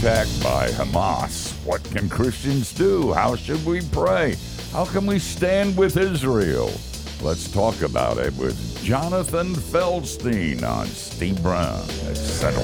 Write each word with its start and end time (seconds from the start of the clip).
attacked 0.00 0.42
by 0.42 0.66
Hamas. 0.68 1.52
What 1.66 1.84
can 1.84 2.08
Christians 2.08 2.72
do? 2.72 3.12
How 3.12 3.36
should 3.36 3.64
we 3.66 3.82
pray? 3.92 4.34
How 4.72 4.86
can 4.86 5.04
we 5.04 5.18
stand 5.18 5.76
with 5.76 5.98
Israel? 5.98 6.72
Let's 7.20 7.52
talk 7.52 7.82
about 7.82 8.16
it 8.16 8.34
with 8.38 8.82
Jonathan 8.82 9.54
Feldstein 9.54 10.62
on 10.62 10.86
Steve 10.86 11.42
Brown, 11.42 11.82
etc. 12.08 12.62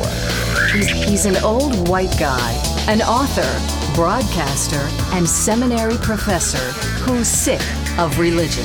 He's, 0.73 1.27
an 1.27 1.37
old 1.45 1.91
white 1.91 2.17
guy, 2.19 2.53
an 2.89 3.03
author, 3.03 3.95
broadcaster, 3.95 4.81
and 5.15 5.29
seminary 5.29 5.97
professor 5.97 6.73
who's 7.03 7.29
sick 7.29 7.61
of 7.99 8.19
religion. 8.19 8.65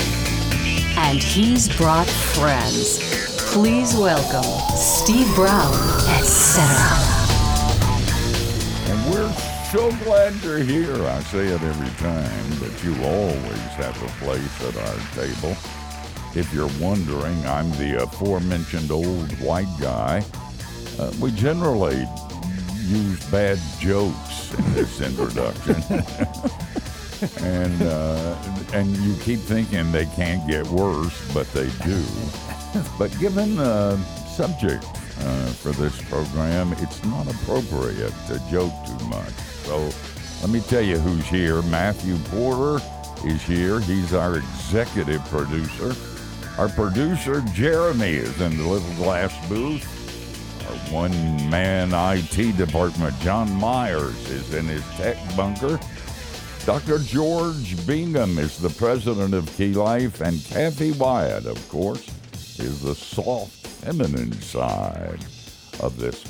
And 0.97 1.21
he's 1.21 1.67
brought 1.75 2.07
friends. 2.07 2.99
Please 3.51 3.93
welcome 3.95 4.77
Steve 4.77 5.27
Brown, 5.35 5.73
etc. 6.17 7.20
So 9.71 9.89
glad 10.03 10.33
you're 10.43 10.57
here. 10.57 11.01
I 11.05 11.21
say 11.21 11.47
it 11.47 11.61
every 11.61 11.89
time, 11.95 12.59
but 12.59 12.83
you 12.83 12.93
always 13.05 13.71
have 13.79 13.95
a 14.03 14.07
place 14.19 14.67
at 14.67 14.75
our 14.75 14.97
table. 15.15 15.55
If 16.35 16.53
you're 16.53 16.69
wondering, 16.81 17.45
I'm 17.45 17.71
the 17.77 18.03
aforementioned 18.03 18.91
old 18.91 19.31
white 19.39 19.73
guy. 19.79 20.25
Uh, 20.99 21.13
we 21.21 21.31
generally 21.31 22.05
use 22.79 23.25
bad 23.31 23.57
jokes 23.79 24.53
in 24.55 24.73
this 24.73 24.99
introduction. 24.99 25.75
and 27.45 27.81
uh, 27.81 28.35
and 28.73 28.93
you 28.97 29.15
keep 29.21 29.39
thinking 29.39 29.89
they 29.93 30.07
can't 30.07 30.45
get 30.49 30.67
worse, 30.67 31.33
but 31.33 31.49
they 31.53 31.69
do. 31.85 32.03
But 32.99 33.17
given 33.19 33.55
the 33.55 33.95
subject 34.27 34.83
uh, 34.83 35.45
for 35.53 35.71
this 35.71 36.01
program, 36.09 36.73
it's 36.79 37.01
not 37.05 37.25
appropriate 37.33 38.13
to 38.27 38.37
joke 38.51 38.73
too 38.85 39.05
much. 39.05 39.50
So 39.65 39.89
let 40.41 40.49
me 40.49 40.59
tell 40.61 40.81
you 40.81 40.97
who's 40.97 41.25
here. 41.25 41.61
Matthew 41.63 42.17
Porter 42.29 42.83
is 43.25 43.41
here. 43.43 43.79
He's 43.79 44.13
our 44.13 44.37
executive 44.37 45.23
producer. 45.25 45.95
Our 46.57 46.69
producer, 46.69 47.41
Jeremy, 47.53 48.13
is 48.13 48.41
in 48.41 48.57
the 48.57 48.67
little 48.67 48.93
glass 48.95 49.33
booth. 49.47 49.87
Our 50.69 50.93
one 50.93 51.11
man 51.49 51.91
IT 51.93 52.57
department, 52.57 53.17
John 53.19 53.51
Myers, 53.53 54.29
is 54.29 54.53
in 54.53 54.65
his 54.65 54.83
tech 54.95 55.17
bunker. 55.35 55.79
Dr. 56.65 56.99
George 56.99 57.85
Bingham 57.87 58.37
is 58.37 58.57
the 58.57 58.69
president 58.69 59.33
of 59.33 59.51
Key 59.57 59.73
Life, 59.73 60.21
and 60.21 60.43
Kathy 60.45 60.91
Wyatt, 60.91 61.45
of 61.45 61.69
course, 61.69 62.07
is 62.59 62.81
the 62.81 62.93
soft, 62.93 63.65
feminine 63.65 64.31
side 64.33 65.25
of 65.79 65.97
this 65.97 66.23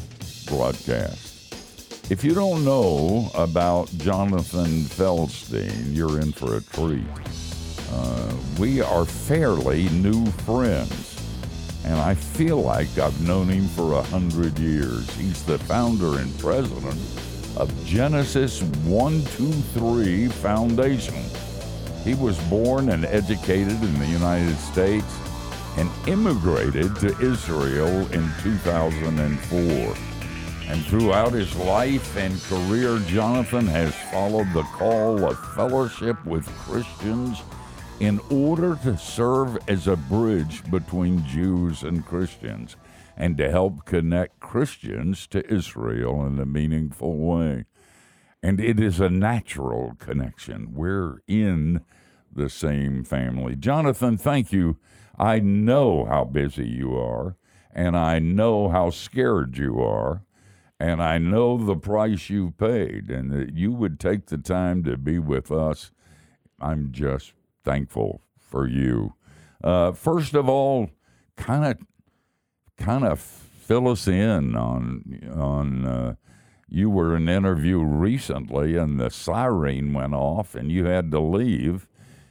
broadcast. 0.48 1.31
If 2.10 2.26
you 2.26 2.34
don't 2.34 2.66
know 2.66 3.32
about 3.36 3.90
Jonathan 3.98 4.84
Feldstein, 4.84 5.96
you're 5.96 6.20
in 6.20 6.34
for 6.34 6.58
a 6.58 6.62
treat. 6.62 7.06
Uh, 7.90 8.34
we 8.60 8.82
are 8.82 9.06
fairly 9.06 9.88
new 9.90 10.26
friends, 10.44 11.18
and 11.86 11.96
I 11.96 12.16
feel 12.16 12.62
like 12.62 12.98
I've 12.98 13.26
known 13.26 13.48
him 13.48 13.68
for 13.70 13.94
a 13.94 14.02
hundred 14.02 14.60
years. 14.60 15.10
He's 15.16 15.44
the 15.44 15.58
founder 15.60 16.20
and 16.20 16.38
president 16.40 17.00
of 17.56 17.72
Genesis 17.86 18.62
123 18.62 20.28
Foundation. 20.28 21.24
He 22.04 22.14
was 22.16 22.38
born 22.50 22.90
and 22.90 23.06
educated 23.06 23.82
in 23.82 24.00
the 24.00 24.08
United 24.08 24.58
States 24.58 25.18
and 25.78 25.90
immigrated 26.08 26.94
to 26.98 27.18
Israel 27.22 28.12
in 28.12 28.30
2004. 28.42 30.11
And 30.72 30.86
throughout 30.86 31.34
his 31.34 31.54
life 31.58 32.16
and 32.16 32.42
career, 32.44 32.98
Jonathan 33.00 33.68
has 33.68 33.94
followed 34.10 34.48
the 34.54 34.64
call 34.64 35.30
of 35.30 35.54
fellowship 35.54 36.26
with 36.26 36.48
Christians 36.60 37.42
in 38.00 38.22
order 38.30 38.80
to 38.84 38.98
serve 38.98 39.58
as 39.68 39.88
a 39.88 39.98
bridge 39.98 40.64
between 40.72 41.26
Jews 41.28 41.84
and 41.84 42.06
Christians 42.06 42.78
and 43.18 43.38
to 43.38 43.52
help 43.52 43.84
connect 43.84 44.40
Christians 44.40 45.28
to 45.28 45.46
Israel 45.54 46.26
in 46.26 46.40
a 46.40 46.46
meaningful 46.46 47.18
way. 47.18 47.66
And 48.42 48.58
it 48.62 48.80
is 48.80 49.02
a 49.02 49.10
natural 49.10 49.98
connection. 50.00 50.74
We're 50.74 51.18
in 51.28 51.82
the 52.34 52.50
same 52.50 53.04
family. 53.04 53.58
Jonathan, 53.58 54.18
thank 54.18 54.54
you. 54.54 54.78
I 55.20 55.40
know 55.40 56.06
how 56.06 56.24
busy 56.24 56.70
you 56.70 56.96
are, 56.96 57.36
and 57.74 57.98
I 57.98 58.20
know 58.20 58.70
how 58.70 58.90
scared 58.90 59.58
you 59.58 59.82
are, 59.82 60.24
and 60.82 61.00
I 61.04 61.20
know 61.20 61.58
the 61.58 61.76
price 61.76 62.32
you 62.32 62.56
paid, 62.58 63.12
and 63.12 63.30
that 63.30 63.54
you 63.56 63.72
would 63.72 64.00
take 64.00 64.26
the 64.26 64.40
time 64.40 64.84
to 64.86 64.98
be 64.98 65.20
with 65.20 65.52
us. 65.52 65.92
I'm 66.60 66.92
just 66.92 67.34
thankful 67.64 68.22
for 68.40 68.68
you. 68.68 69.14
Uh, 69.64 69.92
first 69.92 70.34
of 70.34 70.50
all, 70.50 70.90
kind 71.38 71.66
of, 71.66 71.78
kind 72.84 73.06
of 73.06 73.20
fill 73.20 73.90
us 73.90 74.08
in 74.08 74.56
on 74.56 75.22
on. 75.36 75.86
Uh, 75.86 76.16
you 76.68 76.90
were 76.90 77.16
in 77.16 77.28
an 77.28 77.36
interview 77.38 77.80
recently, 77.80 78.76
and 78.76 79.00
the 79.00 79.12
siren 79.12 79.94
went 79.94 80.16
off, 80.16 80.56
and 80.56 80.72
you 80.72 80.86
had 80.86 81.12
to 81.12 81.20
leave, 81.20 81.88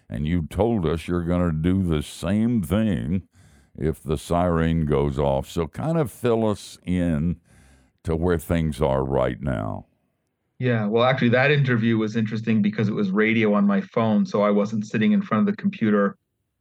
and 0.09 0.27
you 0.27 0.43
told 0.43 0.87
us 0.87 1.07
you're 1.07 1.23
going 1.23 1.47
to 1.49 1.57
do 1.57 1.85
the 1.85 2.03
same 2.03 2.63
thing 2.63 3.29
if 3.79 4.03
the 4.03 4.19
siren 4.19 4.87
goes 4.87 5.21
off. 5.21 5.49
So, 5.49 5.69
kind 5.69 5.99
of 5.99 6.11
fill 6.11 6.49
us 6.49 6.79
in 6.85 7.37
to 8.05 8.17
where 8.17 8.39
things 8.39 8.81
are 8.81 9.05
right 9.05 9.41
now. 9.41 9.87
Yeah, 10.59 10.87
well, 10.87 11.05
actually, 11.05 11.31
that 11.31 11.51
interview 11.51 11.97
was 11.97 12.17
interesting 12.17 12.61
because 12.61 12.89
it 12.89 12.95
was 12.95 13.11
radio 13.11 13.55
on 13.55 13.67
my 13.67 13.81
phone, 13.81 14.27
so 14.27 14.43
I 14.43 14.51
wasn't 14.51 14.87
sitting 14.87 15.13
in 15.13 15.23
front 15.23 15.49
of 15.49 15.55
the 15.55 15.61
computer, 15.61 16.17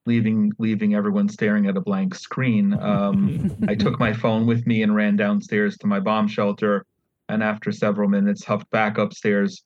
leaving 0.06 0.54
leaving 0.58 0.96
everyone 0.96 1.28
staring 1.28 1.68
at 1.68 1.76
a 1.76 1.82
blank 1.82 2.16
screen. 2.16 2.74
Um, 2.82 3.54
I 3.68 3.76
took 3.76 4.00
my 4.00 4.14
phone 4.14 4.46
with 4.46 4.66
me 4.66 4.84
and 4.84 4.96
ran 4.96 5.18
downstairs 5.18 5.78
to 5.80 5.88
my 5.88 6.00
bomb 6.00 6.30
shelter, 6.30 6.86
and 7.28 7.44
after 7.44 7.74
several 7.74 8.08
minutes, 8.08 8.46
huffed 8.46 8.70
back 8.72 8.98
upstairs. 8.98 9.64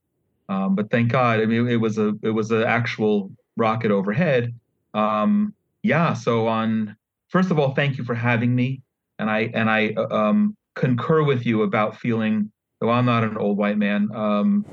Um, 0.49 0.73
but 0.73 0.89
thank 0.89 1.11
God, 1.11 1.39
I 1.39 1.45
mean, 1.45 1.67
it 1.67 1.75
was 1.75 1.99
a 1.99 2.13
it 2.23 2.31
was 2.31 2.49
an 2.49 2.63
actual 2.63 3.31
rocket 3.55 3.91
overhead. 3.91 4.51
Um, 4.95 5.53
yeah, 5.83 6.13
so 6.13 6.47
on. 6.47 6.95
First 7.29 7.51
of 7.51 7.59
all, 7.59 7.75
thank 7.75 7.99
you 7.99 8.03
for 8.03 8.15
having 8.15 8.55
me, 8.55 8.81
and 9.19 9.29
I 9.29 9.51
and 9.53 9.69
I 9.69 9.93
um, 9.93 10.57
concur 10.75 11.23
with 11.23 11.45
you 11.45 11.63
about 11.63 11.97
feeling 11.97 12.51
though 12.83 12.89
I'm 12.89 13.05
not 13.05 13.23
an 13.23 13.37
old 13.37 13.57
white 13.57 13.77
man, 13.77 14.09
um, 14.13 14.65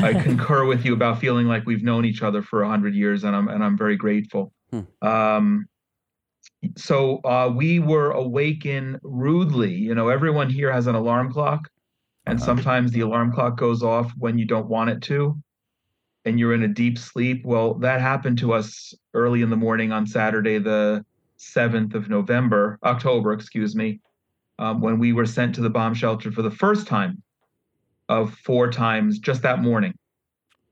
I 0.00 0.14
concur 0.22 0.64
with 0.64 0.86
you 0.86 0.94
about 0.94 1.20
feeling 1.20 1.46
like 1.46 1.66
we've 1.66 1.82
known 1.82 2.06
each 2.06 2.22
other 2.22 2.40
for 2.40 2.62
a 2.62 2.68
hundred 2.68 2.94
years, 2.94 3.24
and 3.24 3.36
I'm 3.36 3.48
and 3.48 3.62
I'm 3.62 3.76
very 3.76 3.96
grateful. 3.96 4.54
Hmm. 4.70 5.06
Um, 5.06 5.66
so 6.78 7.18
uh, 7.24 7.52
we 7.54 7.78
were 7.78 8.12
awakened 8.12 9.00
rudely. 9.02 9.74
You 9.74 9.94
know, 9.94 10.08
everyone 10.08 10.48
here 10.48 10.72
has 10.72 10.86
an 10.86 10.94
alarm 10.94 11.30
clock, 11.30 11.68
and 12.24 12.38
uh-huh. 12.38 12.46
sometimes 12.46 12.90
the 12.92 13.00
alarm 13.00 13.32
clock 13.32 13.58
goes 13.58 13.82
off 13.82 14.10
when 14.16 14.38
you 14.38 14.46
don't 14.46 14.68
want 14.68 14.88
it 14.88 15.02
to, 15.02 15.38
and 16.24 16.40
you're 16.40 16.54
in 16.54 16.62
a 16.62 16.68
deep 16.68 16.96
sleep. 16.96 17.44
Well, 17.44 17.74
that 17.80 18.00
happened 18.00 18.38
to 18.38 18.54
us 18.54 18.94
early 19.12 19.42
in 19.42 19.50
the 19.50 19.56
morning 19.56 19.92
on 19.92 20.06
Saturday, 20.06 20.56
the 20.56 21.04
seventh 21.36 21.94
of 21.94 22.08
November, 22.08 22.78
October, 22.82 23.34
excuse 23.34 23.76
me 23.76 24.00
um, 24.58 24.80
when 24.80 24.98
we 24.98 25.12
were 25.12 25.26
sent 25.26 25.54
to 25.54 25.60
the 25.60 25.70
bomb 25.70 25.94
shelter 25.94 26.30
for 26.30 26.42
the 26.42 26.50
first 26.50 26.86
time 26.86 27.22
of 28.08 28.34
four 28.34 28.70
times 28.70 29.18
just 29.18 29.42
that 29.42 29.60
morning. 29.60 29.94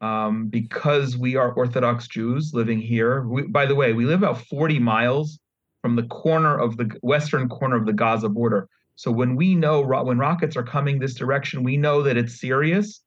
Um, 0.00 0.48
because 0.48 1.16
we 1.16 1.36
are 1.36 1.52
Orthodox 1.52 2.08
Jews 2.08 2.52
living 2.52 2.80
here. 2.80 3.22
We, 3.22 3.42
by 3.42 3.66
the 3.66 3.76
way, 3.76 3.92
we 3.92 4.04
live 4.04 4.22
about 4.22 4.40
40 4.46 4.80
miles 4.80 5.38
from 5.80 5.94
the 5.94 6.02
corner 6.04 6.58
of 6.58 6.76
the 6.76 6.90
western 7.02 7.48
corner 7.48 7.76
of 7.76 7.86
the 7.86 7.92
Gaza 7.92 8.28
border. 8.28 8.68
So 8.96 9.10
when 9.12 9.36
we 9.36 9.54
know 9.54 9.80
when 9.80 10.18
rockets 10.18 10.56
are 10.56 10.62
coming 10.62 10.98
this 10.98 11.14
direction, 11.14 11.62
we 11.62 11.76
know 11.76 12.02
that 12.02 12.16
it's 12.16 12.40
serious. 12.40 13.00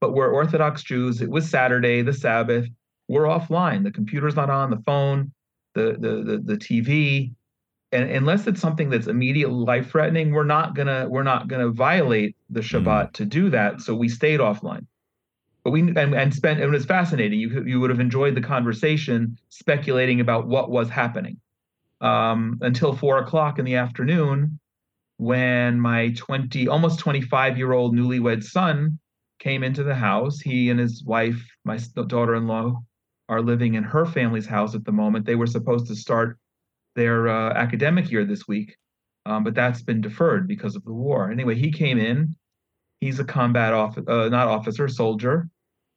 But 0.00 0.12
we're 0.12 0.30
Orthodox 0.30 0.82
Jews. 0.82 1.22
It 1.22 1.30
was 1.30 1.48
Saturday, 1.48 2.02
the 2.02 2.12
Sabbath. 2.12 2.66
We're 3.08 3.22
offline. 3.22 3.82
The 3.82 3.90
computer's 3.90 4.36
not 4.36 4.50
on. 4.50 4.70
The 4.70 4.82
phone, 4.84 5.32
the 5.74 5.96
the 5.98 6.22
the, 6.22 6.42
the 6.44 6.56
TV 6.56 7.32
and 7.92 8.10
unless 8.10 8.46
it's 8.46 8.60
something 8.60 8.90
that's 8.90 9.06
immediately 9.06 9.54
life 9.54 9.90
threatening 9.90 10.32
we're 10.32 10.44
not 10.44 10.74
gonna 10.74 11.06
we're 11.08 11.22
not 11.22 11.48
gonna 11.48 11.68
violate 11.68 12.36
the 12.50 12.60
mm-hmm. 12.60 12.88
shabbat 12.88 13.08
mm. 13.08 13.12
to 13.12 13.24
do 13.24 13.50
that 13.50 13.80
so 13.80 13.94
we 13.94 14.08
stayed 14.08 14.40
offline 14.40 14.86
but 15.64 15.70
we 15.70 15.80
and, 15.80 16.14
and 16.14 16.34
spent 16.34 16.60
it 16.60 16.68
was 16.68 16.84
fascinating 16.84 17.38
you 17.38 17.64
you 17.64 17.80
would 17.80 17.90
have 17.90 18.00
enjoyed 18.00 18.34
the 18.34 18.40
conversation 18.40 19.38
speculating 19.48 20.20
about 20.20 20.46
what 20.46 20.70
was 20.70 20.88
happening 20.88 21.38
um, 22.00 22.58
until 22.60 22.94
four 22.94 23.18
o'clock 23.18 23.58
in 23.58 23.64
the 23.64 23.76
afternoon 23.76 24.58
when 25.18 25.80
my 25.80 26.10
20 26.10 26.68
almost 26.68 26.98
25 26.98 27.56
year 27.56 27.72
old 27.72 27.94
newlywed 27.94 28.44
son 28.44 28.98
came 29.38 29.62
into 29.62 29.82
the 29.82 29.94
house 29.94 30.40
he 30.40 30.70
and 30.70 30.80
his 30.80 31.02
wife 31.04 31.42
my 31.64 31.78
daughter-in-law 32.06 32.78
are 33.28 33.42
living 33.42 33.74
in 33.74 33.82
her 33.82 34.04
family's 34.04 34.46
house 34.46 34.74
at 34.74 34.84
the 34.84 34.92
moment 34.92 35.24
they 35.24 35.34
were 35.34 35.46
supposed 35.46 35.86
to 35.86 35.96
start 35.96 36.38
their 36.96 37.28
uh, 37.28 37.52
academic 37.52 38.10
year 38.10 38.24
this 38.24 38.48
week, 38.48 38.76
um, 39.24 39.44
but 39.44 39.54
that's 39.54 39.82
been 39.82 40.00
deferred 40.00 40.48
because 40.48 40.74
of 40.74 40.84
the 40.84 40.92
war. 40.92 41.30
Anyway, 41.30 41.54
he 41.54 41.70
came 41.70 41.98
in 41.98 42.34
he's 43.00 43.20
a 43.20 43.24
combat 43.24 43.72
off, 43.72 43.98
uh, 43.98 44.28
not 44.28 44.48
officer, 44.48 44.88
soldier, 44.88 45.48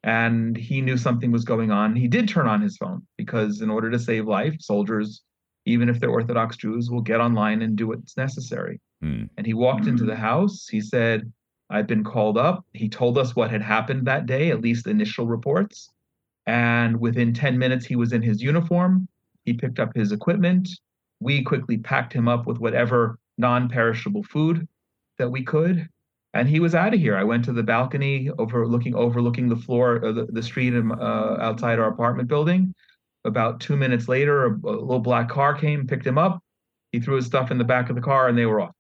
and 0.04 0.56
he 0.56 0.82
knew 0.82 0.98
something 0.98 1.32
was 1.32 1.44
going 1.44 1.72
on. 1.72 1.96
He 1.96 2.08
did 2.08 2.28
turn 2.28 2.48
on 2.48 2.62
his 2.62 2.78
phone 2.78 3.06
because, 3.18 3.62
in 3.62 3.70
order 3.70 3.90
to 3.92 4.00
save 4.00 4.28
life, 4.28 4.56
soldiers, 4.60 5.22
even 5.66 5.90
if 5.90 6.00
they're 6.00 6.10
Orthodox 6.10 6.58
Jews, 6.58 6.90
will 6.90 7.02
get 7.02 7.20
online 7.20 7.62
and 7.62 7.76
do 7.76 7.88
what's 7.88 8.18
necessary. 8.18 8.80
Mm. 9.04 9.30
And 9.38 9.46
he 9.46 9.54
walked 9.54 9.88
into 9.88 10.06
the 10.06 10.16
house. 10.16 10.68
He 10.68 10.82
said, 10.82 11.32
I've 11.70 11.88
been 11.88 12.04
called 12.04 12.38
up. 12.38 12.66
He 12.74 12.90
told 12.90 13.18
us 13.18 13.36
what 13.36 13.52
had 13.52 13.62
happened 13.62 14.08
that 14.08 14.26
day, 14.26 14.52
at 14.52 14.62
least 14.62 14.88
initial 14.88 15.28
reports. 15.28 15.90
And 16.48 17.00
within 17.00 17.34
10 17.34 17.58
minutes, 17.58 17.86
he 17.86 17.96
was 17.96 18.14
in 18.14 18.22
his 18.22 18.42
uniform. 18.42 19.08
He 19.46 19.54
picked 19.54 19.80
up 19.80 19.96
his 19.96 20.12
equipment. 20.12 20.70
We 21.20 21.44
quickly 21.44 21.78
packed 21.78 22.14
him 22.14 22.28
up 22.28 22.46
with 22.46 22.60
whatever 22.60 23.18
non 23.38 23.70
perishable 23.70 24.24
food 24.24 24.68
that 25.18 25.30
we 25.30 25.44
could. 25.44 25.88
And 26.34 26.48
he 26.48 26.60
was 26.60 26.76
out 26.76 26.94
of 26.94 27.00
here. 27.00 27.18
I 27.18 27.24
went 27.24 27.44
to 27.46 27.54
the 27.54 27.64
balcony 27.64 28.30
overlooking 28.38 28.94
overlooking 28.96 29.50
the 29.50 29.56
floor, 29.56 30.04
uh, 30.06 30.12
the, 30.12 30.26
the 30.26 30.44
street 30.44 30.74
uh, 30.76 31.38
outside 31.40 31.80
our 31.80 31.90
apartment 31.90 32.28
building. 32.28 32.74
About 33.26 33.60
two 33.60 33.76
minutes 33.76 34.08
later, 34.08 34.46
a, 34.46 34.50
a 34.50 34.80
little 34.80 35.00
black 35.00 35.28
car 35.28 35.54
came, 35.56 35.88
picked 35.88 36.06
him 36.06 36.18
up. 36.18 36.42
He 36.92 37.00
threw 37.00 37.16
his 37.16 37.26
stuff 37.26 37.52
in 37.52 37.58
the 37.58 37.64
back 37.64 37.90
of 37.90 37.96
the 37.96 38.02
car, 38.02 38.28
and 38.28 38.38
they 38.38 38.46
were 38.46 38.62
off. 38.62 38.76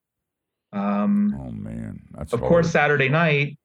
Um, 0.71 1.35
oh 1.39 1.51
man, 1.51 2.01
That's 2.11 2.33
of 2.33 2.39
hard. 2.39 2.49
course. 2.49 2.71
Saturday 2.71 3.09
night, 3.09 3.57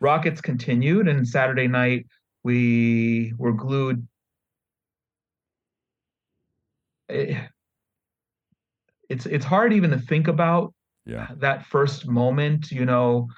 rockets 0.00 0.40
continued, 0.40 1.08
and 1.08 1.26
Saturday 1.26 1.66
night 1.66 2.06
we 2.44 3.34
were 3.36 3.52
glued. 3.52 4.06
It, 7.08 7.30
eh, 7.30 7.40
it's 9.12 9.26
it's 9.26 9.44
hard 9.44 9.72
even 9.72 9.90
to 9.90 9.98
think 9.98 10.26
about 10.26 10.72
yeah. 11.04 11.28
that 11.36 11.66
first 11.66 12.08
moment. 12.08 12.70
You 12.70 12.86
know, 12.86 13.28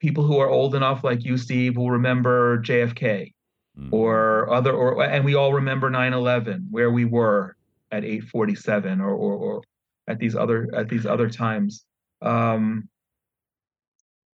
people 0.00 0.24
who 0.24 0.38
are 0.38 0.48
old 0.48 0.74
enough, 0.74 1.04
like 1.04 1.24
you, 1.24 1.38
Steve, 1.38 1.76
will 1.76 1.90
remember 1.90 2.58
JFK 2.58 3.32
mm. 3.78 3.88
or 3.92 4.52
other, 4.52 4.72
or 4.72 5.02
and 5.02 5.24
we 5.24 5.34
all 5.34 5.52
remember 5.52 5.90
9/11, 5.90 6.66
where 6.70 6.90
we 6.90 7.04
were 7.04 7.56
at 7.92 8.02
8:47, 8.02 9.00
or, 9.00 9.10
or 9.10 9.32
or 9.34 9.62
at 10.08 10.18
these 10.18 10.34
other 10.34 10.68
at 10.74 10.88
these 10.88 11.06
other 11.06 11.30
times. 11.30 11.84
Um, 12.20 12.88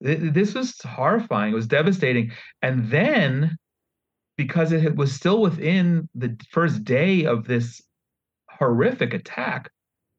th- 0.04 0.34
this 0.34 0.54
was 0.54 0.80
horrifying. 0.82 1.52
It 1.52 1.56
was 1.56 1.68
devastating. 1.68 2.32
And 2.62 2.90
then, 2.90 3.58
because 4.38 4.72
it 4.72 4.96
was 4.96 5.14
still 5.14 5.42
within 5.42 6.08
the 6.16 6.38
first 6.52 6.84
day 6.84 7.26
of 7.26 7.46
this 7.48 7.82
horrific 8.50 9.14
attack, 9.14 9.70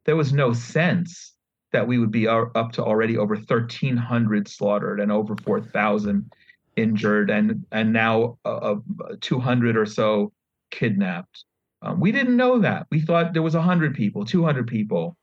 there 0.05 0.17
was 0.17 0.33
no 0.33 0.53
sense 0.53 1.35
that 1.73 1.87
we 1.87 1.99
would 1.99 2.11
be 2.11 2.27
up 2.27 2.73
to 2.73 2.85
already 2.85 3.17
over 3.17 3.35
1,300 3.35 4.49
slaughtered 4.49 5.01
and 5.01 5.13
over 5.13 5.37
4,000 5.37 6.31
injured, 6.77 7.31
and 7.31 7.65
and 7.73 7.93
now 7.93 8.39
uh, 8.45 8.77
200 9.21 9.77
or 9.77 9.87
so 9.87 10.33
kidnapped. 10.71 11.45
Um, 11.83 12.01
we 12.01 12.13
didn't 12.13 12.37
know 12.37 12.59
that. 12.59 12.87
We 12.91 13.01
thought 13.01 13.33
there 13.33 13.43
was 13.43 13.55
100 13.55 13.95
people, 13.95 14.25
200 14.25 14.67
people 14.67 15.17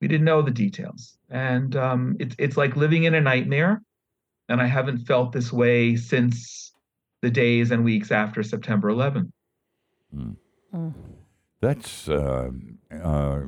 we 0.00 0.08
didn't 0.08 0.24
know 0.24 0.42
the 0.42 0.50
details 0.50 1.16
and 1.30 1.76
um, 1.76 2.16
it's 2.18 2.34
it's 2.38 2.56
like 2.56 2.76
living 2.76 3.04
in 3.04 3.14
a 3.14 3.20
nightmare 3.20 3.82
and 4.48 4.60
i 4.60 4.66
haven't 4.66 4.98
felt 4.98 5.32
this 5.32 5.52
way 5.52 5.96
since 5.96 6.72
the 7.22 7.30
days 7.30 7.70
and 7.70 7.84
weeks 7.84 8.10
after 8.10 8.42
september 8.42 8.90
11th 8.90 9.30
mm. 10.14 10.36
Mm. 10.74 10.92
That's 11.60 12.08
uh, 12.08 12.50
uh, 13.02 13.40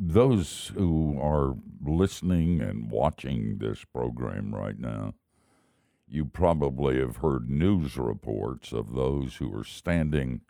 those 0.00 0.72
who 0.74 1.18
are 1.20 1.54
listening 1.84 2.60
and 2.60 2.90
watching 2.90 3.58
this 3.58 3.84
program 3.84 4.54
right 4.54 4.78
now 4.78 5.14
you 6.10 6.24
probably 6.24 6.98
have 6.98 7.16
heard 7.18 7.50
news 7.50 7.96
reports 7.96 8.72
of 8.72 8.94
those 8.94 9.36
who 9.36 9.54
are 9.58 9.64
standing 9.64 10.40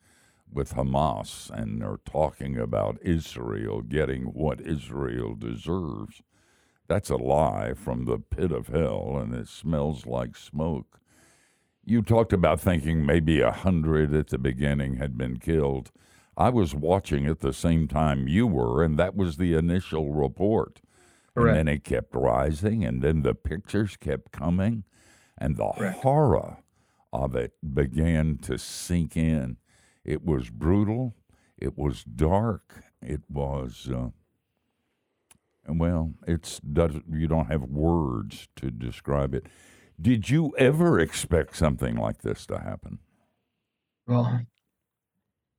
with 0.53 0.75
Hamas 0.75 1.51
and 1.51 1.83
are 1.83 2.01
talking 2.05 2.57
about 2.59 2.99
Israel 3.03 3.83
getting 3.83 4.27
what 4.27 4.61
Israel 4.61 5.35
deserves. 5.35 6.23
That's 6.87 7.11
a 7.11 7.17
lie 7.17 7.75
from 7.75 8.05
the 8.05 8.19
pit 8.19 8.51
of 8.53 8.69
hell, 8.69 9.19
and 9.21 9.35
it 9.35 9.49
smells 9.49 10.07
like 10.07 10.37
smoke. 10.37 11.01
You 11.85 12.03
talked 12.03 12.33
about 12.33 12.61
thinking 12.61 13.05
maybe 13.05 13.41
a 13.41 13.53
hundred 13.53 14.15
at 14.15 14.29
the 14.29 14.39
beginning 14.39 14.97
had 14.97 15.19
been 15.19 15.39
killed. 15.39 15.91
I 16.39 16.51
was 16.51 16.73
watching 16.73 17.27
at 17.27 17.41
the 17.41 17.53
same 17.53 17.89
time 17.89 18.29
you 18.29 18.47
were, 18.47 18.85
and 18.85 18.97
that 18.97 19.17
was 19.17 19.37
the 19.37 19.55
initial 19.55 20.13
report. 20.13 20.81
Correct. 21.35 21.59
And 21.59 21.69
then 21.69 21.75
it 21.75 21.85
kept 21.85 22.15
rising, 22.15 22.85
and 22.85 23.03
then 23.03 23.23
the 23.23 23.35
pictures 23.35 23.97
kept 23.97 24.31
coming, 24.31 24.85
and 25.37 25.57
the 25.57 25.73
Correct. 25.77 25.99
horror 25.99 26.59
of 27.13 27.35
it 27.35 27.55
began 27.75 28.39
to 28.43 28.57
sink 28.57 29.17
in. 29.17 29.57
It 30.05 30.25
was 30.25 30.49
brutal. 30.49 31.17
It 31.59 31.77
was 31.77 32.05
dark. 32.05 32.85
It 33.03 33.23
was, 33.29 33.89
uh, 33.93 34.11
well, 35.69 36.15
it's 36.27 36.61
does 36.61 37.01
you 37.11 37.27
don't 37.27 37.51
have 37.51 37.63
words 37.63 38.49
to 38.57 38.71
describe 38.71 39.35
it. 39.35 39.47
Did 40.01 40.31
you 40.31 40.55
ever 40.57 41.01
expect 41.01 41.57
something 41.57 41.97
like 41.97 42.23
this 42.23 42.47
to 42.47 42.61
happen? 42.61 43.01
Well, 44.07 44.43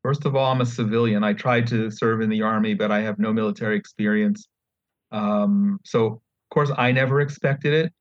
first 0.04 0.26
of 0.26 0.36
all, 0.36 0.52
I'm 0.52 0.62
a 0.62 0.66
civilian. 0.66 1.24
I 1.24 1.34
tried 1.34 1.68
to 1.68 1.92
serve 1.92 2.22
in 2.22 2.30
the 2.30 2.42
army, 2.42 2.74
but 2.74 2.92
I 2.92 3.02
have 3.02 3.20
no 3.20 3.34
military 3.34 3.78
experience. 3.78 4.48
Um, 5.12 5.80
so, 5.86 6.06
of 6.06 6.22
course, 6.52 6.72
I 6.78 6.92
never 6.92 7.22
expected 7.22 7.74
it. 7.74 7.94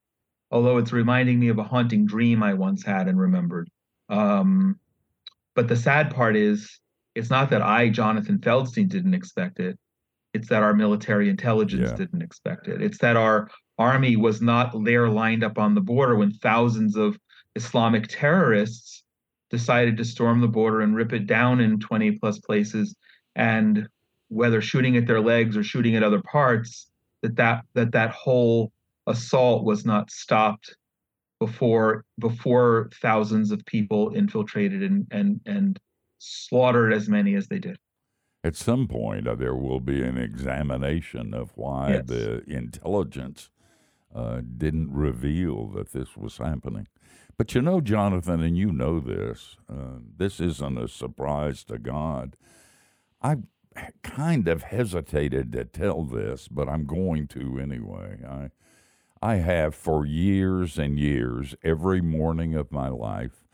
Although 0.50 0.78
it's 0.78 0.92
reminding 0.92 1.38
me 1.38 1.48
of 1.48 1.58
a 1.58 1.64
haunting 1.64 2.06
dream 2.06 2.42
I 2.42 2.54
once 2.54 2.82
had 2.82 3.06
and 3.06 3.20
remembered. 3.20 3.68
Um, 4.08 4.78
but 5.54 5.68
the 5.68 5.76
sad 5.76 6.14
part 6.14 6.36
is, 6.36 6.80
it's 7.14 7.28
not 7.28 7.50
that 7.50 7.60
I, 7.60 7.90
Jonathan 7.90 8.38
Feldstein, 8.38 8.88
didn't 8.88 9.12
expect 9.12 9.60
it. 9.60 9.78
It's 10.32 10.48
that 10.48 10.62
our 10.62 10.72
military 10.72 11.28
intelligence 11.28 11.90
yeah. 11.90 11.96
didn't 11.96 12.22
expect 12.22 12.68
it. 12.68 12.80
It's 12.80 12.98
that 12.98 13.16
our 13.16 13.50
army 13.76 14.16
was 14.16 14.40
not 14.40 14.72
there 14.84 15.08
lined 15.08 15.44
up 15.44 15.58
on 15.58 15.74
the 15.74 15.80
border 15.80 16.16
when 16.16 16.32
thousands 16.32 16.96
of 16.96 17.18
Islamic 17.54 18.06
terrorists 18.08 19.04
decided 19.50 19.96
to 19.96 20.04
storm 20.04 20.40
the 20.40 20.48
border 20.48 20.80
and 20.80 20.94
rip 20.94 21.12
it 21.12 21.26
down 21.26 21.60
in 21.60 21.80
20 21.80 22.12
plus 22.12 22.38
places. 22.38 22.94
And 23.36 23.88
whether 24.28 24.60
shooting 24.60 24.96
at 24.96 25.06
their 25.06 25.20
legs 25.20 25.56
or 25.56 25.62
shooting 25.62 25.96
at 25.96 26.02
other 26.02 26.22
parts, 26.22 26.88
that 27.22 27.36
that 27.36 27.64
that, 27.74 27.92
that 27.92 28.10
whole 28.10 28.72
assault 29.06 29.64
was 29.64 29.84
not 29.84 30.10
stopped 30.10 30.76
before 31.40 32.04
before 32.18 32.90
thousands 33.00 33.50
of 33.50 33.64
people 33.64 34.14
infiltrated 34.14 34.82
and 34.82 35.06
and 35.10 35.40
and 35.46 35.78
slaughtered 36.18 36.92
as 36.92 37.08
many 37.08 37.34
as 37.34 37.48
they 37.48 37.58
did. 37.58 37.78
At 38.44 38.56
some 38.56 38.86
point, 38.86 39.26
uh, 39.26 39.34
there 39.34 39.54
will 39.54 39.80
be 39.80 40.02
an 40.02 40.16
examination 40.16 41.34
of 41.34 41.50
why 41.54 41.94
yes. 41.94 42.06
the 42.06 42.42
intelligence 42.46 43.50
uh, 44.14 44.40
didn't 44.56 44.92
reveal 44.92 45.66
that 45.68 45.92
this 45.92 46.16
was 46.16 46.38
happening. 46.38 46.86
But 47.38 47.54
you 47.54 47.62
know, 47.62 47.80
Jonathan, 47.80 48.42
and 48.42 48.58
you 48.58 48.72
know 48.72 48.98
this, 48.98 49.56
uh, 49.70 50.00
this 50.16 50.40
isn't 50.40 50.76
a 50.76 50.88
surprise 50.88 51.62
to 51.64 51.78
God. 51.78 52.36
I 53.22 53.36
kind 54.02 54.48
of 54.48 54.64
hesitated 54.64 55.52
to 55.52 55.64
tell 55.64 56.02
this, 56.02 56.48
but 56.48 56.68
I'm 56.68 56.84
going 56.84 57.28
to 57.28 57.60
anyway. 57.60 58.18
I 58.28 58.50
I 59.20 59.36
have 59.36 59.74
for 59.74 60.06
years 60.06 60.78
and 60.78 60.98
years, 60.98 61.54
every 61.64 62.00
morning 62.00 62.54
of 62.54 62.70
my 62.70 62.88
life, 62.88 63.44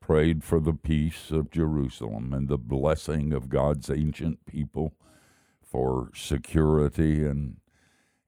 prayed 0.00 0.42
for 0.42 0.60
the 0.60 0.72
peace 0.72 1.30
of 1.30 1.50
Jerusalem 1.50 2.32
and 2.32 2.48
the 2.48 2.58
blessing 2.58 3.32
of 3.32 3.50
God's 3.50 3.90
ancient 3.90 4.46
people 4.46 4.94
for 5.62 6.10
security 6.14 7.24
and 7.26 7.56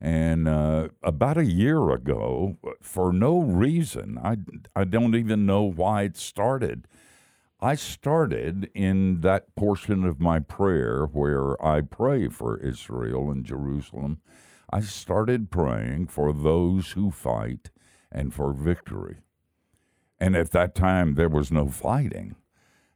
and 0.02 0.48
uh, 0.48 0.88
about 1.02 1.38
a 1.38 1.46
year 1.46 1.90
ago, 1.90 2.58
for 2.82 3.12
no 3.12 3.40
reason, 3.40 4.18
I, 4.22 4.36
I 4.76 4.84
don't 4.84 5.14
even 5.14 5.46
know 5.46 5.62
why 5.62 6.02
it 6.02 6.18
started. 6.18 6.88
I 7.60 7.76
started 7.76 8.70
in 8.74 9.20
that 9.22 9.54
portion 9.56 10.04
of 10.04 10.20
my 10.20 10.40
prayer 10.40 11.06
where 11.06 11.64
I 11.64 11.82
pray 11.82 12.28
for 12.28 12.58
Israel 12.58 13.30
and 13.30 13.44
Jerusalem 13.46 14.20
I 14.72 14.80
started 14.80 15.50
praying 15.50 16.06
for 16.06 16.32
those 16.32 16.92
who 16.92 17.10
fight 17.10 17.70
and 18.10 18.32
for 18.32 18.54
victory. 18.54 19.18
And 20.18 20.34
at 20.34 20.52
that 20.52 20.74
time, 20.74 21.14
there 21.14 21.28
was 21.28 21.52
no 21.52 21.68
fighting. 21.68 22.36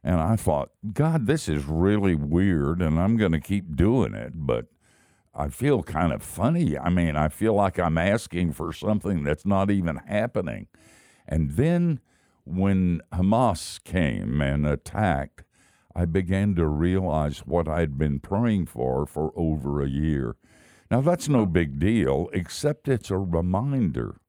And 0.03 0.19
I 0.19 0.37
thought, 0.37 0.71
God, 0.93 1.27
this 1.27 1.47
is 1.47 1.65
really 1.65 2.15
weird, 2.15 2.81
and 2.81 2.99
I'm 2.99 3.17
going 3.17 3.33
to 3.33 3.39
keep 3.39 3.75
doing 3.75 4.15
it. 4.15 4.33
But 4.35 4.65
I 5.37 5.49
feel 5.49 5.83
kind 5.83 6.11
of 6.11 6.23
funny. 6.23 6.77
I 6.77 6.89
mean, 6.89 7.15
I 7.15 7.29
feel 7.29 7.53
like 7.53 7.77
I'm 7.77 7.97
asking 7.97 8.53
for 8.53 8.73
something 8.73 9.23
that's 9.23 9.45
not 9.45 9.69
even 9.69 9.97
happening. 10.07 10.67
And 11.27 11.51
then 11.51 11.99
when 12.43 13.01
Hamas 13.13 13.83
came 13.83 14.41
and 14.41 14.65
attacked, 14.65 15.43
I 15.95 16.05
began 16.05 16.55
to 16.55 16.67
realize 16.67 17.39
what 17.39 17.67
I'd 17.67 17.97
been 17.97 18.19
praying 18.19 18.67
for 18.67 19.05
for 19.05 19.31
over 19.35 19.81
a 19.81 19.89
year. 19.89 20.35
Now, 20.89 21.01
that's 21.01 21.27
no 21.27 21.45
big 21.45 21.79
deal, 21.79 22.29
except 22.33 22.87
it's 22.87 23.11
a 23.11 23.17
reminder 23.17 24.21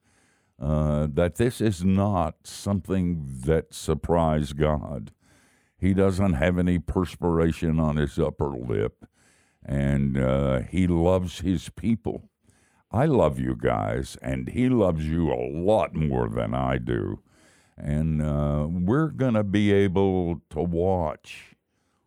uh, 0.60 1.06
that 1.12 1.36
this 1.36 1.60
is 1.60 1.84
not 1.84 2.34
something 2.44 3.24
that 3.44 3.72
surprised 3.72 4.56
God. 4.56 5.12
He 5.78 5.94
doesn't 5.94 6.32
have 6.32 6.58
any 6.58 6.78
perspiration 6.80 7.78
on 7.78 7.96
his 7.96 8.18
upper 8.18 8.50
lip, 8.50 9.04
and 9.68 10.16
uh, 10.16 10.60
he 10.60 10.86
loves 10.86 11.40
his 11.40 11.68
people. 11.68 12.30
I 12.90 13.04
love 13.04 13.38
you 13.38 13.54
guys, 13.54 14.16
and 14.22 14.48
he 14.48 14.70
loves 14.70 15.06
you 15.06 15.30
a 15.30 15.46
lot 15.52 15.94
more 15.94 16.28
than 16.30 16.54
I 16.54 16.78
do. 16.78 17.20
And 17.76 18.22
uh, 18.22 18.66
we're 18.68 19.08
going 19.08 19.34
to 19.34 19.44
be 19.44 19.70
able 19.72 20.40
to 20.50 20.60
watch 20.60 21.54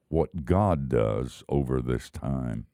what 0.10 0.44
God 0.44 0.90
does 0.90 1.44
over 1.48 1.82
this 1.82 2.10
time. 2.10 2.66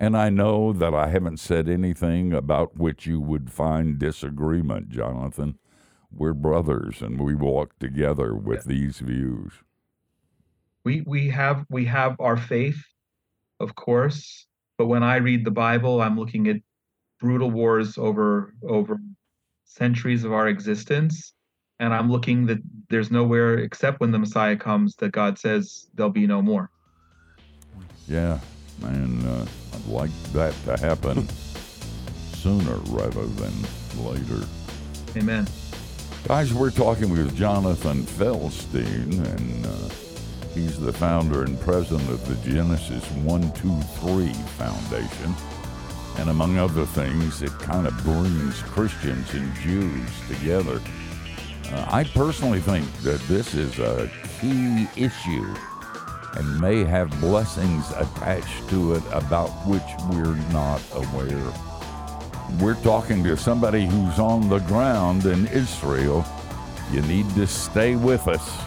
And 0.00 0.16
I 0.16 0.30
know 0.30 0.72
that 0.72 0.94
I 0.94 1.08
haven't 1.08 1.38
said 1.38 1.68
anything 1.68 2.32
about 2.32 2.76
which 2.76 3.06
you 3.06 3.20
would 3.20 3.52
find 3.52 3.98
disagreement, 3.98 4.88
Jonathan. 4.88 5.58
We're 6.10 6.34
brothers 6.34 7.02
and 7.02 7.20
we 7.20 7.34
walk 7.34 7.78
together 7.78 8.34
with 8.34 8.64
these 8.64 8.98
views. 8.98 9.52
We 10.84 11.02
we 11.02 11.28
have 11.30 11.66
we 11.68 11.86
have 11.86 12.16
our 12.20 12.36
faith, 12.36 12.82
of 13.60 13.74
course, 13.74 14.46
but 14.78 14.86
when 14.86 15.02
I 15.02 15.16
read 15.16 15.44
the 15.44 15.50
Bible, 15.50 16.00
I'm 16.00 16.18
looking 16.18 16.48
at 16.48 16.56
brutal 17.20 17.50
wars 17.50 17.96
over 17.98 18.54
over 18.68 19.00
centuries 19.64 20.24
of 20.24 20.32
our 20.32 20.48
existence 20.48 21.32
and 21.80 21.92
i'm 21.94 22.10
looking 22.10 22.46
that 22.46 22.58
there's 22.88 23.10
nowhere 23.10 23.58
except 23.58 24.00
when 24.00 24.10
the 24.10 24.18
messiah 24.18 24.56
comes 24.56 24.94
that 24.96 25.12
god 25.12 25.38
says 25.38 25.88
there'll 25.94 26.10
be 26.12 26.26
no 26.26 26.42
more. 26.42 26.70
Yeah 28.06 28.38
and 28.82 29.26
uh, 29.26 29.46
i'd 29.74 29.86
like 29.86 30.10
that 30.32 30.54
to 30.64 30.76
happen 30.76 31.28
sooner 32.34 32.76
rather 32.90 33.26
than 33.26 33.52
later. 34.04 34.46
Amen. 35.16 35.46
Guys 36.28 36.52
we're 36.52 36.70
talking 36.70 37.10
with 37.10 37.34
jonathan 37.36 38.02
feldstein 38.02 39.24
and 39.34 39.66
uh, 39.66 39.88
he's 40.56 40.78
the 40.80 40.92
founder 40.92 41.44
and 41.44 41.60
president 41.60 42.08
of 42.10 42.26
the 42.26 42.50
genesis 42.50 43.04
123 43.12 44.32
foundation 44.58 45.34
and 46.18 46.30
among 46.30 46.56
other 46.58 46.86
things, 46.86 47.42
it 47.42 47.52
kind 47.58 47.86
of 47.86 47.96
brings 48.02 48.62
Christians 48.62 49.34
and 49.34 49.54
Jews 49.56 50.08
together. 50.28 50.80
Uh, 51.70 51.86
I 51.90 52.04
personally 52.04 52.60
think 52.60 52.90
that 53.02 53.20
this 53.22 53.54
is 53.54 53.78
a 53.78 54.10
key 54.40 54.88
issue 54.96 55.54
and 56.36 56.60
may 56.60 56.84
have 56.84 57.10
blessings 57.20 57.90
attached 57.90 58.68
to 58.70 58.94
it 58.94 59.02
about 59.12 59.48
which 59.66 59.82
we're 60.10 60.36
not 60.52 60.80
aware. 60.94 61.52
We're 62.60 62.80
talking 62.82 63.22
to 63.24 63.36
somebody 63.36 63.86
who's 63.86 64.18
on 64.18 64.48
the 64.48 64.60
ground 64.60 65.26
in 65.26 65.46
Israel. 65.48 66.24
You 66.92 67.02
need 67.02 67.28
to 67.34 67.46
stay 67.46 67.96
with 67.96 68.26
us 68.26 68.58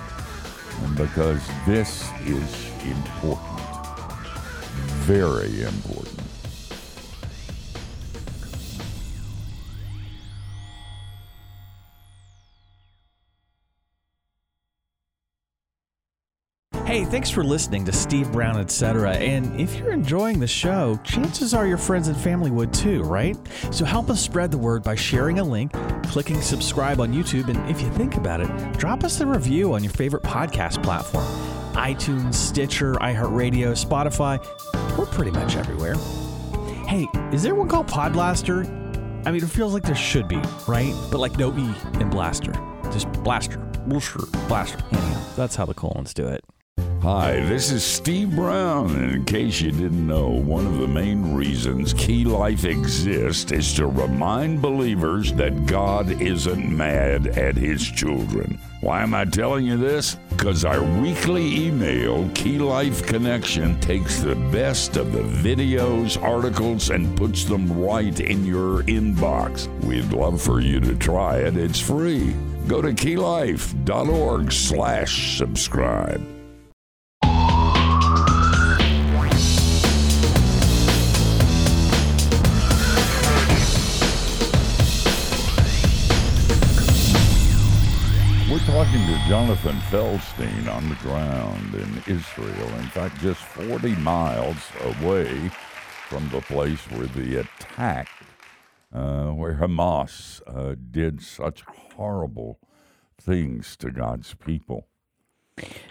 because 0.96 1.48
this 1.66 2.10
is 2.26 2.72
important. 2.84 3.60
Very 5.06 5.62
important. 5.64 6.19
Hey, 17.00 17.06
thanks 17.06 17.30
for 17.30 17.46
listening 17.46 17.86
to 17.86 17.94
Steve 17.94 18.30
Brown, 18.30 18.60
etc. 18.60 19.14
And 19.14 19.58
if 19.58 19.78
you're 19.78 19.94
enjoying 19.94 20.38
the 20.38 20.48
show, 20.48 21.00
chances 21.06 21.54
are 21.54 21.66
your 21.66 21.78
friends 21.78 22.10
and 22.10 22.18
family 22.18 22.52
would 22.52 22.74
too, 22.74 23.04
right? 23.04 23.38
So 23.72 23.86
help 23.86 24.10
us 24.10 24.20
spread 24.20 24.52
the 24.52 24.58
word 24.58 24.84
by 24.84 24.96
sharing 24.96 25.40
a 25.40 25.44
link, 25.46 25.72
clicking 26.08 26.42
subscribe 26.42 27.00
on 27.00 27.14
YouTube, 27.14 27.48
and 27.48 27.70
if 27.70 27.80
you 27.80 27.90
think 27.92 28.18
about 28.18 28.42
it, 28.42 28.78
drop 28.78 29.06
us 29.06 29.22
a 29.22 29.26
review 29.26 29.76
on 29.76 29.82
your 29.82 29.94
favorite 29.94 30.24
podcast 30.24 30.84
platform 30.84 31.24
iTunes, 31.76 32.34
Stitcher, 32.34 32.96
iHeartRadio, 32.96 33.82
Spotify. 33.82 34.38
We're 34.98 35.06
pretty 35.06 35.32
much 35.32 35.56
everywhere. 35.56 35.96
Hey, 36.86 37.08
is 37.32 37.44
there 37.44 37.56
one 37.56 37.70
called 37.70 37.88
Podblaster? 37.88 38.68
I 39.26 39.32
mean, 39.32 39.42
it 39.42 39.50
feels 39.50 39.74
like 39.74 39.84
there 39.84 39.96
should 39.96 40.28
be, 40.28 40.42
right? 40.68 40.94
But 41.10 41.20
like 41.20 41.38
no 41.38 41.58
E 41.58 41.74
in 42.02 42.10
Blaster. 42.10 42.52
Just 42.92 43.10
Blaster. 43.24 43.60
Blaster. 43.88 44.20
Blaster. 44.50 44.80
Anyhow, 44.92 45.24
that's 45.38 45.56
how 45.56 45.66
the 45.66 45.74
colons 45.74 46.14
do 46.14 46.28
it. 46.28 46.44
Hi, 47.02 47.40
this 47.46 47.72
is 47.72 47.82
Steve 47.82 48.36
Brown, 48.36 48.94
and 48.94 49.12
in 49.16 49.24
case 49.24 49.62
you 49.62 49.72
didn't 49.72 50.06
know, 50.06 50.28
one 50.28 50.68
of 50.68 50.80
the 50.80 50.88
main 50.88 51.34
reasons 51.34 51.94
Key 51.94 52.26
Life 52.26 52.66
exists 52.66 53.54
is 53.54 53.74
to 53.76 53.88
remind 53.88 54.62
believers 54.62 55.32
that 55.36 55.66
God 55.66 56.22
isn't 56.22 56.70
mad 56.70 57.28
at 57.28 57.56
His 57.56 57.90
children. 57.90 58.60
Why 58.82 59.02
am 59.02 59.14
I 59.14 59.24
telling 59.24 59.66
you 59.66 59.78
this? 59.78 60.16
Because 60.30 60.66
our 60.66 60.84
weekly 61.00 61.68
email, 61.68 62.30
Key 62.36 62.60
Life 62.60 63.06
Connection, 63.06 63.80
takes 63.80 64.20
the 64.20 64.36
best 64.36 64.98
of 64.98 65.14
the 65.14 65.22
videos, 65.22 66.22
articles, 66.22 66.90
and 66.90 67.16
puts 67.16 67.46
them 67.46 67.80
right 67.80 68.20
in 68.20 68.46
your 68.46 68.84
inbox. 68.84 69.68
We'd 69.86 70.12
love 70.12 70.42
for 70.42 70.60
you 70.60 70.82
to 70.82 70.96
try 70.98 71.38
it. 71.38 71.56
It's 71.56 71.80
free. 71.80 72.36
Go 72.68 72.82
to 72.82 72.90
keylife.org 72.90 74.52
slash 74.52 75.38
subscribe. 75.38 76.39
Jonathan 89.30 89.76
Feldstein 89.92 90.68
on 90.76 90.90
the 90.90 90.96
ground 90.96 91.76
in 91.76 92.16
Israel. 92.16 92.68
In 92.80 92.88
fact, 92.88 93.22
just 93.22 93.40
40 93.40 93.94
miles 93.98 94.58
away 94.82 95.52
from 96.08 96.28
the 96.30 96.42
place 96.42 96.80
where 96.90 97.06
the 97.06 97.42
attack, 97.42 98.10
uh, 98.92 99.28
where 99.28 99.54
Hamas 99.58 100.42
uh, 100.48 100.74
did 100.90 101.22
such 101.22 101.62
horrible 101.96 102.60
things 103.22 103.78
to 103.78 103.92
God's 103.92 104.34
people. 104.34 104.88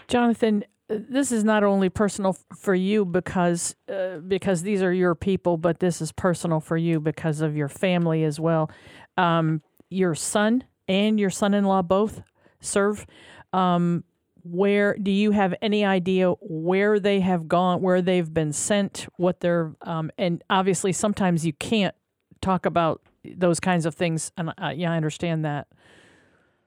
Jonathan, 0.09 0.65
this 0.89 1.31
is 1.31 1.45
not 1.45 1.63
only 1.63 1.87
personal 1.87 2.35
for 2.57 2.75
you 2.75 3.05
because 3.05 3.73
uh, 3.89 4.17
because 4.17 4.63
these 4.63 4.83
are 4.83 4.91
your 4.91 5.15
people, 5.15 5.55
but 5.55 5.79
this 5.79 6.01
is 6.01 6.11
personal 6.11 6.59
for 6.59 6.75
you 6.75 6.99
because 6.99 7.39
of 7.39 7.55
your 7.55 7.69
family 7.69 8.25
as 8.25 8.37
well. 8.37 8.69
Um, 9.15 9.61
your 9.89 10.13
son 10.13 10.65
and 10.89 11.17
your 11.17 11.29
son-in-law 11.29 11.83
both 11.83 12.21
serve. 12.61 13.05
Um, 13.53 14.03
where 14.43 14.95
do 14.95 15.11
you 15.11 15.31
have 15.31 15.53
any 15.61 15.83
idea 15.85 16.31
where 16.41 16.99
they 16.99 17.19
have 17.19 17.47
gone, 17.47 17.81
where 17.81 18.01
they've 18.01 18.33
been 18.33 18.53
sent, 18.53 19.07
what 19.17 19.41
they're, 19.41 19.73
um, 19.81 20.11
and 20.17 20.43
obviously 20.49 20.91
sometimes 20.93 21.45
you 21.45 21.53
can't 21.53 21.95
talk 22.41 22.65
about 22.65 23.01
those 23.23 23.59
kinds 23.59 23.85
of 23.85 23.95
things. 23.95 24.31
And 24.37 24.53
uh, 24.57 24.73
yeah, 24.75 24.91
I 24.91 24.97
understand 24.97 25.45
that. 25.45 25.67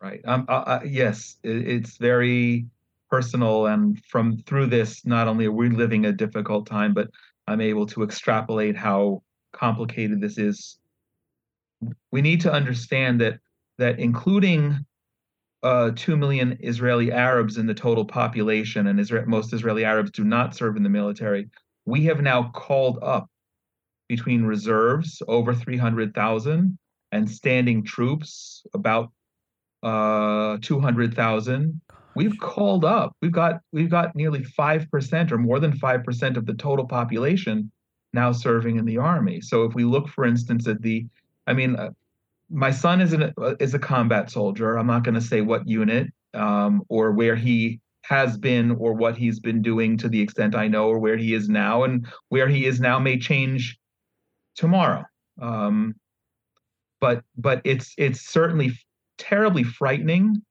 Right. 0.01 0.21
Um, 0.25 0.47
uh, 0.49 0.53
uh, 0.53 0.81
yes, 0.85 1.37
it, 1.43 1.69
it's 1.69 1.97
very 1.97 2.67
personal. 3.11 3.67
And 3.67 4.03
from 4.07 4.39
through 4.47 4.67
this, 4.67 5.05
not 5.07 5.29
only 5.29 5.47
are 5.47 5.53
we 5.53 5.71
living 5.71 6.07
a 6.07 6.13
difficult 6.13 6.67
time, 6.67 6.93
but 6.93 7.09
I'm 7.47 7.61
able 7.61 7.87
to 7.87 8.03
extrapolate 8.03 8.77
how 8.77 9.23
complicated 9.53 10.21
this 10.21 10.39
is. 10.39 10.79
We 12.11 12.23
need 12.23 12.41
to 12.43 12.53
understand 12.53 13.21
that 13.21 13.39
that 13.79 13.99
including 13.99 14.85
uh, 15.63 15.93
2 15.95 16.17
million 16.17 16.59
Israeli 16.61 17.13
Arabs 17.13 17.57
in 17.57 17.67
the 17.67 17.75
total 17.75 18.05
population, 18.05 18.89
and 18.89 18.99
Israel, 18.99 19.25
most 19.27 19.53
Israeli 19.53 19.85
Arabs 19.85 20.11
do 20.11 20.25
not 20.25 20.55
serve 20.55 20.77
in 20.77 20.83
the 20.83 20.89
military. 20.89 21.49
We 21.85 22.05
have 22.05 22.21
now 22.21 22.51
called 22.55 22.99
up 23.03 23.29
between 24.09 24.45
reserves, 24.45 25.23
over 25.29 25.55
300,000, 25.55 26.79
and 27.13 27.31
standing 27.31 27.85
troops, 27.85 28.63
about 28.75 29.11
uh, 29.83 30.59
200,000. 30.63 31.81
We've 32.15 32.39
called 32.39 32.85
up. 32.85 33.17
We've 33.23 33.33
got 33.33 33.61
we've 33.73 33.91
got 33.91 34.15
nearly 34.15 34.45
five 34.45 34.91
percent 34.91 35.33
or 35.33 35.39
more 35.39 35.59
than 35.59 35.73
five 35.73 36.05
percent 36.05 36.37
of 36.37 36.45
the 36.45 36.53
total 36.55 36.87
population 36.87 37.73
now 38.13 38.33
serving 38.33 38.77
in 38.77 38.85
the 38.85 38.99
army. 38.99 39.41
So 39.41 39.65
if 39.65 39.75
we 39.75 39.85
look, 39.85 40.09
for 40.09 40.25
instance, 40.25 40.69
at 40.69 40.83
the, 40.83 41.07
I 41.47 41.55
mean, 41.55 41.77
uh, 41.77 41.91
my 42.53 42.71
son 42.71 43.01
is 43.01 43.13
an 43.13 43.33
is 43.59 43.75
a 43.75 43.79
combat 43.79 44.31
soldier. 44.31 44.77
I'm 44.77 44.87
not 44.87 45.05
going 45.05 45.15
to 45.15 45.21
say 45.21 45.41
what 45.41 45.67
unit 45.67 46.13
um, 46.35 46.83
or 46.89 47.13
where 47.13 47.35
he 47.35 47.81
has 48.03 48.37
been 48.37 48.73
or 48.73 48.93
what 48.93 49.17
he's 49.17 49.41
been 49.41 49.63
doing 49.63 49.97
to 49.97 50.09
the 50.09 50.21
extent 50.21 50.55
I 50.55 50.69
know, 50.69 50.89
or 50.89 50.99
where 50.99 51.17
he 51.17 51.35
is 51.35 51.49
now, 51.49 51.85
and 51.85 52.07
where 52.29 52.49
he 52.49 52.67
is 52.67 52.81
now 52.81 52.99
may 52.99 53.19
change 53.19 53.79
tomorrow. 54.55 55.05
Um, 55.41 55.95
but 57.01 57.25
but 57.37 57.63
it's 57.65 57.95
it's 57.97 58.21
certainly 58.21 58.73
terribly 59.19 59.65
frightening 59.65 60.43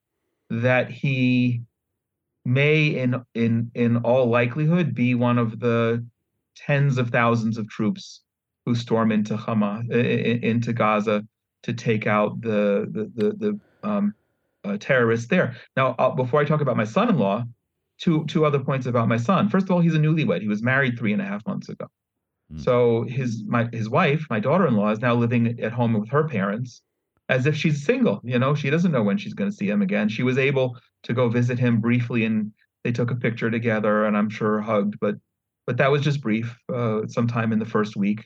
that 0.50 0.90
he 0.90 1.62
may 2.46 2.88
in 2.88 3.24
in 3.36 3.72
in 3.76 3.98
all 3.98 4.26
likelihood 4.28 4.96
be 4.96 5.14
one 5.14 5.38
of 5.38 5.60
the 5.60 6.04
tens 6.56 6.98
of 6.98 7.10
thousands 7.10 7.58
of 7.58 7.70
troops 7.70 8.22
who 8.66 8.74
storm 8.76 9.12
into 9.12 9.38
Hamas 9.38 9.90
into 9.92 10.74
Gaza 10.74 11.24
to 11.64 11.74
take 11.74 12.08
out 12.08 12.42
the 12.42 12.88
the 12.92 13.12
the, 13.16 13.32
the 13.34 13.60
um, 13.88 14.14
uh, 14.64 14.78
terrorists 14.80 15.28
there. 15.28 15.56
Now, 15.76 15.96
uh, 15.98 16.10
before 16.12 16.40
I 16.42 16.46
talk 16.46 16.62
about 16.62 16.78
my 16.78 16.86
son-in-law, 16.86 17.44
two 18.00 18.26
two 18.26 18.46
other 18.46 18.60
points 18.60 18.86
about 18.86 19.08
my 19.08 19.18
son. 19.18 19.50
First 19.50 19.66
of 19.66 19.72
all, 19.72 19.80
he's 19.80 19.96
a 19.96 20.00
newlywed. 20.00 20.42
He 20.42 20.48
was 20.48 20.62
married 20.62 20.98
three 20.98 21.14
and 21.14 21.22
a 21.22 21.26
half 21.26 21.46
months 21.46 21.70
ago. 21.70 21.88
Mm. 22.54 22.64
So 22.64 23.04
his 23.04 23.44
my 23.46 23.70
his 23.72 23.90
wife, 23.90 24.26
my 24.30 24.40
daughter-in-law, 24.40 24.92
is 24.92 25.00
now 25.00 25.16
living 25.16 25.60
at 25.62 25.72
home 25.72 25.94
with 25.94 26.10
her 26.10 26.28
parents, 26.28 26.82
as 27.30 27.46
if 27.46 27.56
she's 27.56 27.86
single. 27.86 28.22
You 28.24 28.40
know, 28.40 28.56
she 28.56 28.70
doesn't 28.70 28.92
know 28.92 29.04
when 29.04 29.18
she's 29.18 29.34
going 29.34 29.50
to 29.50 29.56
see 29.56 29.70
him 29.70 29.82
again. 29.82 30.10
She 30.10 30.24
was 30.24 30.38
able 30.38 30.78
to 31.04 31.14
go 31.14 31.30
visit 31.30 31.60
him 31.60 31.80
briefly, 31.80 32.26
and 32.26 32.52
they 32.84 32.92
took 32.92 33.12
a 33.12 33.16
picture 33.16 33.52
together, 33.52 34.06
and 34.06 34.18
I'm 34.18 34.30
sure 34.30 34.62
hugged, 34.62 35.00
but 35.00 35.16
but 35.68 35.78
that 35.78 35.92
was 35.92 36.02
just 36.02 36.22
brief, 36.22 36.58
uh, 36.74 37.06
sometime 37.08 37.54
in 37.54 37.60
the 37.60 37.66
first 37.66 37.96
week. 37.96 38.26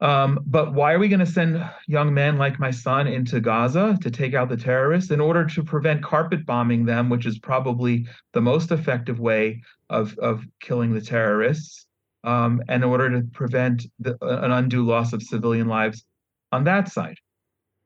Um, 0.00 0.40
but 0.46 0.72
why 0.72 0.94
are 0.94 0.98
we 0.98 1.08
going 1.08 1.20
to 1.20 1.26
send 1.26 1.62
young 1.86 2.14
men 2.14 2.38
like 2.38 2.58
my 2.58 2.70
son 2.70 3.06
into 3.06 3.38
Gaza 3.38 3.98
to 4.00 4.10
take 4.10 4.32
out 4.32 4.48
the 4.48 4.56
terrorists 4.56 5.10
in 5.10 5.20
order 5.20 5.44
to 5.44 5.62
prevent 5.62 6.02
carpet 6.02 6.46
bombing 6.46 6.86
them, 6.86 7.10
which 7.10 7.26
is 7.26 7.38
probably 7.38 8.06
the 8.32 8.40
most 8.40 8.72
effective 8.72 9.20
way 9.20 9.62
of, 9.90 10.18
of 10.18 10.42
killing 10.58 10.94
the 10.94 11.02
terrorists, 11.02 11.86
um, 12.24 12.62
and 12.68 12.82
in 12.82 12.88
order 12.88 13.10
to 13.10 13.26
prevent 13.32 13.86
the, 13.98 14.16
an 14.22 14.50
undue 14.50 14.86
loss 14.86 15.12
of 15.12 15.22
civilian 15.22 15.68
lives 15.68 16.04
on 16.50 16.64
that 16.64 16.90
side? 16.90 17.18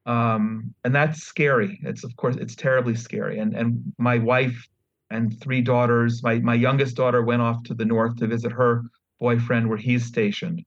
Um, 0.06 0.72
and 0.84 0.94
that's 0.94 1.22
scary. 1.22 1.80
It's 1.82 2.04
of 2.04 2.14
course 2.16 2.36
it's 2.36 2.54
terribly 2.54 2.94
scary. 2.94 3.38
And 3.38 3.54
and 3.56 3.92
my 3.98 4.18
wife 4.18 4.68
and 5.10 5.40
three 5.40 5.62
daughters. 5.62 6.22
My 6.22 6.38
my 6.40 6.54
youngest 6.54 6.94
daughter 6.96 7.22
went 7.22 7.42
off 7.42 7.62
to 7.64 7.74
the 7.74 7.84
north 7.84 8.16
to 8.16 8.26
visit 8.26 8.52
her 8.52 8.82
boyfriend 9.18 9.68
where 9.68 9.78
he's 9.78 10.04
stationed 10.04 10.62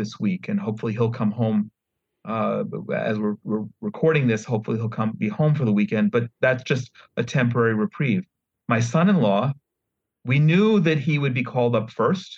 this 0.00 0.18
week, 0.18 0.48
and 0.48 0.58
hopefully 0.58 0.92
he'll 0.92 1.16
come 1.22 1.30
home. 1.30 1.70
Uh, 2.24 2.64
as 2.94 3.18
we're, 3.18 3.36
we're 3.44 3.64
recording 3.80 4.26
this, 4.26 4.44
hopefully 4.44 4.76
he'll 4.78 4.96
come 5.00 5.12
be 5.16 5.28
home 5.28 5.54
for 5.54 5.64
the 5.64 5.72
weekend. 5.80 6.10
But 6.10 6.24
that's 6.40 6.64
just 6.64 6.90
a 7.16 7.22
temporary 7.22 7.74
reprieve. 7.74 8.24
My 8.68 8.80
son-in-law, 8.80 9.52
we 10.24 10.38
knew 10.38 10.80
that 10.80 10.98
he 10.98 11.18
would 11.18 11.34
be 11.34 11.44
called 11.44 11.74
up 11.76 11.90
first. 11.90 12.30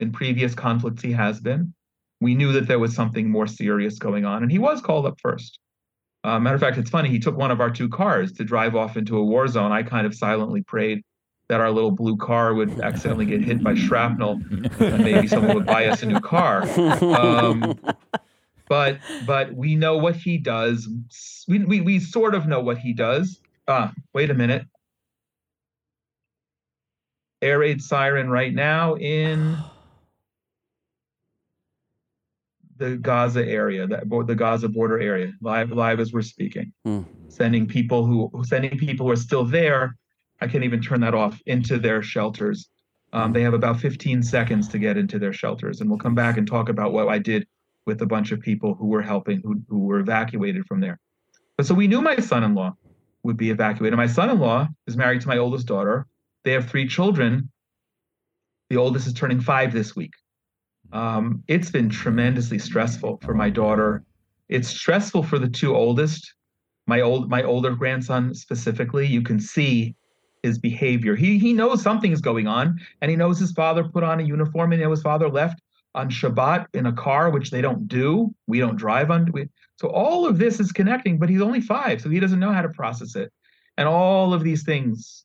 In 0.00 0.12
previous 0.12 0.54
conflicts, 0.54 1.02
he 1.02 1.12
has 1.12 1.40
been. 1.40 1.74
We 2.20 2.34
knew 2.34 2.52
that 2.52 2.66
there 2.68 2.78
was 2.78 2.94
something 2.94 3.30
more 3.30 3.46
serious 3.46 3.98
going 3.98 4.24
on, 4.24 4.42
and 4.42 4.52
he 4.52 4.58
was 4.58 4.80
called 4.80 5.06
up 5.06 5.18
first. 5.20 5.58
Uh, 6.22 6.38
matter 6.38 6.56
of 6.56 6.60
fact, 6.60 6.78
it's 6.78 6.90
funny. 6.90 7.08
He 7.08 7.18
took 7.18 7.36
one 7.36 7.50
of 7.50 7.60
our 7.60 7.70
two 7.70 7.88
cars 7.88 8.32
to 8.32 8.44
drive 8.44 8.76
off 8.76 8.96
into 8.96 9.16
a 9.16 9.24
war 9.24 9.48
zone. 9.48 9.72
I 9.72 9.82
kind 9.82 10.06
of 10.06 10.14
silently 10.14 10.62
prayed 10.62 11.02
that 11.50 11.60
our 11.60 11.72
little 11.72 11.90
blue 11.90 12.16
car 12.16 12.54
would 12.54 12.80
accidentally 12.82 13.26
get 13.26 13.42
hit 13.42 13.62
by 13.62 13.74
shrapnel, 13.74 14.40
and 14.78 15.04
maybe 15.04 15.26
someone 15.26 15.56
would 15.56 15.66
buy 15.66 15.86
us 15.86 16.02
a 16.02 16.06
new 16.06 16.20
car. 16.20 16.62
Um, 16.78 17.78
but 18.68 18.98
but 19.26 19.52
we 19.52 19.74
know 19.74 19.98
what 19.98 20.14
he 20.14 20.38
does. 20.38 20.88
We, 21.48 21.58
we 21.64 21.80
we 21.80 21.98
sort 21.98 22.36
of 22.36 22.46
know 22.46 22.60
what 22.60 22.78
he 22.78 22.92
does. 22.92 23.40
Ah, 23.66 23.92
wait 24.14 24.30
a 24.30 24.34
minute. 24.34 24.64
Air 27.42 27.58
raid 27.58 27.82
siren 27.82 28.30
right 28.30 28.54
now 28.54 28.94
in 28.94 29.56
the 32.76 32.96
Gaza 32.96 33.44
area, 33.44 33.88
that 33.88 34.08
the 34.08 34.34
Gaza 34.36 34.68
border 34.68 35.00
area, 35.00 35.32
live 35.40 35.72
live 35.72 35.98
as 35.98 36.12
we're 36.12 36.22
speaking, 36.22 36.72
mm. 36.86 37.04
sending 37.28 37.66
people 37.66 38.06
who 38.06 38.30
sending 38.44 38.78
people 38.78 39.06
who 39.06 39.12
are 39.12 39.16
still 39.16 39.44
there. 39.44 39.96
I 40.40 40.48
can't 40.48 40.64
even 40.64 40.80
turn 40.80 41.00
that 41.00 41.14
off 41.14 41.40
into 41.46 41.78
their 41.78 42.02
shelters. 42.02 42.68
Um, 43.12 43.32
they 43.32 43.42
have 43.42 43.54
about 43.54 43.80
15 43.80 44.22
seconds 44.22 44.68
to 44.68 44.78
get 44.78 44.96
into 44.96 45.18
their 45.18 45.32
shelters, 45.32 45.80
and 45.80 45.90
we'll 45.90 45.98
come 45.98 46.14
back 46.14 46.36
and 46.36 46.46
talk 46.46 46.68
about 46.68 46.92
what 46.92 47.08
I 47.08 47.18
did 47.18 47.46
with 47.86 48.02
a 48.02 48.06
bunch 48.06 48.30
of 48.30 48.40
people 48.40 48.74
who 48.74 48.86
were 48.86 49.02
helping, 49.02 49.40
who, 49.42 49.60
who 49.68 49.80
were 49.80 49.98
evacuated 49.98 50.64
from 50.66 50.80
there. 50.80 50.98
But 51.56 51.66
so 51.66 51.74
we 51.74 51.88
knew 51.88 52.00
my 52.00 52.16
son-in-law 52.16 52.74
would 53.22 53.36
be 53.36 53.50
evacuated. 53.50 53.96
My 53.96 54.06
son-in-law 54.06 54.68
is 54.86 54.96
married 54.96 55.20
to 55.22 55.28
my 55.28 55.38
oldest 55.38 55.66
daughter. 55.66 56.06
They 56.44 56.52
have 56.52 56.68
three 56.68 56.86
children. 56.86 57.50
The 58.70 58.76
oldest 58.76 59.06
is 59.06 59.12
turning 59.12 59.40
five 59.40 59.72
this 59.72 59.96
week. 59.96 60.12
Um, 60.92 61.42
it's 61.48 61.70
been 61.70 61.88
tremendously 61.88 62.58
stressful 62.58 63.20
for 63.22 63.34
my 63.34 63.50
daughter. 63.50 64.04
It's 64.48 64.68
stressful 64.68 65.24
for 65.24 65.38
the 65.38 65.48
two 65.48 65.74
oldest. 65.74 66.34
My 66.86 67.02
old 67.02 67.30
my 67.30 67.42
older 67.42 67.74
grandson 67.74 68.34
specifically, 68.34 69.06
you 69.06 69.22
can 69.22 69.38
see 69.38 69.94
his 70.42 70.58
behavior. 70.58 71.16
He 71.16 71.38
he 71.38 71.52
knows 71.52 71.82
something's 71.82 72.20
going 72.20 72.46
on, 72.46 72.80
and 73.00 73.10
he 73.10 73.16
knows 73.16 73.38
his 73.38 73.52
father 73.52 73.84
put 73.84 74.02
on 74.02 74.20
a 74.20 74.24
uniform, 74.24 74.72
and 74.72 74.82
his 74.82 75.02
father 75.02 75.28
left 75.28 75.60
on 75.94 76.08
Shabbat 76.08 76.66
in 76.74 76.86
a 76.86 76.92
car, 76.92 77.30
which 77.30 77.50
they 77.50 77.60
don't 77.60 77.88
do. 77.88 78.34
We 78.46 78.60
don't 78.60 78.76
drive 78.76 79.10
on. 79.10 79.30
We, 79.32 79.48
so 79.76 79.88
all 79.88 80.26
of 80.26 80.38
this 80.38 80.60
is 80.60 80.72
connecting, 80.72 81.18
but 81.18 81.28
he's 81.28 81.42
only 81.42 81.60
five, 81.60 82.00
so 82.00 82.10
he 82.10 82.20
doesn't 82.20 82.40
know 82.40 82.52
how 82.52 82.62
to 82.62 82.68
process 82.68 83.16
it. 83.16 83.32
And 83.76 83.88
all 83.88 84.34
of 84.34 84.42
these 84.42 84.62
things 84.62 85.24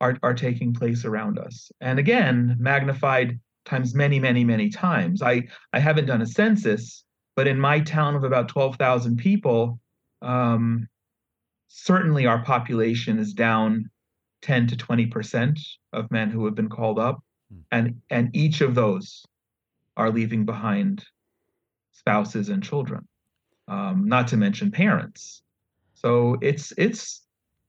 are 0.00 0.18
are 0.22 0.34
taking 0.34 0.74
place 0.74 1.04
around 1.04 1.38
us, 1.38 1.70
and 1.80 1.98
again 1.98 2.56
magnified 2.58 3.38
times 3.64 3.94
many, 3.94 4.20
many, 4.20 4.44
many 4.44 4.68
times. 4.68 5.22
I, 5.22 5.44
I 5.72 5.78
haven't 5.78 6.06
done 6.06 6.22
a 6.22 6.26
census, 6.26 7.04
but 7.36 7.46
in 7.46 7.58
my 7.58 7.80
town 7.80 8.14
of 8.14 8.24
about 8.24 8.48
12,000 8.48 9.16
people, 9.16 9.80
um, 10.22 10.88
certainly 11.68 12.26
our 12.26 12.42
population 12.44 13.18
is 13.18 13.32
down 13.32 13.90
10 14.44 14.68
to 14.68 14.76
20% 14.76 15.58
of 15.92 16.10
men 16.10 16.30
who 16.30 16.44
have 16.44 16.54
been 16.54 16.68
called 16.68 16.98
up. 16.98 17.22
Hmm. 17.50 17.60
And, 17.72 18.02
and 18.10 18.36
each 18.36 18.60
of 18.60 18.74
those 18.74 19.24
are 19.96 20.10
leaving 20.10 20.44
behind 20.44 21.04
spouses 21.92 22.48
and 22.48 22.62
children, 22.62 23.08
um, 23.68 24.06
not 24.06 24.28
to 24.28 24.36
mention 24.36 24.70
parents. 24.70 25.42
So 25.94 26.36
it's, 26.42 26.72
it's, 26.76 27.22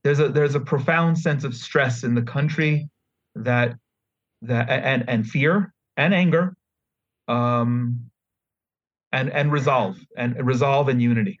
there's 0.04 0.20
a, 0.20 0.28
there's 0.28 0.54
a 0.54 0.60
profound 0.60 1.18
sense 1.18 1.44
of 1.44 1.54
stress 1.54 2.04
in 2.04 2.14
the 2.14 2.22
country 2.22 2.88
that, 3.34 3.74
that, 4.42 4.68
and, 4.68 5.08
and 5.08 5.26
fear 5.26 5.72
and 5.96 6.14
anger 6.14 6.56
um, 7.28 8.10
and 9.12 9.30
and 9.30 9.52
resolve 9.52 9.98
and 10.16 10.36
resolve 10.46 10.88
and 10.88 11.00
unity 11.00 11.40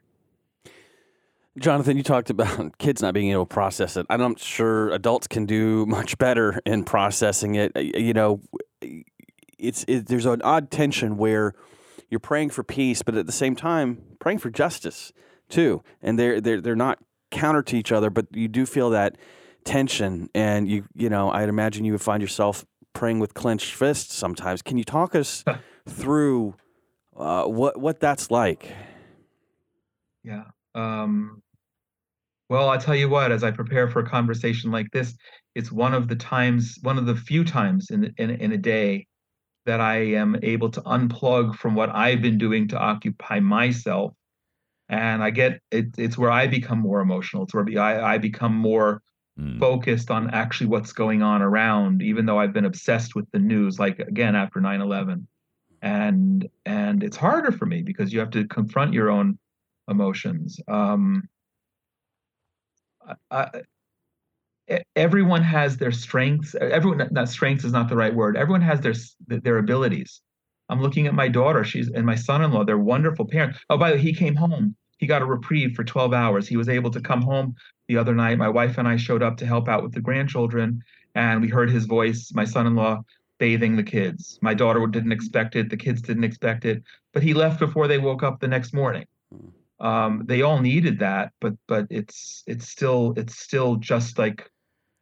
Jonathan, 1.58 1.96
you 1.96 2.02
talked 2.02 2.30
about 2.30 2.76
kids 2.78 3.00
not 3.00 3.14
being 3.14 3.30
able 3.30 3.46
to 3.46 3.54
process 3.54 3.96
it. 3.96 4.06
I'm 4.10 4.20
not 4.20 4.38
sure 4.38 4.90
adults 4.90 5.26
can 5.26 5.46
do 5.46 5.86
much 5.88 6.18
better 6.18 6.60
in 6.66 6.84
processing 6.84 7.54
it. 7.54 7.72
You 7.76 8.12
know, 8.12 8.40
it's 9.58 9.84
it, 9.88 10.06
there's 10.06 10.26
an 10.26 10.42
odd 10.42 10.70
tension 10.70 11.16
where 11.16 11.54
you're 12.10 12.20
praying 12.20 12.50
for 12.50 12.62
peace, 12.62 13.02
but 13.02 13.16
at 13.16 13.26
the 13.26 13.32
same 13.32 13.56
time 13.56 14.02
praying 14.20 14.38
for 14.38 14.50
justice 14.50 15.12
too, 15.48 15.82
and 16.02 16.18
they're 16.18 16.40
they're 16.40 16.60
they're 16.60 16.76
not 16.76 16.98
counter 17.30 17.62
to 17.62 17.76
each 17.76 17.92
other, 17.92 18.10
but 18.10 18.26
you 18.32 18.48
do 18.48 18.66
feel 18.66 18.90
that 18.90 19.16
tension, 19.64 20.28
and 20.34 20.68
you 20.68 20.84
you 20.94 21.08
know 21.08 21.30
I'd 21.30 21.48
imagine 21.48 21.84
you 21.84 21.92
would 21.92 22.02
find 22.02 22.20
yourself 22.20 22.64
praying 22.92 23.18
with 23.18 23.34
clenched 23.34 23.74
fists 23.74 24.14
sometimes. 24.14 24.62
Can 24.62 24.78
you 24.78 24.84
talk 24.84 25.14
us 25.14 25.44
through 25.88 26.54
uh, 27.16 27.44
what 27.44 27.80
what 27.80 28.00
that's 28.00 28.30
like? 28.30 28.72
Yeah. 30.22 30.44
Um, 30.74 31.42
well, 32.48 32.68
I 32.68 32.76
tell 32.76 32.94
you 32.94 33.08
what. 33.08 33.32
As 33.32 33.42
I 33.42 33.50
prepare 33.50 33.88
for 33.88 34.00
a 34.00 34.08
conversation 34.08 34.70
like 34.70 34.90
this, 34.92 35.16
it's 35.54 35.72
one 35.72 35.94
of 35.94 36.08
the 36.08 36.16
times, 36.16 36.78
one 36.82 36.98
of 36.98 37.06
the 37.06 37.16
few 37.16 37.44
times 37.44 37.90
in 37.90 38.14
in, 38.18 38.30
in 38.30 38.52
a 38.52 38.58
day 38.58 39.06
that 39.64 39.80
I 39.80 39.96
am 40.14 40.36
able 40.42 40.70
to 40.70 40.80
unplug 40.82 41.56
from 41.56 41.74
what 41.74 41.90
I've 41.90 42.22
been 42.22 42.38
doing 42.38 42.68
to 42.68 42.78
occupy 42.78 43.40
myself, 43.40 44.12
and 44.88 45.22
I 45.22 45.30
get 45.30 45.60
it. 45.70 45.86
It's 45.98 46.16
where 46.16 46.30
I 46.30 46.46
become 46.46 46.78
more 46.78 47.00
emotional. 47.00 47.42
It's 47.42 47.54
where 47.54 47.66
I, 47.78 48.14
I 48.14 48.18
become 48.18 48.54
more 48.54 49.02
mm. 49.38 49.58
focused 49.58 50.10
on 50.10 50.30
actually 50.30 50.68
what's 50.68 50.92
going 50.92 51.22
on 51.22 51.42
around, 51.42 52.00
even 52.00 52.26
though 52.26 52.38
I've 52.38 52.52
been 52.52 52.64
obsessed 52.64 53.16
with 53.16 53.28
the 53.32 53.40
news, 53.40 53.78
like 53.78 53.98
again 53.98 54.36
after 54.36 54.60
9 54.60 54.80
11. 54.80 55.26
And 55.82 56.48
and 56.64 57.02
it's 57.02 57.16
harder 57.16 57.52
for 57.52 57.66
me 57.66 57.82
because 57.82 58.12
you 58.12 58.20
have 58.20 58.30
to 58.30 58.46
confront 58.46 58.94
your 58.94 59.10
own 59.10 59.38
emotions. 59.88 60.60
Um, 60.68 61.28
I, 63.30 63.62
everyone 64.94 65.42
has 65.42 65.76
their 65.76 65.92
strengths. 65.92 66.54
Everyone, 66.54 67.08
that 67.12 67.28
strengths 67.28 67.64
is 67.64 67.72
not 67.72 67.88
the 67.88 67.96
right 67.96 68.14
word. 68.14 68.36
Everyone 68.36 68.62
has 68.62 68.80
their 68.80 68.94
their 69.40 69.58
abilities. 69.58 70.20
I'm 70.68 70.82
looking 70.82 71.06
at 71.06 71.14
my 71.14 71.28
daughter. 71.28 71.62
She's 71.64 71.88
and 71.90 72.04
my 72.04 72.16
son-in-law. 72.16 72.64
They're 72.64 72.78
wonderful 72.78 73.26
parents. 73.26 73.58
Oh, 73.70 73.78
by 73.78 73.90
the 73.90 73.96
way, 73.96 74.02
he 74.02 74.12
came 74.12 74.34
home. 74.34 74.74
He 74.98 75.06
got 75.06 75.22
a 75.22 75.26
reprieve 75.26 75.74
for 75.74 75.84
12 75.84 76.12
hours. 76.12 76.48
He 76.48 76.56
was 76.56 76.68
able 76.68 76.90
to 76.90 77.00
come 77.00 77.22
home 77.22 77.54
the 77.86 77.98
other 77.98 78.14
night. 78.14 78.38
My 78.38 78.48
wife 78.48 78.78
and 78.78 78.88
I 78.88 78.96
showed 78.96 79.22
up 79.22 79.36
to 79.38 79.46
help 79.46 79.68
out 79.68 79.82
with 79.82 79.92
the 79.92 80.00
grandchildren, 80.00 80.82
and 81.14 81.40
we 81.40 81.48
heard 81.48 81.70
his 81.70 81.84
voice, 81.84 82.32
my 82.34 82.44
son 82.44 82.66
in 82.66 82.74
law, 82.74 83.02
bathing 83.38 83.76
the 83.76 83.82
kids. 83.82 84.38
My 84.40 84.54
daughter 84.54 84.84
didn't 84.86 85.12
expect 85.12 85.54
it, 85.54 85.68
the 85.68 85.76
kids 85.76 86.00
didn't 86.02 86.24
expect 86.24 86.64
it, 86.64 86.82
but 87.12 87.22
he 87.22 87.34
left 87.34 87.60
before 87.60 87.86
they 87.86 87.98
woke 87.98 88.22
up 88.22 88.40
the 88.40 88.48
next 88.48 88.72
morning. 88.72 89.04
Um, 89.78 90.22
they 90.26 90.42
all 90.42 90.60
needed 90.60 91.00
that, 91.00 91.32
but 91.40 91.54
but 91.68 91.86
it's 91.90 92.42
it's 92.46 92.68
still 92.68 93.12
it's 93.16 93.38
still 93.38 93.76
just 93.76 94.18
like 94.18 94.50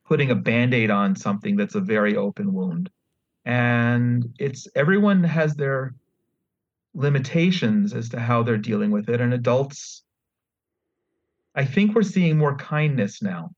putting 0.07 0.31
a 0.31 0.35
band-aid 0.35 0.91
on 0.91 1.17
something 1.17 1.57
that's 1.57 1.77
a 1.77 1.81
very 1.81 2.17
open 2.17 2.53
wound. 2.53 2.91
And 3.45 4.35
it's 4.39 4.67
everyone 4.75 5.23
has 5.25 5.55
their 5.55 5.95
limitations 6.95 7.93
as 7.93 8.09
to 8.11 8.21
how 8.21 8.43
they're 8.43 8.57
dealing 8.57 8.91
with 8.91 9.09
it. 9.09 9.21
And 9.21 9.33
adults, 9.35 10.03
I 11.55 11.65
think 11.65 11.95
we're 11.95 12.03
seeing 12.03 12.37
more 12.39 12.57
kindness 12.57 13.23
now. 13.23 13.51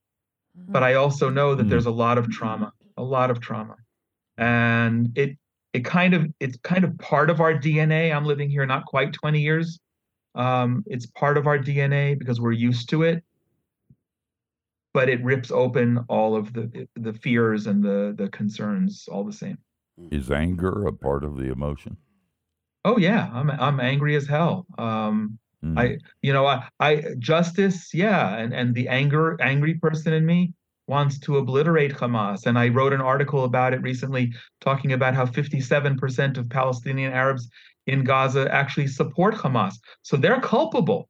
But 0.68 0.82
I 0.82 0.94
also 0.94 1.28
know 1.30 1.54
that 1.54 1.66
Mm. 1.66 1.70
there's 1.70 1.86
a 1.86 1.90
lot 1.90 2.18
of 2.18 2.30
trauma, 2.30 2.72
a 2.96 3.02
lot 3.02 3.30
of 3.30 3.40
trauma. 3.40 3.76
And 4.38 5.16
it 5.16 5.38
it 5.72 5.84
kind 5.84 6.14
of 6.14 6.26
it's 6.40 6.56
kind 6.62 6.84
of 6.84 6.96
part 6.98 7.28
of 7.30 7.40
our 7.40 7.52
DNA. 7.54 8.10
I'm 8.14 8.24
living 8.24 8.48
here 8.50 8.64
not 8.66 8.86
quite 8.86 9.12
20 9.12 9.40
years. 9.40 9.78
Um, 10.36 10.84
it's 10.86 11.06
part 11.06 11.36
of 11.36 11.46
our 11.46 11.58
DNA 11.58 12.18
because 12.18 12.40
we're 12.40 12.52
used 12.52 12.88
to 12.90 13.02
it. 13.02 13.24
But 14.94 15.08
it 15.08 15.22
rips 15.22 15.50
open 15.50 16.04
all 16.08 16.36
of 16.36 16.52
the 16.52 16.88
the 16.94 17.12
fears 17.12 17.66
and 17.66 17.82
the 17.82 18.14
the 18.16 18.28
concerns 18.28 19.08
all 19.10 19.24
the 19.24 19.32
same. 19.32 19.58
Is 20.10 20.30
anger 20.30 20.86
a 20.86 20.92
part 20.92 21.24
of 21.24 21.36
the 21.36 21.50
emotion? 21.50 21.96
Oh 22.84 22.96
yeah, 22.96 23.30
I'm 23.32 23.50
I'm 23.50 23.80
angry 23.80 24.16
as 24.16 24.26
hell. 24.26 24.66
Um, 24.78 25.38
Mm. 25.64 25.78
I 25.78 25.98
you 26.22 26.32
know 26.32 26.46
I, 26.46 26.68
I 26.80 27.02
justice 27.18 27.94
yeah 27.94 28.36
and 28.36 28.52
and 28.52 28.74
the 28.74 28.88
anger 28.88 29.36
angry 29.40 29.74
person 29.74 30.12
in 30.12 30.26
me 30.26 30.52
wants 30.86 31.18
to 31.20 31.38
obliterate 31.38 31.92
Hamas 31.92 32.46
and 32.46 32.58
I 32.58 32.68
wrote 32.68 32.92
an 32.92 33.00
article 33.00 33.44
about 33.44 33.74
it 33.74 33.82
recently 33.82 34.32
talking 34.60 34.92
about 34.92 35.14
how 35.14 35.26
57% 35.26 36.38
of 36.38 36.48
Palestinian 36.48 37.12
Arabs 37.12 37.48
in 37.86 38.04
Gaza 38.04 38.52
actually 38.52 38.86
support 38.86 39.34
Hamas. 39.34 39.74
So 40.02 40.16
they're 40.16 40.40
culpable. 40.40 41.08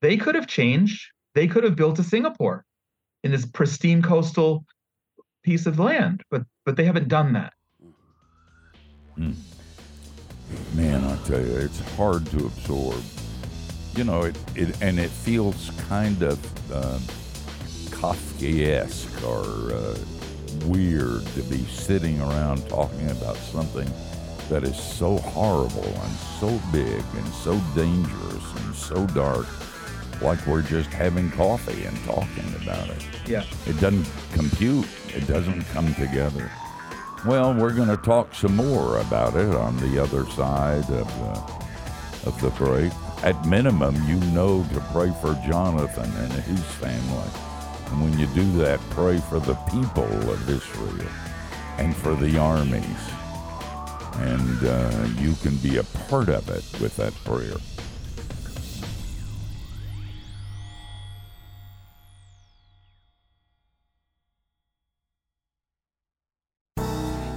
They 0.00 0.16
could 0.16 0.34
have 0.34 0.46
changed. 0.46 1.06
They 1.34 1.46
could 1.46 1.64
have 1.64 1.76
built 1.76 1.98
a 1.98 2.02
Singapore 2.02 2.64
in 3.24 3.30
this 3.30 3.46
pristine 3.46 4.02
coastal 4.02 4.64
piece 5.42 5.66
of 5.66 5.78
land 5.78 6.22
but 6.30 6.42
but 6.64 6.76
they 6.76 6.84
haven't 6.84 7.08
done 7.08 7.32
that. 7.32 7.52
Man, 10.74 11.04
I 11.04 11.16
tell 11.26 11.40
you, 11.40 11.56
it's 11.56 11.80
hard 11.96 12.24
to 12.26 12.46
absorb. 12.46 13.02
You 13.96 14.04
know, 14.04 14.22
it, 14.22 14.36
it 14.54 14.80
and 14.82 14.98
it 14.98 15.10
feels 15.10 15.70
kind 15.88 16.22
of 16.22 16.72
uh, 16.72 16.98
Kafkaesque 17.90 19.22
or 19.26 19.74
uh, 19.74 19.98
weird 20.66 21.26
to 21.34 21.42
be 21.42 21.64
sitting 21.66 22.20
around 22.20 22.66
talking 22.68 23.10
about 23.10 23.36
something 23.36 23.88
that 24.52 24.64
is 24.64 24.76
so 24.76 25.16
horrible 25.16 25.82
and 25.82 26.12
so 26.38 26.60
big 26.72 27.02
and 27.16 27.26
so 27.28 27.58
dangerous 27.74 28.54
and 28.56 28.74
so 28.74 29.06
dark, 29.06 29.46
like 30.20 30.46
we're 30.46 30.60
just 30.60 30.90
having 30.90 31.30
coffee 31.30 31.84
and 31.86 31.96
talking 32.04 32.54
about 32.60 32.86
it. 32.90 33.02
yeah 33.26 33.44
It 33.66 33.80
doesn't 33.80 34.06
compute. 34.34 34.86
It 35.08 35.26
doesn't 35.26 35.62
come 35.72 35.94
together. 35.94 36.50
Well, 37.24 37.54
we're 37.54 37.72
going 37.72 37.88
to 37.88 37.96
talk 37.96 38.34
some 38.34 38.56
more 38.56 38.98
about 38.98 39.36
it 39.36 39.54
on 39.54 39.74
the 39.78 40.02
other 40.02 40.26
side 40.26 40.84
of 40.90 41.08
the, 41.20 42.28
of 42.28 42.38
the 42.42 42.50
break. 42.50 42.92
At 43.22 43.46
minimum, 43.46 43.94
you 44.06 44.16
know 44.32 44.66
to 44.74 44.80
pray 44.92 45.14
for 45.22 45.32
Jonathan 45.48 46.12
and 46.12 46.32
his 46.44 46.60
family. 46.76 47.30
And 47.86 48.02
when 48.02 48.18
you 48.18 48.26
do 48.34 48.52
that, 48.58 48.80
pray 48.90 49.16
for 49.16 49.40
the 49.40 49.54
people 49.70 50.04
of 50.04 50.50
Israel 50.50 51.08
and 51.78 51.96
for 51.96 52.14
the 52.14 52.36
armies. 52.36 53.21
And 54.14 54.64
uh, 54.64 55.08
you 55.18 55.34
can 55.42 55.56
be 55.56 55.78
a 55.78 55.84
part 56.08 56.28
of 56.28 56.48
it 56.48 56.64
with 56.80 56.96
that 56.96 57.14
prayer. 57.24 57.56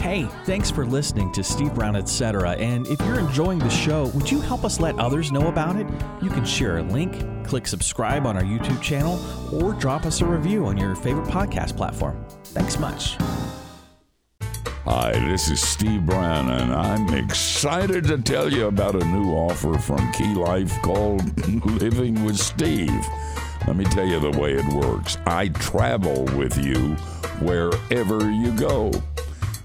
Hey, 0.06 0.30
thanks 0.46 0.70
for 0.70 0.86
listening 0.86 1.32
to 1.32 1.44
Steve 1.44 1.74
Brown, 1.74 1.96
etc. 1.96 2.52
And 2.52 2.86
if 2.88 3.02
you're 3.02 3.20
enjoying 3.20 3.58
the 3.58 3.70
show, 3.70 4.06
would 4.10 4.30
you 4.30 4.40
help 4.40 4.64
us 4.64 4.80
let 4.80 4.98
others 5.00 5.32
know 5.32 5.48
about 5.48 5.78
it? 5.78 5.88
You 6.22 6.30
can 6.30 6.46
share 6.46 6.78
a 6.78 6.84
link, 6.84 7.26
click 7.44 7.66
subscribe 7.68 8.28
on 8.28 8.38
our 8.38 8.44
YouTube 8.44 8.82
channel, 8.84 9.20
or 9.52 9.74
drop 9.74 10.06
us 10.06 10.22
a 10.22 10.26
review 10.26 10.68
on 10.68 10.78
your 10.78 10.96
favorite 10.96 11.28
podcast 11.28 11.76
platform. 11.76 12.24
Thanks 12.44 12.78
much. 12.78 13.18
Hi, 14.88 15.14
this 15.14 15.50
is 15.50 15.68
Steve 15.68 16.06
Brown, 16.06 16.52
and 16.52 16.72
I'm 16.72 17.12
excited 17.16 18.04
to 18.04 18.20
tell 18.20 18.54
you 18.54 18.68
about 18.68 18.94
a 18.94 19.04
new 19.04 19.32
offer 19.32 19.80
from 19.80 20.12
Key 20.12 20.36
Life 20.36 20.80
called 20.84 21.24
Living 21.82 22.24
with 22.24 22.38
Steve. 22.38 23.04
Let 23.66 23.78
me 23.78 23.86
tell 23.86 24.06
you 24.06 24.20
the 24.20 24.38
way 24.40 24.54
it 24.54 24.74
works. 24.74 25.18
I 25.26 25.48
travel 25.48 26.26
with 26.38 26.64
you 26.64 26.94
wherever 27.42 28.30
you 28.30 28.52
go. 28.52 28.92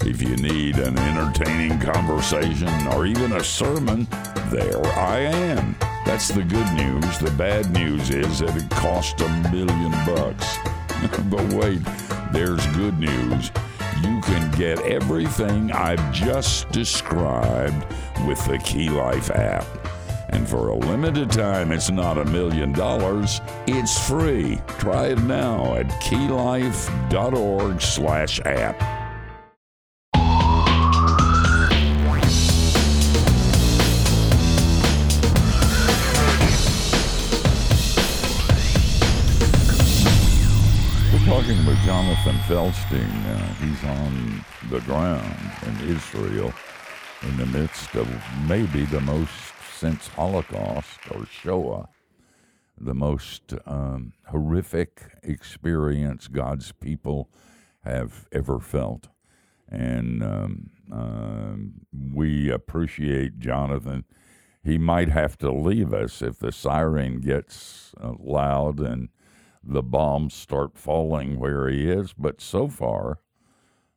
If 0.06 0.22
you 0.22 0.36
need 0.36 0.78
an 0.78 0.96
entertaining 0.96 1.78
conversation 1.80 2.86
or 2.94 3.04
even 3.04 3.32
a 3.32 3.44
sermon, 3.44 4.08
there 4.48 4.86
I 4.86 5.18
am. 5.18 5.76
That's 6.06 6.28
the 6.28 6.44
good 6.44 6.72
news. 6.72 7.18
The 7.18 7.34
bad 7.36 7.70
news 7.72 8.08
is 8.08 8.38
that 8.38 8.56
it 8.56 8.70
cost 8.70 9.20
a 9.20 9.28
million 9.52 9.90
bucks. 10.06 10.56
but 11.30 11.46
wait, 11.52 11.82
there's 12.32 12.66
good 12.68 12.98
news. 12.98 13.50
You 14.02 14.20
can 14.22 14.50
get 14.52 14.80
everything 14.80 15.70
I've 15.72 16.12
just 16.12 16.70
described 16.70 17.84
with 18.26 18.42
the 18.46 18.58
Key 18.58 18.88
Life 18.88 19.30
app. 19.30 19.66
And 20.30 20.48
for 20.48 20.68
a 20.68 20.74
limited 20.74 21.30
time, 21.30 21.72
it's 21.72 21.90
not 21.90 22.16
a 22.16 22.24
million 22.24 22.72
dollars. 22.72 23.40
It's 23.66 24.08
free. 24.08 24.60
Try 24.78 25.08
it 25.08 25.22
now 25.22 25.74
at 25.74 25.88
keylife.org 26.02 27.80
slash 27.82 28.40
app. 28.40 28.99
Jonathan 41.84 42.36
Feldstein. 42.46 43.26
Uh, 43.26 43.54
he's 43.54 43.84
on 43.84 44.44
the 44.70 44.80
ground 44.80 45.34
in 45.66 45.88
Israel 45.88 46.52
in 47.22 47.36
the 47.38 47.46
midst 47.46 47.94
of 47.94 48.08
maybe 48.48 48.84
the 48.84 49.00
most, 49.00 49.32
since 49.78 50.08
Holocaust 50.08 50.98
or 51.10 51.26
Shoah, 51.26 51.88
the 52.78 52.94
most 52.94 53.54
um, 53.66 54.12
horrific 54.26 55.12
experience 55.22 56.28
God's 56.28 56.72
people 56.72 57.30
have 57.84 58.28
ever 58.30 58.60
felt. 58.60 59.08
And 59.68 60.22
um, 60.22 60.70
um, 60.92 61.72
we 62.12 62.50
appreciate 62.50 63.38
Jonathan. 63.38 64.04
He 64.62 64.76
might 64.76 65.08
have 65.08 65.38
to 65.38 65.50
leave 65.50 65.94
us 65.94 66.20
if 66.20 66.38
the 66.38 66.52
siren 66.52 67.20
gets 67.20 67.92
uh, 68.00 68.12
loud 68.18 68.80
and 68.80 69.08
the 69.62 69.82
bombs 69.82 70.34
start 70.34 70.76
falling 70.76 71.38
where 71.38 71.68
he 71.68 71.90
is. 71.90 72.12
But 72.12 72.40
so 72.40 72.68
far, 72.68 73.20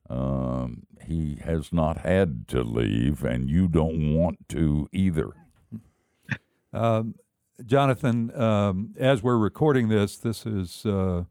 um, 0.10 0.84
he 1.06 1.40
has 1.44 1.72
not 1.72 2.00
had 2.00 2.48
to 2.50 2.64
leave, 2.64 3.24
and 3.24 3.50
you 3.50 3.68
don't 3.68 4.14
want 4.14 4.50
to 4.50 4.90
either. 4.92 5.32
Um, 6.72 7.16
Jonathan, 7.66 8.36
um, 8.40 8.94
as 8.98 9.22
we're 9.22 9.38
recording 9.38 9.90
this, 9.90 10.18
this 10.18 10.46
is 10.46 10.86
uh, 10.86 11.24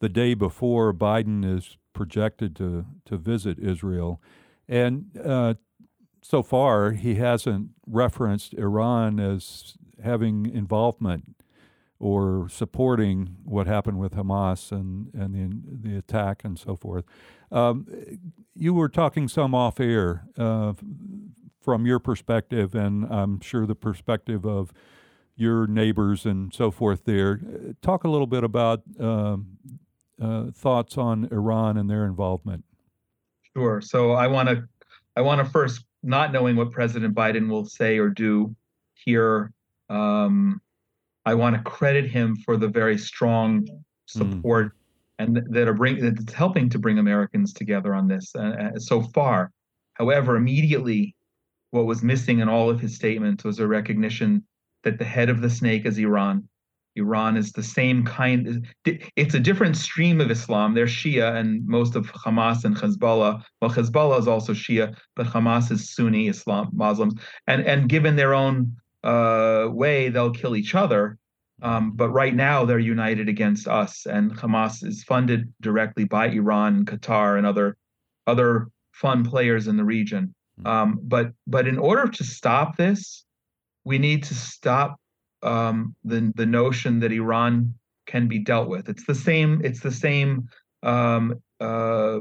the 0.00 0.08
day 0.08 0.34
before 0.34 0.92
Biden 0.92 1.44
is 1.44 1.76
projected 1.92 2.54
to, 2.56 2.84
to 3.06 3.16
visit 3.16 3.58
Israel. 3.58 4.20
And 4.68 5.18
uh, 5.22 5.54
so 6.22 6.42
far, 6.42 6.92
he 6.92 7.16
hasn't 7.16 7.70
referenced 7.86 8.54
Iran 8.54 9.18
as 9.18 9.76
having 10.02 10.46
involvement 10.46 11.41
or 12.02 12.48
supporting 12.48 13.36
what 13.44 13.68
happened 13.68 13.96
with 13.96 14.16
Hamas 14.16 14.72
and, 14.72 15.14
and 15.14 15.32
the, 15.32 15.90
the 15.90 15.96
attack 15.96 16.42
and 16.42 16.58
so 16.58 16.74
forth. 16.74 17.04
Um, 17.52 17.86
you 18.56 18.74
were 18.74 18.88
talking 18.88 19.28
some 19.28 19.54
off 19.54 19.78
air 19.78 20.24
uh, 20.36 20.72
from 21.60 21.86
your 21.86 22.00
perspective, 22.00 22.74
and 22.74 23.04
I'm 23.04 23.40
sure 23.40 23.66
the 23.66 23.76
perspective 23.76 24.44
of 24.44 24.72
your 25.36 25.68
neighbors 25.68 26.26
and 26.26 26.52
so 26.52 26.72
forth 26.72 27.04
there. 27.04 27.40
Uh, 27.44 27.72
Talk 27.82 28.02
a 28.02 28.08
little 28.08 28.26
bit 28.26 28.42
about 28.42 28.82
um, 28.98 29.58
uh, 30.20 30.50
thoughts 30.50 30.98
on 30.98 31.28
Iran 31.30 31.76
and 31.76 31.88
their 31.88 32.04
involvement. 32.04 32.64
Sure. 33.56 33.80
So 33.80 34.10
I 34.10 34.26
want 34.26 34.48
to, 34.48 34.68
I 35.14 35.20
want 35.20 35.38
to 35.38 35.44
first, 35.44 35.84
not 36.02 36.32
knowing 36.32 36.56
what 36.56 36.72
President 36.72 37.14
Biden 37.14 37.48
will 37.48 37.64
say 37.64 37.98
or 37.98 38.08
do 38.08 38.56
here, 38.94 39.52
um, 39.88 40.60
I 41.24 41.34
want 41.34 41.56
to 41.56 41.62
credit 41.62 42.10
him 42.10 42.36
for 42.44 42.56
the 42.56 42.68
very 42.68 42.98
strong 42.98 43.66
support 44.06 44.72
and 45.18 45.36
th- 45.36 45.46
that 45.50 45.68
are 45.68 45.74
bring 45.74 46.00
that's 46.00 46.32
helping 46.32 46.68
to 46.70 46.78
bring 46.78 46.98
Americans 46.98 47.52
together 47.52 47.94
on 47.94 48.08
this 48.08 48.34
uh, 48.34 48.72
uh, 48.74 48.78
so 48.78 49.02
far. 49.02 49.52
However, 49.94 50.36
immediately, 50.36 51.14
what 51.70 51.86
was 51.86 52.02
missing 52.02 52.40
in 52.40 52.48
all 52.48 52.68
of 52.68 52.80
his 52.80 52.94
statements 52.94 53.44
was 53.44 53.58
a 53.58 53.66
recognition 53.66 54.44
that 54.84 54.98
the 54.98 55.04
head 55.04 55.28
of 55.28 55.40
the 55.40 55.50
snake 55.50 55.86
is 55.86 55.98
Iran, 55.98 56.48
Iran 56.96 57.36
is 57.36 57.52
the 57.52 57.62
same 57.62 58.04
kind. 58.04 58.66
It's 58.84 59.34
a 59.34 59.40
different 59.40 59.76
stream 59.76 60.20
of 60.20 60.30
Islam. 60.30 60.74
They're 60.74 60.86
Shia, 60.86 61.36
and 61.36 61.66
most 61.66 61.96
of 61.96 62.12
Hamas 62.12 62.64
and 62.64 62.76
Hezbollah. 62.76 63.42
Well, 63.60 63.70
Hezbollah 63.70 64.18
is 64.18 64.28
also 64.28 64.52
Shia, 64.52 64.94
but 65.16 65.26
Hamas 65.26 65.70
is 65.70 65.94
Sunni 65.94 66.28
Islam 66.28 66.68
Muslims. 66.72 67.14
And 67.46 67.64
and 67.66 67.88
given 67.88 68.16
their 68.16 68.34
own 68.34 68.76
uh, 69.04 69.68
way, 69.70 70.08
they'll 70.08 70.32
kill 70.32 70.56
each 70.56 70.74
other. 70.74 71.18
Um, 71.62 71.92
but 71.92 72.10
right 72.10 72.34
now, 72.34 72.64
they're 72.64 72.78
united 72.78 73.28
against 73.28 73.68
us, 73.68 74.06
and 74.06 74.32
Hamas 74.32 74.84
is 74.84 75.04
funded 75.04 75.52
directly 75.60 76.04
by 76.04 76.28
Iran, 76.28 76.84
Qatar, 76.84 77.38
and 77.38 77.46
other 77.46 77.76
other 78.26 78.68
fun 78.92 79.24
players 79.24 79.68
in 79.68 79.76
the 79.76 79.84
region. 79.84 80.34
Hmm. 80.60 80.66
Um, 80.66 80.98
but 81.02 81.32
but 81.46 81.68
in 81.68 81.78
order 81.78 82.08
to 82.08 82.24
stop 82.24 82.76
this, 82.76 83.24
we 83.84 83.98
need 83.98 84.24
to 84.24 84.34
stop 84.34 85.00
um, 85.42 85.94
the 86.04 86.32
the 86.34 86.46
notion 86.46 86.98
that 87.00 87.12
Iran 87.12 87.74
can 88.06 88.26
be 88.26 88.40
dealt 88.40 88.68
with. 88.68 88.88
It's 88.88 89.06
the 89.06 89.14
same. 89.14 89.60
It's 89.64 89.80
the 89.80 89.92
same 89.92 90.48
um, 90.82 91.40
uh, 91.60 92.20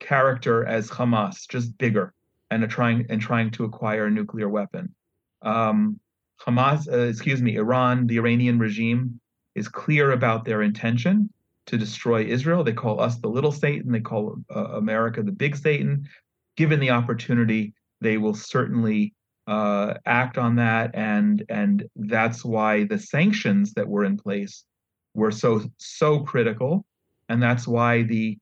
character 0.00 0.66
as 0.66 0.90
Hamas, 0.90 1.48
just 1.48 1.78
bigger 1.78 2.12
and 2.50 2.68
trying 2.68 3.06
and 3.08 3.20
trying 3.20 3.50
to 3.52 3.64
acquire 3.64 4.06
a 4.06 4.10
nuclear 4.10 4.48
weapon. 4.48 4.94
Um, 5.40 5.98
Hamas, 6.46 6.90
uh, 6.92 6.98
excuse 7.02 7.40
me, 7.40 7.56
Iran, 7.56 8.06
the 8.06 8.18
Iranian 8.18 8.58
regime 8.58 9.20
is 9.54 9.68
clear 9.68 10.12
about 10.12 10.44
their 10.44 10.62
intention 10.62 11.30
to 11.66 11.78
destroy 11.78 12.24
Israel. 12.24 12.64
They 12.64 12.72
call 12.72 13.00
us 13.00 13.18
the 13.18 13.28
little 13.28 13.52
Satan. 13.52 13.92
They 13.92 14.00
call 14.00 14.36
uh, 14.54 14.64
America 14.72 15.22
the 15.22 15.32
big 15.32 15.56
Satan. 15.56 16.08
Given 16.56 16.80
the 16.80 16.90
opportunity, 16.90 17.74
they 18.00 18.18
will 18.18 18.34
certainly 18.34 19.14
uh, 19.46 19.94
act 20.06 20.38
on 20.38 20.56
that, 20.56 20.90
and 20.94 21.44
and 21.48 21.84
that's 21.96 22.44
why 22.44 22.84
the 22.84 22.98
sanctions 22.98 23.72
that 23.74 23.88
were 23.88 24.04
in 24.04 24.16
place 24.16 24.64
were 25.14 25.30
so 25.30 25.62
so 25.78 26.20
critical, 26.20 26.84
and 27.28 27.42
that's 27.42 27.66
why 27.66 28.02
the 28.02 28.38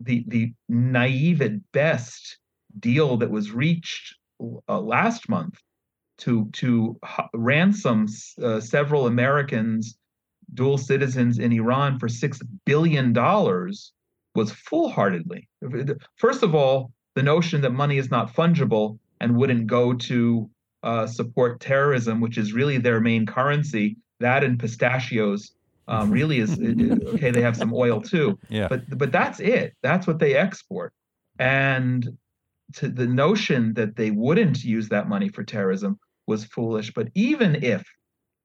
the 0.00 0.24
the 0.28 0.52
naive 0.68 1.42
at 1.42 1.72
best 1.72 2.38
deal 2.78 3.16
that 3.18 3.30
was 3.30 3.52
reached 3.52 4.16
uh, 4.68 4.80
last 4.80 5.28
month 5.28 5.58
to 6.20 6.48
to 6.52 6.98
ransom 7.34 8.06
uh, 8.42 8.60
several 8.60 9.06
Americans, 9.06 9.96
dual 10.54 10.78
citizens 10.78 11.38
in 11.38 11.52
Iran 11.52 11.98
for 11.98 12.08
six 12.08 12.40
billion 12.64 13.12
dollars 13.12 13.92
was 14.34 14.52
foolhardily. 14.52 15.48
First 16.16 16.42
of 16.42 16.54
all, 16.54 16.92
the 17.14 17.22
notion 17.22 17.60
that 17.62 17.70
money 17.70 17.98
is 17.98 18.10
not 18.10 18.32
fungible 18.32 18.98
and 19.20 19.36
wouldn't 19.36 19.66
go 19.66 19.92
to 19.92 20.48
uh, 20.82 21.06
support 21.06 21.60
terrorism, 21.60 22.20
which 22.20 22.38
is 22.38 22.52
really 22.52 22.78
their 22.78 23.00
main 23.00 23.26
currency. 23.26 23.96
That 24.20 24.44
and 24.44 24.58
pistachios 24.58 25.52
um, 25.88 26.10
really 26.18 26.38
is 26.38 26.58
okay. 26.58 27.30
They 27.30 27.42
have 27.42 27.56
some 27.56 27.74
oil 27.74 28.00
too, 28.00 28.38
yeah. 28.48 28.68
But 28.68 28.98
but 28.98 29.12
that's 29.12 29.40
it. 29.40 29.74
That's 29.82 30.06
what 30.06 30.18
they 30.18 30.36
export. 30.36 30.92
And 31.38 32.16
to 32.74 32.88
the 32.88 33.06
notion 33.06 33.74
that 33.74 33.96
they 33.96 34.10
wouldn't 34.10 34.62
use 34.62 34.88
that 34.90 35.08
money 35.08 35.28
for 35.28 35.42
terrorism 35.42 35.98
was 36.30 36.46
foolish. 36.46 36.90
But 36.94 37.08
even 37.14 37.62
if 37.62 37.84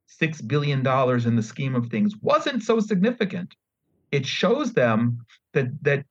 six 0.07 0.41
billion 0.41 0.83
dollars 0.83 1.25
in 1.25 1.35
the 1.37 1.43
scheme 1.43 1.75
of 1.75 1.87
things 1.87 2.13
wasn't 2.21 2.63
so 2.63 2.81
significant, 2.81 3.55
it 4.11 4.25
shows 4.25 4.73
them 4.73 5.19
that 5.53 5.67
that 5.83 6.05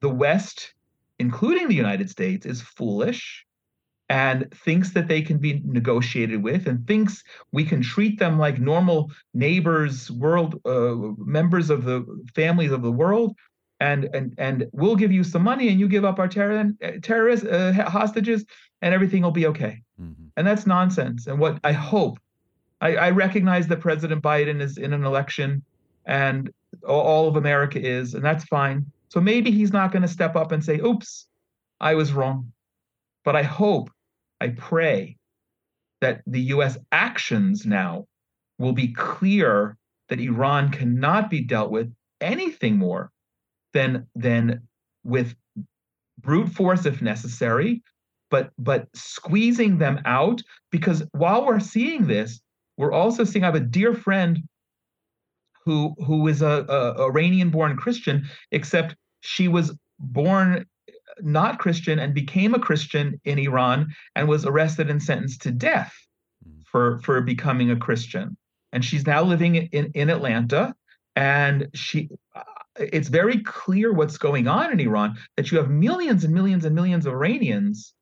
the 0.00 0.08
West, 0.08 0.74
including 1.18 1.68
the 1.68 1.82
United 1.86 2.10
States, 2.10 2.44
is 2.46 2.60
foolish 2.60 3.46
and 4.08 4.52
thinks 4.64 4.90
that 4.90 5.08
they 5.08 5.22
can 5.22 5.38
be 5.38 5.62
negotiated 5.64 6.42
with 6.42 6.66
and 6.66 6.86
thinks 6.86 7.22
we 7.52 7.64
can 7.64 7.80
treat 7.80 8.18
them 8.18 8.38
like 8.38 8.58
normal 8.58 9.10
neighbors 9.32 10.10
world 10.10 10.60
uh, 10.66 10.94
members 11.38 11.70
of 11.70 11.84
the 11.84 12.04
families 12.34 12.72
of 12.72 12.82
the 12.82 12.92
world 12.92 13.34
and 13.84 14.08
and 14.16 14.34
and 14.38 14.66
we'll 14.72 14.96
give 14.96 15.12
you 15.12 15.24
some 15.24 15.42
money 15.42 15.68
and 15.68 15.78
you 15.78 15.88
give 15.88 16.04
up 16.04 16.18
our 16.18 16.28
terror, 16.28 16.72
terrorist 17.02 17.44
uh, 17.46 17.72
hostages 17.88 18.44
and 18.82 18.94
everything 18.94 19.22
will 19.22 19.38
be 19.42 19.46
okay. 19.46 19.82
Mm-hmm. 20.00 20.26
and 20.36 20.46
that's 20.46 20.66
nonsense. 20.66 21.26
And 21.28 21.38
what 21.38 21.58
i 21.62 21.72
hope 21.72 22.18
I, 22.80 22.96
I 22.96 23.10
recognize 23.10 23.68
that 23.68 23.80
president 23.80 24.22
biden 24.22 24.60
is 24.60 24.78
in 24.78 24.92
an 24.92 25.04
election 25.04 25.62
and 26.06 26.50
all 26.86 27.28
of 27.28 27.36
america 27.36 27.78
is 27.80 28.14
and 28.14 28.24
that's 28.24 28.44
fine. 28.44 28.86
So 29.08 29.20
maybe 29.20 29.50
he's 29.52 29.72
not 29.72 29.92
going 29.92 30.02
to 30.02 30.14
step 30.18 30.34
up 30.34 30.50
and 30.52 30.64
say 30.64 30.76
oops 30.80 31.26
i 31.80 31.94
was 31.94 32.12
wrong. 32.12 32.52
But 33.24 33.36
I 33.36 33.42
hope, 33.42 33.90
I 34.40 34.48
pray 34.48 35.16
that 36.02 36.20
the 36.26 36.42
US 36.54 36.76
actions 36.92 37.64
now 37.64 38.06
will 38.58 38.74
be 38.74 38.88
clear 38.92 39.76
that 40.08 40.20
Iran 40.20 40.70
cannot 40.70 41.30
be 41.30 41.40
dealt 41.40 41.70
with 41.70 41.88
anything 42.20 42.76
more 42.76 43.10
than 43.74 44.06
than 44.14 44.62
with 45.02 45.34
brute 46.20 46.48
force 46.48 46.86
if 46.86 47.02
necessary, 47.02 47.82
but 48.30 48.50
but 48.58 48.88
squeezing 48.94 49.78
them 49.78 50.00
out 50.06 50.40
because 50.70 51.02
while 51.12 51.44
we're 51.44 51.60
seeing 51.60 52.06
this, 52.06 52.40
we're 52.78 52.92
also 52.92 53.24
seeing 53.24 53.44
I 53.44 53.48
have 53.48 53.54
a 53.54 53.60
dear 53.60 53.92
friend 53.92 54.38
who 55.64 55.94
who 56.06 56.26
is 56.28 56.40
a, 56.40 56.64
a 56.68 57.04
Iranian 57.04 57.50
born 57.50 57.76
Christian, 57.76 58.26
except 58.50 58.96
she 59.20 59.48
was 59.48 59.76
born 59.98 60.66
not 61.20 61.58
Christian 61.58 61.98
and 61.98 62.14
became 62.14 62.54
a 62.54 62.58
Christian 62.58 63.20
in 63.24 63.38
Iran 63.38 63.94
and 64.16 64.28
was 64.28 64.44
arrested 64.44 64.90
and 64.90 65.02
sentenced 65.02 65.42
to 65.42 65.50
death 65.50 65.94
hmm. 66.44 66.60
for 66.64 66.98
for 67.00 67.20
becoming 67.20 67.70
a 67.70 67.76
Christian. 67.76 68.36
And 68.72 68.84
she's 68.84 69.06
now 69.06 69.22
living 69.22 69.56
in 69.56 69.90
in 69.94 70.10
Atlanta 70.10 70.74
and 71.16 71.68
she 71.74 72.08
it's 72.78 73.08
very 73.08 73.42
clear 73.42 73.92
what's 73.92 74.18
going 74.18 74.48
on 74.48 74.72
in 74.72 74.80
Iran 74.80 75.16
that 75.36 75.50
you 75.50 75.58
have 75.58 75.70
millions 75.70 76.24
and 76.24 76.34
millions 76.34 76.64
and 76.64 76.74
millions 76.74 77.06
of 77.06 77.12
Iranians 77.12 77.94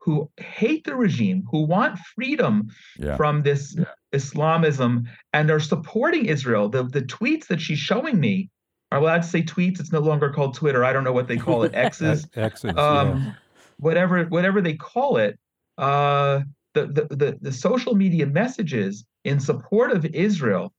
who 0.00 0.30
hate 0.38 0.84
the 0.84 0.94
regime, 0.94 1.44
who 1.50 1.62
want 1.62 1.98
freedom 2.14 2.68
yeah. 2.98 3.16
from 3.16 3.42
this 3.42 3.74
yeah. 3.76 3.84
Islamism 4.12 5.08
and 5.32 5.50
are 5.50 5.60
supporting 5.60 6.26
Israel. 6.26 6.68
The 6.68 6.84
the 6.84 7.02
tweets 7.02 7.46
that 7.48 7.60
she's 7.60 7.78
showing 7.78 8.20
me 8.20 8.50
are 8.92 8.98
allowed 8.98 9.22
to 9.22 9.28
say 9.28 9.42
tweets. 9.42 9.80
It's 9.80 9.92
no 9.92 10.00
longer 10.00 10.30
called 10.30 10.54
Twitter. 10.54 10.84
I 10.84 10.92
don't 10.92 11.04
know 11.04 11.12
what 11.12 11.28
they 11.28 11.36
call 11.36 11.62
it. 11.64 11.72
X's. 11.74 12.26
X's. 12.34 12.76
Um, 12.76 13.18
yeah. 13.18 13.32
Whatever, 13.78 14.24
whatever 14.24 14.60
they 14.60 14.74
call 14.74 15.18
it. 15.18 15.38
Uh, 15.76 16.40
the, 16.74 16.86
the 16.86 17.16
the 17.16 17.38
the 17.40 17.52
social 17.52 17.94
media 17.94 18.26
messages 18.26 19.04
in 19.24 19.40
support 19.40 19.90
of 19.90 20.04
Israel 20.06 20.72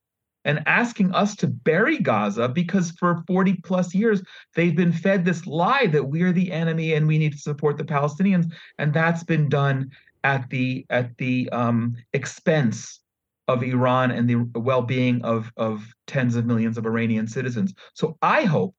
and 0.46 0.64
asking 0.66 1.14
us 1.14 1.36
to 1.36 1.48
bury 1.48 1.98
Gaza 1.98 2.48
because 2.48 2.92
for 2.92 3.24
40 3.28 3.56
plus 3.64 3.94
years 3.94 4.22
they've 4.56 4.76
been 4.76 4.94
fed 4.94 5.26
this 5.26 5.46
lie 5.46 5.88
that 5.88 6.04
we're 6.04 6.32
the 6.32 6.52
enemy 6.52 6.94
and 6.94 7.08
we 7.08 7.18
need 7.18 7.34
to 7.34 7.40
support 7.40 7.78
the 7.78 7.84
Palestinians, 7.84 8.52
and 8.78 8.94
that's 8.94 9.24
been 9.24 9.50
done 9.50 9.92
at 10.24 10.50
the 10.50 10.86
at 10.90 11.18
the 11.18 11.50
um, 11.52 11.96
expense 12.14 13.00
of 13.48 13.64
Iran 13.64 14.12
and 14.12 14.30
the 14.30 14.60
well-being 14.60 15.24
of 15.24 15.52
of 15.58 15.86
tens 16.08 16.36
of 16.36 16.46
millions 16.46 16.78
of 16.78 16.86
Iranian 16.86 17.28
citizens. 17.28 17.74
So 17.94 18.18
I 18.22 18.44
hope 18.44 18.76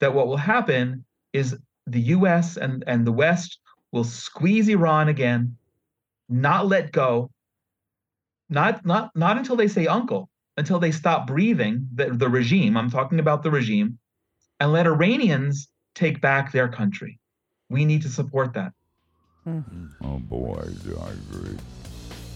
that 0.00 0.14
what 0.14 0.26
will 0.26 0.36
happen 0.36 1.04
is 1.32 1.56
the 1.86 2.00
US 2.00 2.56
and, 2.56 2.82
and 2.86 3.06
the 3.06 3.12
West 3.12 3.58
will 3.92 4.04
squeeze 4.04 4.68
Iran 4.68 5.08
again, 5.08 5.56
not 6.28 6.66
let 6.66 6.92
go, 6.92 7.30
not 8.48 8.84
not 8.86 9.10
not 9.14 9.36
until 9.36 9.56
they 9.56 9.68
say 9.68 9.86
uncle, 9.86 10.28
until 10.60 10.78
they 10.78 10.92
stop 10.92 11.26
breathing 11.26 11.88
the, 11.94 12.10
the 12.10 12.28
regime. 12.28 12.76
I'm 12.76 12.90
talking 12.90 13.18
about 13.18 13.42
the 13.42 13.50
regime, 13.50 13.98
and 14.60 14.72
let 14.72 14.86
Iranians 14.86 15.68
take 15.94 16.20
back 16.20 16.52
their 16.52 16.68
country. 16.68 17.18
We 17.70 17.86
need 17.86 18.02
to 18.02 18.10
support 18.10 18.52
that. 18.52 18.72
Mm-hmm. 19.48 20.04
Oh 20.04 20.18
boy, 20.18 20.62
I 21.00 21.10
agree. 21.10 21.56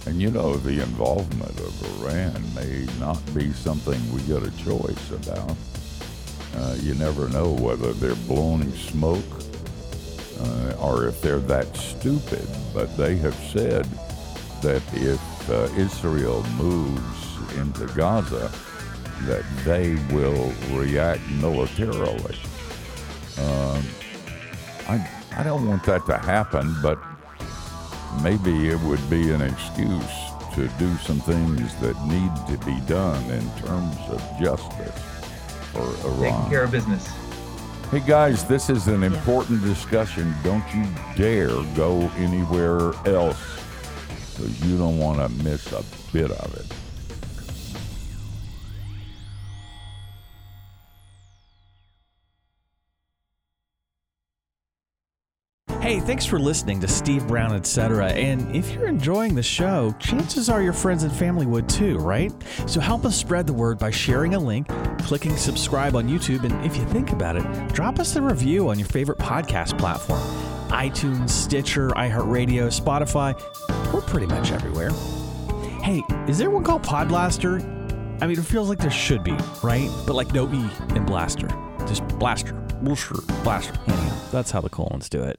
And 0.06 0.22
you 0.22 0.30
know, 0.30 0.56
the 0.56 0.82
involvement 0.82 1.58
of 1.60 2.02
Iran 2.02 2.42
may 2.54 2.87
not 2.98 3.20
be 3.34 3.52
something 3.52 4.00
we 4.14 4.22
get 4.22 4.42
a 4.42 4.50
choice 4.56 5.10
about. 5.10 5.56
Uh, 6.56 6.76
you 6.80 6.94
never 6.94 7.28
know 7.28 7.52
whether 7.52 7.92
they're 7.92 8.22
blowing 8.26 8.72
smoke 8.72 9.32
uh, 10.40 10.76
or 10.80 11.06
if 11.08 11.20
they're 11.20 11.40
that 11.40 11.76
stupid. 11.76 12.46
But 12.72 12.96
they 12.96 13.16
have 13.16 13.34
said 13.52 13.84
that 14.62 14.82
if 14.94 15.50
uh, 15.50 15.68
Israel 15.76 16.42
moves 16.56 17.23
into 17.54 17.86
Gaza, 17.94 18.50
that 19.22 19.44
they 19.64 19.94
will 20.14 20.52
react 20.70 21.22
militarily. 21.40 22.36
Um, 23.38 23.82
I, 24.88 25.10
I 25.36 25.42
don't 25.42 25.66
want 25.66 25.84
that 25.84 26.06
to 26.06 26.18
happen, 26.18 26.74
but 26.82 26.98
maybe 28.22 28.68
it 28.68 28.80
would 28.80 29.08
be 29.10 29.30
an 29.32 29.42
excuse 29.42 30.24
to 30.54 30.68
do 30.78 30.94
some 30.98 31.18
things 31.20 31.74
that 31.80 31.96
need 32.06 32.30
to 32.46 32.64
be 32.64 32.78
done 32.86 33.22
in 33.30 33.50
terms 33.62 33.96
of 34.08 34.22
justice 34.40 35.02
for 35.72 35.82
Iran. 36.06 36.20
Taking 36.20 36.50
care 36.50 36.64
of 36.64 36.70
business. 36.70 37.08
Hey 37.90 38.00
guys, 38.00 38.44
this 38.46 38.70
is 38.70 38.86
an 38.88 39.02
important 39.02 39.62
discussion. 39.62 40.34
Don't 40.42 40.64
you 40.74 40.84
dare 41.16 41.48
go 41.74 42.10
anywhere 42.16 42.92
else 43.04 43.38
because 44.32 44.64
you 44.64 44.78
don't 44.78 44.98
want 44.98 45.18
to 45.18 45.28
miss 45.44 45.72
a 45.72 45.84
bit 46.12 46.30
of 46.30 46.54
it. 46.56 46.66
Hey, 55.94 56.00
thanks 56.00 56.26
for 56.26 56.40
listening 56.40 56.80
to 56.80 56.88
Steve 56.88 57.24
Brown, 57.28 57.54
etc. 57.54 58.09
And 58.09 58.52
if 58.57 58.72
you're 58.72 58.88
enjoying 58.88 59.37
the 59.37 59.44
show, 59.44 59.94
chances 60.00 60.50
are 60.50 60.61
your 60.61 60.72
friends 60.72 61.04
and 61.04 61.12
family 61.12 61.46
would 61.46 61.68
too, 61.68 61.98
right? 61.98 62.33
So 62.66 62.80
help 62.80 63.04
us 63.04 63.16
spread 63.16 63.46
the 63.46 63.52
word 63.52 63.78
by 63.78 63.92
sharing 63.92 64.35
a 64.35 64.40
link, 64.40 64.66
clicking 65.02 65.37
subscribe 65.37 65.94
on 65.94 66.09
YouTube, 66.09 66.42
and 66.42 66.66
if 66.66 66.76
you 66.76 66.85
think 66.87 67.12
about 67.12 67.37
it, 67.37 67.68
drop 67.72 68.00
us 68.00 68.16
a 68.16 68.22
review 68.22 68.70
on 68.70 68.78
your 68.80 68.88
favorite 68.88 69.18
podcast 69.18 69.78
platform 69.78 70.18
iTunes, 70.70 71.30
Stitcher, 71.30 71.90
iHeartRadio, 71.90 72.76
Spotify. 72.76 73.40
We're 73.94 74.00
pretty 74.00 74.26
much 74.26 74.50
everywhere. 74.50 74.90
Hey, 75.85 76.02
is 76.26 76.38
there 76.38 76.50
one 76.50 76.64
called 76.64 76.83
Podblaster? 76.83 77.62
I 78.20 78.26
mean, 78.26 78.37
it 78.37 78.44
feels 78.44 78.68
like 78.68 78.80
there 78.80 78.90
should 78.90 79.22
be, 79.22 79.37
right? 79.62 79.88
But 80.09 80.14
like 80.16 80.33
no 80.35 80.52
E 80.52 80.68
in 80.96 81.07
Blaster. 81.07 81.46
Just 81.87 82.02
Blaster. 82.18 82.54
Blaster. 82.83 83.74
Anyhow, 83.87 84.18
that's 84.33 84.50
how 84.50 84.61
the 84.61 84.68
colons 84.68 85.09
do 85.09 85.22
it. 85.22 85.38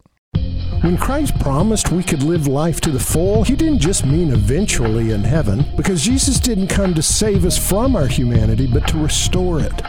When 0.82 0.98
Christ 0.98 1.40
promised 1.40 1.92
we 1.92 2.04
could 2.04 2.22
live 2.22 2.46
life 2.48 2.80
to 2.82 2.92
the 2.92 3.00
full, 3.00 3.44
he 3.44 3.56
didn't 3.56 3.80
just 3.80 4.06
mean 4.06 4.32
eventually 4.32 5.12
in 5.12 5.24
heaven, 5.24 5.66
because 5.76 6.04
Jesus 6.04 6.40
didn't 6.40 6.68
come 6.68 6.94
to 6.94 7.02
save 7.02 7.46
us 7.46 7.58
from 7.58 7.96
our 7.96 8.08
humanity, 8.08 8.68
but 8.68 8.88
to 8.90 8.98
restore 8.98 9.60
it. 9.60 9.82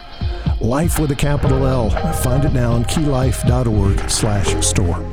Life 0.60 0.98
with 0.98 1.10
a 1.10 1.16
capital 1.16 1.66
L. 1.66 1.90
Find 2.22 2.44
it 2.44 2.52
now 2.52 2.72
on 2.72 2.84
keylife.org 2.84 4.08
slash 4.08 4.64
store. 4.64 5.04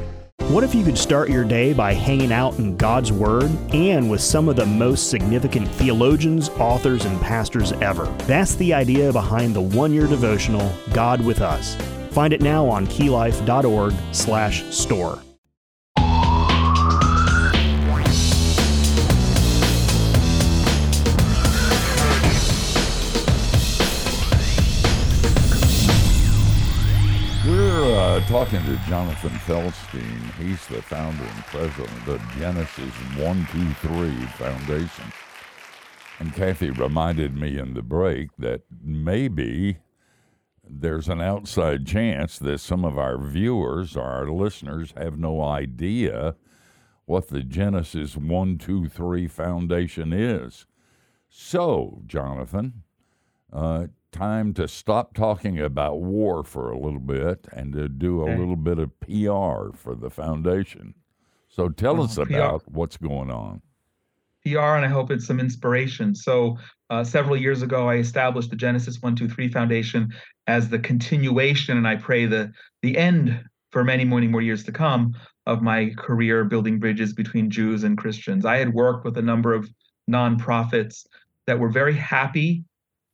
What 0.48 0.63
if 0.63 0.76
you 0.76 0.84
could 0.84 0.98
start 0.98 1.30
your 1.30 1.46
day 1.46 1.74
by 1.74 1.93
hanging 1.93 2.32
out 2.32 2.60
in 2.60 2.78
God's 2.78 3.12
Word 3.12 3.52
and 3.74 4.10
with 4.10 4.22
some 4.22 4.50
of 4.50 4.56
the 4.56 4.65
most 4.65 5.10
significant 5.10 5.67
theologians, 5.67 6.50
authors, 6.50 7.06
and 7.06 7.19
pastors 7.22 7.72
ever? 7.74 8.06
That's 8.26 8.56
the 8.56 8.74
idea 8.74 9.12
behind 9.12 9.56
the 9.56 9.62
one-year 9.62 10.08
devotional, 10.08 10.72
God 10.93 11.24
with 11.24 11.41
Us. 11.41 11.78
Find 12.13 12.32
it 12.32 12.41
now 12.41 12.67
on 12.67 12.86
keylife.org 12.86 13.93
slash 14.12 14.63
store. 14.65 15.19
We're 27.47 27.95
uh, 27.97 28.19
talking 28.28 28.63
to 28.63 28.80
Jonathan 28.88 29.32
Feldstein. 29.32 30.34
He's 30.36 30.63
the 30.67 30.84
founder 30.84 31.23
and 31.23 31.43
president 31.45 32.08
of 32.08 32.21
Genesis 32.38 32.93
123 33.17 34.26
Foundation. 34.38 35.06
And 36.19 36.32
Kathy 36.36 36.69
reminded 36.69 37.36
me 37.36 37.58
in 37.58 37.73
the 37.73 37.82
break 37.82 38.30
that 38.38 38.62
maybe 38.84 39.80
there's 40.67 41.10
an 41.10 41.21
outside 41.21 41.86
chance 41.86 42.39
that 42.39 42.60
some 42.60 42.86
of 42.86 42.97
our 42.97 43.17
viewers, 43.17 43.95
or 43.97 44.04
our 44.04 44.30
listeners, 44.30 44.93
have 44.97 45.17
no 45.17 45.41
idea 45.41 46.36
what 47.06 47.28
the 47.30 47.41
Genesis 47.41 48.15
123 48.15 49.28
Foundation 49.28 50.13
is. 50.13 50.65
So, 51.30 52.02
Jonathan, 52.06 52.84
uh, 53.52 53.88
time 54.12 54.54
to 54.54 54.67
stop 54.67 55.13
talking 55.13 55.60
about 55.60 55.99
war 56.02 56.43
for 56.43 56.71
a 56.71 56.80
little 56.80 56.99
bit 56.99 57.47
and 57.52 57.73
to 57.73 57.89
do 57.89 58.21
a 58.21 58.23
Okay. 58.23 58.38
little 58.38 58.56
bit 58.56 58.80
of 58.80 58.97
PR 58.99 59.76
for 59.76 59.95
the 59.95 60.10
foundation. 60.10 60.93
So 61.49 61.69
tell 61.69 61.99
Oh, 61.99 62.04
us 62.04 62.15
PR. 62.15 62.21
about 62.21 62.71
what's 62.71 62.97
going 62.97 63.32
on. 63.32 63.62
PR, 64.45 64.76
and 64.76 64.86
I 64.86 64.89
hope 64.89 65.12
it's 65.12 65.26
some 65.26 65.39
inspiration. 65.39 66.13
So, 66.15 66.58
uh, 66.93 67.03
several 67.03 67.36
years 67.36 67.63
ago, 67.63 67.89
I 67.89 67.95
established 67.95 68.51
the 68.51 68.56
Genesis 68.56 69.01
123 69.01 69.49
Foundation 69.49 70.13
as 70.45 70.69
the 70.69 70.77
continuation, 70.77 71.75
and 71.77 71.88
I 71.88 71.95
pray 71.95 72.27
the, 72.27 72.51
the 72.84 72.95
end 72.97 73.43
for 73.71 73.84
many, 73.84 74.06
many 74.06 74.27
more 74.27 74.43
years 74.43 74.63
to 74.65 74.71
come 74.71 75.15
of 75.47 75.63
my 75.63 75.91
career 75.97 76.43
building 76.43 76.79
bridges 76.79 77.12
between 77.13 77.49
Jews 77.49 77.84
and 77.84 77.97
Christians. 77.97 78.45
I 78.45 78.58
had 78.58 78.75
worked 78.75 79.06
with 79.06 79.17
a 79.17 79.23
number 79.23 79.56
of 79.56 79.67
nonprofits 80.08 81.08
that 81.47 81.58
were 81.58 81.69
very 81.69 81.95
happy 81.95 82.63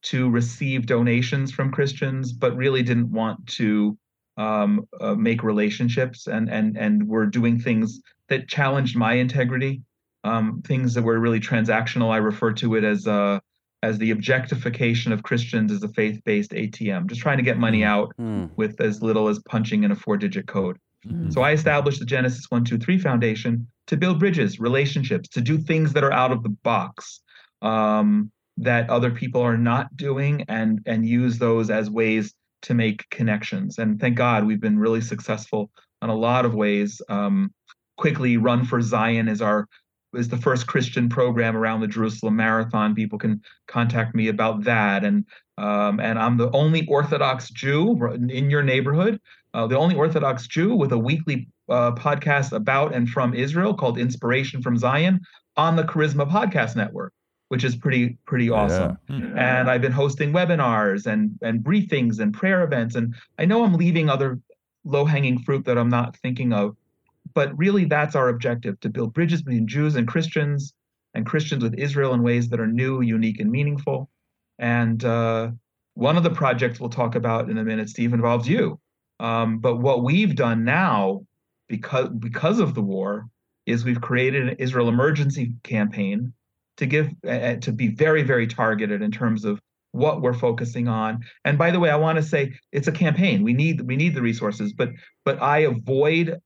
to 0.01 0.29
receive 0.29 0.85
donations 0.85 1.51
from 1.53 1.71
Christians, 1.71 2.33
but 2.33 2.57
really 2.57 2.83
didn't 2.83 3.11
want 3.11 3.47
to 3.47 3.97
um, 4.35 4.87
uh, 4.99 5.15
make 5.15 5.41
relationships 5.43 6.27
and 6.27 6.49
and 6.49 6.77
and 6.77 7.07
were 7.07 7.25
doing 7.25 7.59
things 7.59 8.01
that 8.29 8.47
challenged 8.47 8.95
my 8.95 9.13
integrity 9.13 9.81
um, 10.23 10.61
things 10.65 10.93
that 10.93 11.03
were 11.03 11.19
really 11.19 11.39
transactional. 11.39 12.11
I 12.11 12.17
refer 12.17 12.53
to 12.53 12.75
it 12.75 12.83
as 12.83 13.07
uh, 13.07 13.39
as 13.81 13.97
the 13.97 14.11
objectification 14.11 15.11
of 15.11 15.23
Christians 15.23 15.71
as 15.71 15.83
a 15.83 15.87
faith-based 15.89 16.51
ATM, 16.51 17.07
just 17.07 17.21
trying 17.21 17.37
to 17.37 17.43
get 17.43 17.57
money 17.57 17.83
out 17.83 18.13
Hmm. 18.17 18.45
with 18.55 18.79
as 18.81 19.01
little 19.01 19.27
as 19.27 19.39
punching 19.39 19.83
in 19.83 19.91
a 19.91 19.95
four-digit 19.95 20.47
code. 20.47 20.77
Mm. 21.07 21.31
So 21.31 21.41
I 21.41 21.51
established 21.53 21.99
the 21.99 22.05
Genesis 22.05 22.45
One 22.49 22.65
Two 22.65 22.77
Three 22.77 22.97
Foundation 22.97 23.67
to 23.87 23.95
build 23.95 24.19
bridges, 24.19 24.59
relationships, 24.59 25.29
to 25.29 25.41
do 25.41 25.57
things 25.57 25.93
that 25.93 26.03
are 26.03 26.11
out 26.11 26.31
of 26.31 26.43
the 26.43 26.49
box 26.49 27.21
um, 27.61 28.31
that 28.57 28.89
other 28.89 29.09
people 29.11 29.41
are 29.41 29.57
not 29.57 29.95
doing, 29.95 30.43
and 30.49 30.81
and 30.85 31.05
use 31.07 31.37
those 31.37 31.69
as 31.69 31.89
ways 31.89 32.33
to 32.63 32.73
make 32.73 33.09
connections. 33.09 33.77
And 33.77 33.99
thank 34.01 34.17
God 34.17 34.45
we've 34.45 34.59
been 34.59 34.77
really 34.77 34.99
successful 34.99 35.71
in 36.01 36.09
a 36.09 36.15
lot 36.15 36.45
of 36.45 36.53
ways. 36.53 37.01
Um, 37.07 37.53
quickly, 37.97 38.35
Run 38.35 38.65
for 38.65 38.81
Zion 38.81 39.29
is 39.29 39.41
our 39.41 39.67
is 40.13 40.29
the 40.29 40.37
first 40.37 40.67
Christian 40.67 41.09
program 41.09 41.55
around 41.55 41.81
the 41.81 41.87
Jerusalem 41.87 42.35
Marathon. 42.35 42.95
People 42.95 43.19
can 43.19 43.41
contact 43.67 44.15
me 44.15 44.27
about 44.27 44.63
that, 44.63 45.03
and 45.03 45.25
um, 45.57 45.99
and 45.99 46.17
I'm 46.17 46.37
the 46.37 46.51
only 46.51 46.87
Orthodox 46.87 47.49
Jew 47.49 48.01
in 48.29 48.49
your 48.49 48.63
neighborhood, 48.63 49.19
uh, 49.53 49.67
the 49.67 49.77
only 49.77 49.95
Orthodox 49.95 50.47
Jew 50.47 50.73
with 50.75 50.91
a 50.91 50.97
weekly 50.97 51.47
uh, 51.69 51.91
podcast 51.91 52.53
about 52.53 52.93
and 52.95 53.09
from 53.09 53.33
Israel 53.33 53.73
called 53.73 53.99
Inspiration 53.99 54.61
from 54.61 54.77
Zion 54.77 55.19
on 55.57 55.75
the 55.75 55.83
Charisma 55.83 56.29
Podcast 56.29 56.75
Network, 56.75 57.13
which 57.49 57.63
is 57.63 57.75
pretty 57.75 58.17
pretty 58.25 58.49
awesome. 58.49 58.97
And 59.37 59.69
I've 59.69 59.81
been 59.81 59.91
hosting 59.91 60.31
webinars 60.31 61.05
and 61.05 61.37
and 61.41 61.61
briefings 61.63 62.19
and 62.19 62.33
prayer 62.33 62.63
events, 62.63 62.95
and 62.95 63.13
I 63.37 63.45
know 63.45 63.63
I'm 63.63 63.73
leaving 63.73 64.09
other 64.09 64.39
low 64.85 65.05
hanging 65.05 65.39
fruit 65.39 65.65
that 65.65 65.77
I'm 65.77 65.89
not 65.89 66.15
thinking 66.17 66.53
of 66.53 66.75
but 67.33 67.57
really 67.57 67.85
that's 67.85 68.15
our 68.15 68.29
objective 68.29 68.79
to 68.81 68.89
build 68.89 69.13
bridges 69.13 69.41
between 69.41 69.67
Jews 69.67 69.95
and 69.95 70.07
Christians 70.07 70.73
and 71.13 71.25
Christians 71.25 71.63
with 71.63 71.73
Israel 71.75 72.13
in 72.13 72.23
ways 72.23 72.49
that 72.49 72.59
are 72.59 72.67
new, 72.67 73.01
unique, 73.01 73.39
and 73.39 73.51
meaningful. 73.51 74.09
And 74.59 75.03
uh, 75.03 75.51
one 75.93 76.17
of 76.17 76.23
the 76.23 76.29
projects 76.29 76.79
we'll 76.79 76.89
talk 76.89 77.15
about 77.15 77.49
in 77.49 77.57
a 77.57 77.63
minute, 77.63 77.89
Steve, 77.89 78.13
involves 78.13 78.47
you. 78.47 78.79
Um, 79.19 79.59
but 79.59 79.77
what 79.77 80.03
we've 80.03 80.35
done 80.35 80.63
now, 80.63 81.25
because 81.67 82.09
because 82.09 82.59
of 82.59 82.73
the 82.73 82.81
war, 82.81 83.27
is 83.65 83.83
we've 83.83 84.01
created 84.01 84.47
an 84.47 84.55
Israel 84.59 84.89
emergency 84.89 85.53
campaign 85.63 86.33
to 86.77 86.85
give 86.85 87.09
uh, 87.27 87.55
to 87.55 87.71
be 87.71 87.89
very 87.89 88.23
very 88.23 88.47
targeted 88.47 89.01
in 89.01 89.11
terms 89.11 89.43
of 89.45 89.59
what 89.91 90.21
we're 90.21 90.33
focusing 90.33 90.87
on. 90.87 91.25
And 91.43 91.57
by 91.57 91.71
the 91.71 91.79
way, 91.79 91.89
I 91.89 91.95
want 91.95 92.17
to 92.17 92.23
say 92.23 92.53
it's 92.71 92.87
a 92.87 92.91
campaign. 92.91 93.43
We 93.43 93.53
need 93.53 93.81
we 93.81 93.95
need 93.95 94.15
the 94.15 94.21
resources, 94.21 94.73
but 94.73 94.89
but 95.25 95.41
I 95.41 95.59
avoid 95.59 96.39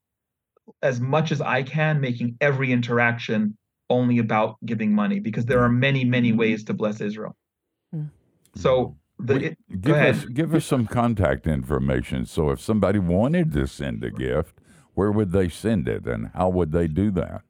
as 0.82 1.00
much 1.00 1.32
as 1.32 1.42
I 1.42 1.64
can, 1.64 2.00
making 2.00 2.38
every 2.42 2.72
interaction 2.72 3.58
only 3.90 4.20
about 4.20 4.58
giving 4.66 4.94
money 4.94 5.20
because 5.20 5.46
there 5.46 5.62
are 5.62 5.70
many, 5.70 6.06
many 6.06 6.32
ways 6.32 6.64
to 6.66 6.74
bless 6.74 7.02
Israel. 7.02 7.36
Mm. 7.94 8.10
So 8.56 8.96
the 9.20 9.36
We- 9.36 9.46
it, 9.46 9.58
give 9.82 9.96
us 9.96 10.26
give 10.26 10.56
us 10.56 10.66
some 10.66 10.88
contact 10.88 11.48
information. 11.48 12.26
So 12.26 12.50
if 12.52 12.60
somebody 12.60 13.00
wanted 13.00 13.54
to 13.54 13.68
send 13.68 14.04
a 14.04 14.12
gift, 14.12 14.60
where 14.94 15.12
would 15.12 15.32
they 15.32 15.50
send 15.50 15.88
it, 15.88 16.06
and 16.08 16.32
how 16.34 16.50
would 16.50 16.72
they 16.72 16.88
do 16.88 17.12
that? 17.12 17.42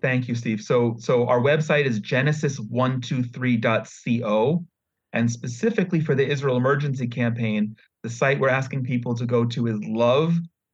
Thank 0.00 0.28
you, 0.28 0.34
Steve. 0.34 0.60
So 0.60 0.96
so 0.98 1.28
our 1.28 1.40
website 1.40 1.84
is 1.84 2.00
genesis123.co. 2.00 4.64
And 5.14 5.30
specifically 5.30 6.00
for 6.00 6.14
the 6.14 6.26
Israel 6.26 6.56
Emergency 6.56 7.06
Campaign, 7.06 7.76
the 8.02 8.08
site 8.08 8.40
we're 8.40 8.48
asking 8.48 8.84
people 8.84 9.14
to 9.14 9.26
go 9.26 9.44
to 9.44 9.66
is 9.66 9.78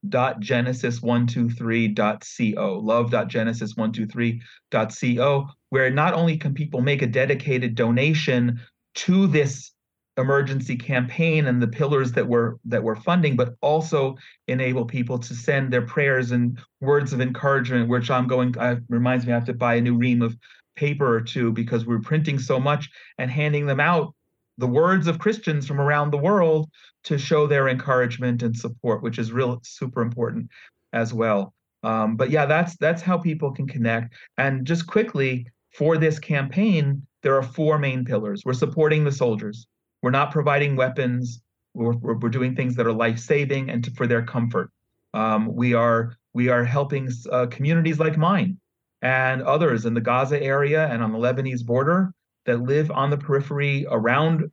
love.genesis123.co. 0.03 2.79
Love.genesis123.co, 2.79 5.49
where 5.71 5.91
not 5.91 6.15
only 6.15 6.37
can 6.37 6.55
people 6.55 6.81
make 6.81 7.03
a 7.03 7.07
dedicated 7.07 7.75
donation 7.75 8.61
to 8.95 9.27
this 9.27 9.73
emergency 10.17 10.77
campaign 10.77 11.47
and 11.47 11.61
the 11.63 11.69
pillars 11.69 12.13
that 12.13 12.27
we're 12.27 12.55
that 12.65 12.83
we're 12.83 12.97
funding, 12.97 13.37
but 13.37 13.55
also 13.61 14.17
enable 14.49 14.85
people 14.85 15.19
to 15.19 15.35
send 15.35 15.73
their 15.73 15.83
prayers 15.83 16.33
and 16.33 16.59
words 16.81 17.13
of 17.13 17.21
encouragement, 17.21 17.89
which 17.89 18.11
I'm 18.11 18.27
going, 18.27 18.59
uh, 18.59 18.77
reminds 18.89 19.27
me 19.27 19.33
I 19.33 19.37
have 19.37 19.45
to 19.47 19.55
buy 19.55 19.77
a 19.77 19.81
new 19.81 19.97
ream 19.97 20.23
of 20.23 20.37
paper 20.75 21.15
or 21.15 21.21
two 21.21 21.53
because 21.53 21.87
we're 21.87 22.01
printing 22.01 22.39
so 22.39 22.59
much 22.59 22.91
and 23.19 23.31
handing 23.31 23.67
them 23.67 23.81
out 23.81 24.15
the 24.59 24.67
words 24.67 25.07
of 25.07 25.19
Christians 25.19 25.67
from 25.67 25.81
around 25.81 26.11
the 26.11 26.19
world 26.19 26.69
to 27.05 27.17
show 27.17 27.47
their 27.47 27.69
encouragement 27.69 28.43
and 28.43 28.57
support, 28.57 29.03
which 29.03 29.19
is 29.19 29.33
real 29.33 29.61
super 29.65 30.03
important 30.03 30.51
as 30.93 31.15
well. 31.15 31.55
Um, 31.85 32.17
but 32.17 32.31
yeah, 32.31 32.45
that's 32.45 32.77
that's 32.77 33.01
how 33.01 33.19
people 33.19 33.53
can 33.53 33.69
connect. 33.69 34.15
And 34.37 34.67
just 34.67 34.87
quickly 34.87 35.47
for 35.75 35.97
this 35.97 36.19
campaign, 36.19 37.07
there 37.23 37.37
are 37.37 37.43
four 37.43 37.79
main 37.79 38.05
pillars. 38.05 38.43
We're 38.45 38.53
supporting 38.53 39.05
the 39.05 39.13
soldiers. 39.13 39.67
We're 40.03 40.11
not 40.11 40.33
providing 40.33 40.77
weapons. 40.77 41.41
We're, 41.75 41.97
we're, 41.97 42.29
doing 42.29 42.57
things 42.57 42.75
that 42.77 42.87
are 42.87 42.93
life 42.93 43.19
saving 43.19 43.71
and 43.71 43.85
to, 43.85 43.91
for 43.93 44.07
their 44.07 44.25
comfort. 44.25 44.71
Um, 45.15 45.55
we 45.55 45.75
are 45.75 46.17
We 46.35 46.49
are 46.49 46.65
helping 46.65 47.09
uh, 47.31 47.47
communities 47.47 48.01
like 48.01 48.19
mine 48.19 48.59
and 49.03 49.43
others 49.43 49.87
in 49.87 49.95
the 49.95 50.01
Gaza 50.01 50.43
area 50.43 50.89
and 50.89 51.03
on 51.03 51.13
the 51.13 51.19
Lebanese 51.19 51.65
border 51.65 52.13
that 52.49 52.63
live 52.63 52.91
on 52.91 53.11
the 53.11 53.17
periphery 53.17 53.87
around 53.91 54.51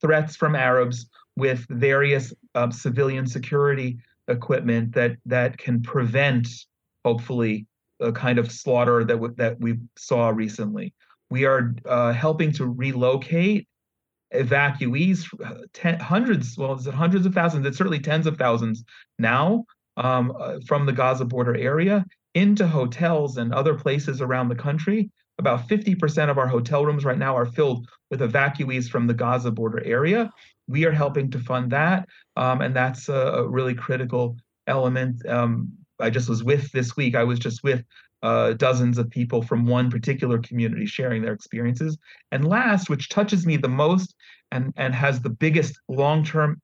threats 0.00 0.36
from 0.36 0.54
Arabs 0.54 1.08
with 1.36 1.64
various 1.70 2.34
uh, 2.56 2.68
civilian 2.70 3.26
security 3.26 3.98
equipment 4.26 4.92
that 4.92 5.16
that 5.24 5.56
can 5.56 5.80
prevent, 5.80 6.48
hopefully, 7.04 7.66
a 8.00 8.12
kind 8.12 8.38
of 8.38 8.50
slaughter 8.50 9.04
that 9.04 9.14
w- 9.14 9.34
that 9.36 9.58
we 9.60 9.78
saw 9.96 10.30
recently. 10.30 10.92
We 11.30 11.44
are 11.44 11.74
uh, 11.86 12.12
helping 12.12 12.52
to 12.54 12.66
relocate 12.66 13.68
evacuees, 14.34 15.24
ten, 15.72 16.00
hundreds, 16.00 16.58
well, 16.58 16.74
is 16.74 16.86
it 16.86 16.94
hundreds 16.94 17.24
of 17.24 17.34
thousands? 17.34 17.66
It's 17.66 17.78
certainly 17.78 18.00
tens 18.00 18.26
of 18.26 18.36
thousands 18.36 18.84
now 19.18 19.64
um, 19.96 20.34
uh, 20.38 20.58
from 20.66 20.86
the 20.86 20.92
Gaza 20.92 21.24
border 21.24 21.56
area 21.56 22.04
into 22.34 22.66
hotels 22.66 23.36
and 23.36 23.54
other 23.54 23.74
places 23.74 24.20
around 24.20 24.48
the 24.48 24.54
country. 24.54 25.10
About 25.38 25.68
50% 25.68 26.30
of 26.30 26.38
our 26.38 26.48
hotel 26.48 26.84
rooms 26.84 27.04
right 27.04 27.18
now 27.18 27.36
are 27.36 27.46
filled 27.46 27.88
with 28.10 28.20
evacuees 28.20 28.88
from 28.88 29.06
the 29.06 29.14
Gaza 29.14 29.50
border 29.50 29.82
area. 29.84 30.32
We 30.66 30.84
are 30.84 30.92
helping 30.92 31.30
to 31.30 31.38
fund 31.38 31.70
that, 31.70 32.08
um, 32.36 32.60
and 32.60 32.74
that's 32.74 33.08
a, 33.08 33.14
a, 33.14 33.48
really 33.48 33.74
critical 33.74 34.36
element. 34.66 35.24
Um, 35.26 35.72
I 36.00 36.10
just 36.10 36.28
was 36.28 36.42
with 36.42 36.70
this 36.72 36.96
week, 36.96 37.14
I 37.14 37.24
was 37.24 37.38
just 37.38 37.62
with 37.62 37.84
uh, 38.22 38.54
dozens 38.54 38.98
of 38.98 39.10
people 39.10 39.42
from 39.42 39.64
one 39.64 39.90
particular 39.90 40.38
community 40.38 40.86
sharing 40.86 41.22
their 41.22 41.32
experiences. 41.32 41.96
And 42.32 42.46
last, 42.46 42.90
which 42.90 43.08
touches 43.08 43.46
me 43.46 43.56
the 43.56 43.68
most 43.68 44.14
and, 44.50 44.72
and 44.76 44.94
has 44.94 45.20
the 45.20 45.30
biggest 45.30 45.78
long 45.88 46.24
term 46.24 46.60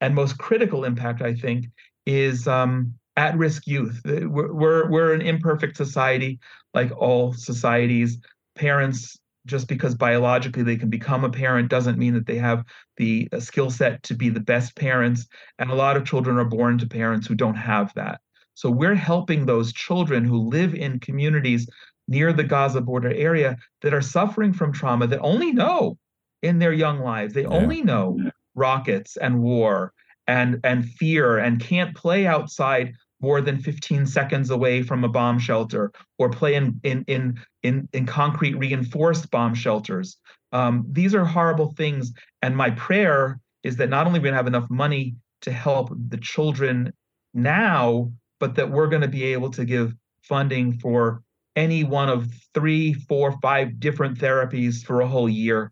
and 0.00 0.14
most 0.14 0.38
critical 0.38 0.84
impact, 0.84 1.22
I 1.22 1.34
think, 1.34 1.66
is 2.06 2.48
um, 2.48 2.94
at 3.16 3.36
risk 3.36 3.66
youth. 3.66 4.00
We're, 4.04 4.52
we're, 4.52 4.90
we're 4.90 5.14
an 5.14 5.20
imperfect 5.20 5.76
society, 5.76 6.40
like 6.74 6.90
all 6.96 7.32
societies. 7.32 8.18
Parents, 8.54 9.18
just 9.46 9.66
because 9.66 9.94
biologically 9.94 10.62
they 10.62 10.76
can 10.76 10.90
become 10.90 11.24
a 11.24 11.30
parent, 11.30 11.68
doesn't 11.68 11.98
mean 11.98 12.14
that 12.14 12.26
they 12.26 12.36
have 12.36 12.64
the 12.96 13.28
skill 13.38 13.70
set 13.70 14.02
to 14.04 14.14
be 14.14 14.28
the 14.28 14.40
best 14.40 14.76
parents. 14.76 15.26
And 15.58 15.70
a 15.70 15.74
lot 15.74 15.96
of 15.96 16.04
children 16.04 16.38
are 16.38 16.44
born 16.44 16.78
to 16.78 16.86
parents 16.86 17.26
who 17.26 17.34
don't 17.34 17.54
have 17.54 17.92
that. 17.94 18.20
So 18.54 18.70
we're 18.70 18.94
helping 18.94 19.46
those 19.46 19.72
children 19.72 20.24
who 20.24 20.48
live 20.48 20.74
in 20.74 21.00
communities 21.00 21.66
near 22.08 22.32
the 22.32 22.44
Gaza 22.44 22.80
border 22.80 23.12
area 23.12 23.56
that 23.80 23.94
are 23.94 24.02
suffering 24.02 24.52
from 24.52 24.72
trauma 24.72 25.06
that 25.06 25.20
only 25.20 25.52
know 25.52 25.96
in 26.42 26.58
their 26.58 26.72
young 26.72 27.00
lives, 27.00 27.34
they 27.34 27.42
yeah. 27.42 27.48
only 27.48 27.82
know 27.82 28.18
rockets 28.54 29.16
and 29.16 29.40
war 29.40 29.92
and 30.26 30.60
and 30.64 30.88
fear 30.88 31.38
and 31.38 31.60
can't 31.60 31.96
play 31.96 32.26
outside 32.26 32.92
more 33.22 33.40
than 33.40 33.58
15 33.58 34.06
seconds 34.06 34.50
away 34.50 34.82
from 34.82 35.04
a 35.04 35.08
bomb 35.08 35.38
shelter 35.38 35.92
or 36.18 36.28
play 36.28 36.54
in 36.54 36.80
in 36.82 37.04
in 37.06 37.40
in, 37.62 37.88
in 37.92 38.04
concrete 38.06 38.54
reinforced 38.54 39.30
bomb 39.30 39.54
shelters. 39.54 40.18
Um, 40.52 40.84
these 40.90 41.14
are 41.14 41.24
horrible 41.24 41.72
things. 41.76 42.12
And 42.42 42.56
my 42.56 42.70
prayer 42.70 43.40
is 43.62 43.76
that 43.76 43.88
not 43.88 44.06
only 44.06 44.18
we're 44.18 44.24
going 44.24 44.32
to 44.32 44.38
have 44.38 44.46
enough 44.46 44.68
money 44.68 45.14
to 45.42 45.52
help 45.52 45.90
the 46.08 46.18
children 46.18 46.92
now, 47.32 48.12
but 48.40 48.56
that 48.56 48.70
we're 48.70 48.88
going 48.88 49.02
to 49.02 49.08
be 49.08 49.24
able 49.24 49.50
to 49.52 49.64
give 49.64 49.94
funding 50.22 50.78
for 50.78 51.22
any 51.56 51.84
one 51.84 52.08
of 52.08 52.28
three, 52.54 52.92
four, 52.94 53.38
five 53.40 53.78
different 53.78 54.18
therapies 54.18 54.84
for 54.84 55.00
a 55.00 55.08
whole 55.08 55.28
year 55.28 55.70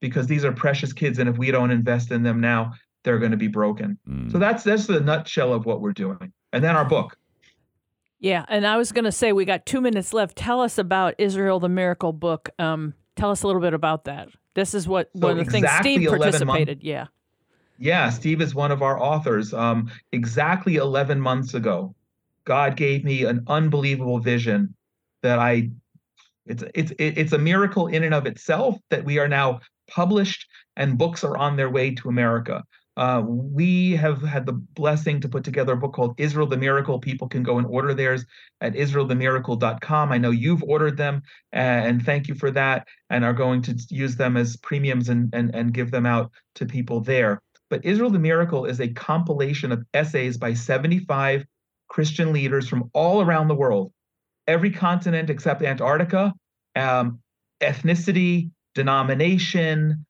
because 0.00 0.26
these 0.26 0.44
are 0.44 0.52
precious 0.52 0.92
kids. 0.92 1.18
And 1.18 1.28
if 1.28 1.38
we 1.38 1.50
don't 1.50 1.70
invest 1.70 2.10
in 2.10 2.22
them 2.22 2.40
now, 2.40 2.72
they're 3.04 3.18
going 3.18 3.30
to 3.30 3.36
be 3.36 3.48
broken. 3.48 3.98
Mm. 4.08 4.32
So 4.32 4.38
that's 4.38 4.64
that's 4.64 4.86
the 4.86 5.00
nutshell 5.00 5.52
of 5.52 5.66
what 5.66 5.80
we're 5.80 5.92
doing. 5.92 6.32
And 6.54 6.62
then 6.62 6.76
our 6.76 6.84
book. 6.84 7.18
Yeah, 8.20 8.46
and 8.48 8.64
I 8.66 8.76
was 8.76 8.92
going 8.92 9.04
to 9.04 9.12
say 9.12 9.32
we 9.32 9.44
got 9.44 9.66
two 9.66 9.80
minutes 9.80 10.12
left. 10.12 10.36
Tell 10.36 10.60
us 10.60 10.78
about 10.78 11.14
Israel 11.18 11.58
the 11.58 11.68
Miracle 11.68 12.12
book. 12.12 12.48
Um, 12.58 12.94
tell 13.16 13.30
us 13.30 13.42
a 13.42 13.46
little 13.46 13.60
bit 13.60 13.74
about 13.74 14.04
that. 14.04 14.28
This 14.54 14.72
is 14.72 14.86
what 14.86 15.10
so 15.14 15.26
one 15.26 15.30
of 15.32 15.36
the 15.46 15.56
exactly 15.56 15.96
things 15.96 16.08
Steve 16.08 16.18
participated. 16.18 16.78
Months, 16.78 16.84
yeah. 16.84 17.06
Yeah, 17.76 18.08
Steve 18.08 18.40
is 18.40 18.54
one 18.54 18.70
of 18.70 18.82
our 18.82 19.02
authors. 19.02 19.52
Um, 19.52 19.90
exactly 20.12 20.76
11 20.76 21.20
months 21.20 21.54
ago, 21.54 21.92
God 22.44 22.76
gave 22.76 23.04
me 23.04 23.24
an 23.24 23.42
unbelievable 23.48 24.20
vision 24.20 24.74
that 25.22 25.40
I 25.40 25.70
it's 26.46 26.62
it's 26.74 26.92
it's 26.98 27.32
a 27.32 27.38
miracle 27.38 27.88
in 27.88 28.04
and 28.04 28.14
of 28.14 28.26
itself 28.26 28.78
that 28.90 29.04
we 29.04 29.18
are 29.18 29.28
now 29.28 29.60
published 29.88 30.46
and 30.76 30.96
books 30.96 31.24
are 31.24 31.36
on 31.36 31.56
their 31.56 31.70
way 31.70 31.94
to 31.96 32.08
America. 32.08 32.62
Uh, 32.96 33.22
we 33.26 33.92
have 33.92 34.22
had 34.22 34.46
the 34.46 34.52
blessing 34.52 35.20
to 35.20 35.28
put 35.28 35.42
together 35.42 35.72
a 35.72 35.76
book 35.76 35.92
called 35.92 36.14
Israel 36.18 36.46
the 36.46 36.56
Miracle. 36.56 37.00
People 37.00 37.28
can 37.28 37.42
go 37.42 37.58
and 37.58 37.66
order 37.66 37.92
theirs 37.92 38.24
at 38.60 38.74
israelthemiracle.com. 38.74 40.12
I 40.12 40.18
know 40.18 40.30
you've 40.30 40.62
ordered 40.62 40.96
them, 40.96 41.22
and 41.52 42.04
thank 42.04 42.28
you 42.28 42.34
for 42.34 42.50
that, 42.52 42.86
and 43.10 43.24
are 43.24 43.32
going 43.32 43.62
to 43.62 43.76
use 43.90 44.16
them 44.16 44.36
as 44.36 44.56
premiums 44.56 45.08
and, 45.08 45.34
and, 45.34 45.54
and 45.54 45.74
give 45.74 45.90
them 45.90 46.06
out 46.06 46.30
to 46.56 46.66
people 46.66 47.00
there. 47.00 47.42
But 47.68 47.84
Israel 47.84 48.10
the 48.10 48.18
Miracle 48.20 48.66
is 48.66 48.80
a 48.80 48.88
compilation 48.88 49.72
of 49.72 49.84
essays 49.92 50.36
by 50.36 50.54
75 50.54 51.44
Christian 51.88 52.32
leaders 52.32 52.68
from 52.68 52.90
all 52.92 53.22
around 53.22 53.48
the 53.48 53.54
world, 53.54 53.92
every 54.46 54.70
continent 54.70 55.30
except 55.30 55.62
Antarctica, 55.62 56.32
um, 56.76 57.18
ethnicity, 57.60 58.50
denomination, 58.74 60.06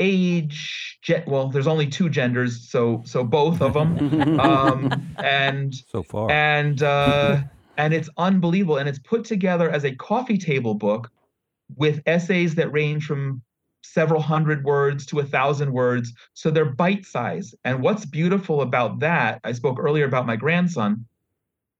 age. 0.00 0.98
Ge- 1.02 1.24
well, 1.26 1.48
there's 1.48 1.68
only 1.68 1.86
two 1.86 2.08
genders, 2.08 2.68
so 2.68 3.02
so 3.06 3.22
both 3.22 3.62
of 3.62 3.74
them, 3.74 4.38
um, 4.40 5.14
and 5.18 5.74
so 5.74 6.02
far, 6.02 6.30
and 6.30 6.82
uh, 6.82 7.42
and 7.76 7.94
it's 7.94 8.10
unbelievable, 8.16 8.78
and 8.78 8.88
it's 8.88 8.98
put 8.98 9.24
together 9.24 9.70
as 9.70 9.84
a 9.84 9.94
coffee 9.94 10.38
table 10.38 10.74
book 10.74 11.10
with 11.76 12.02
essays 12.06 12.56
that 12.56 12.72
range 12.72 13.06
from 13.06 13.42
several 13.82 14.20
hundred 14.20 14.64
words 14.64 15.06
to 15.06 15.20
a 15.20 15.24
thousand 15.24 15.72
words. 15.72 16.12
So 16.34 16.50
they're 16.50 16.64
bite 16.64 17.04
size. 17.04 17.54
And 17.64 17.82
what's 17.82 18.04
beautiful 18.04 18.62
about 18.62 19.00
that, 19.00 19.40
I 19.44 19.52
spoke 19.52 19.78
earlier 19.78 20.04
about 20.04 20.26
my 20.26 20.36
grandson, 20.36 21.06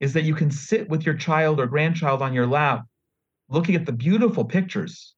is 0.00 0.12
that 0.14 0.24
you 0.24 0.34
can 0.34 0.50
sit 0.50 0.88
with 0.88 1.04
your 1.04 1.14
child 1.14 1.60
or 1.60 1.66
grandchild 1.66 2.22
on 2.22 2.32
your 2.32 2.46
lap 2.46 2.84
looking 3.48 3.74
at 3.74 3.84
the 3.84 3.92
beautiful 3.92 4.44
pictures 4.44 5.14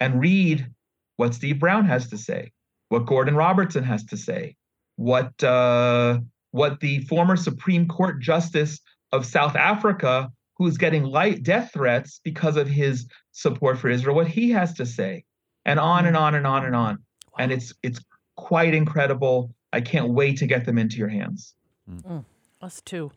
and 0.00 0.20
read 0.20 0.70
what 1.16 1.34
Steve 1.34 1.58
Brown 1.58 1.86
has 1.86 2.08
to 2.08 2.18
say, 2.18 2.52
what 2.88 3.06
Gordon 3.06 3.36
Robertson 3.36 3.84
has 3.84 4.04
to 4.06 4.16
say, 4.16 4.56
what 4.96 5.42
uh, 5.42 6.18
what 6.50 6.80
the 6.80 7.00
former 7.00 7.36
Supreme 7.36 7.86
Court 7.86 8.20
Justice 8.20 8.80
of 9.12 9.26
South 9.26 9.56
Africa, 9.56 10.30
who's 10.56 10.78
getting 10.78 11.04
light 11.04 11.42
death 11.42 11.70
threats 11.72 12.20
because 12.24 12.56
of 12.56 12.68
his 12.68 13.06
support 13.32 13.78
for 13.78 13.88
Israel, 13.88 14.16
what 14.16 14.28
he 14.28 14.50
has 14.50 14.74
to 14.74 14.86
say, 14.86 15.24
and 15.64 15.78
on 15.78 16.06
and 16.06 16.16
on 16.16 16.34
and 16.34 16.46
on 16.46 16.64
and 16.64 16.74
on. 16.74 16.94
Wow. 16.94 17.36
And 17.38 17.52
it's 17.52 17.72
it's 17.82 18.00
quite 18.36 18.74
incredible. 18.74 19.54
I 19.72 19.80
can't 19.80 20.10
wait 20.10 20.38
to 20.38 20.46
get 20.46 20.64
them 20.64 20.78
into 20.78 20.96
your 20.96 21.08
hands. 21.08 21.54
Mm. 21.90 22.24
Us 22.62 22.80
too. 22.80 23.12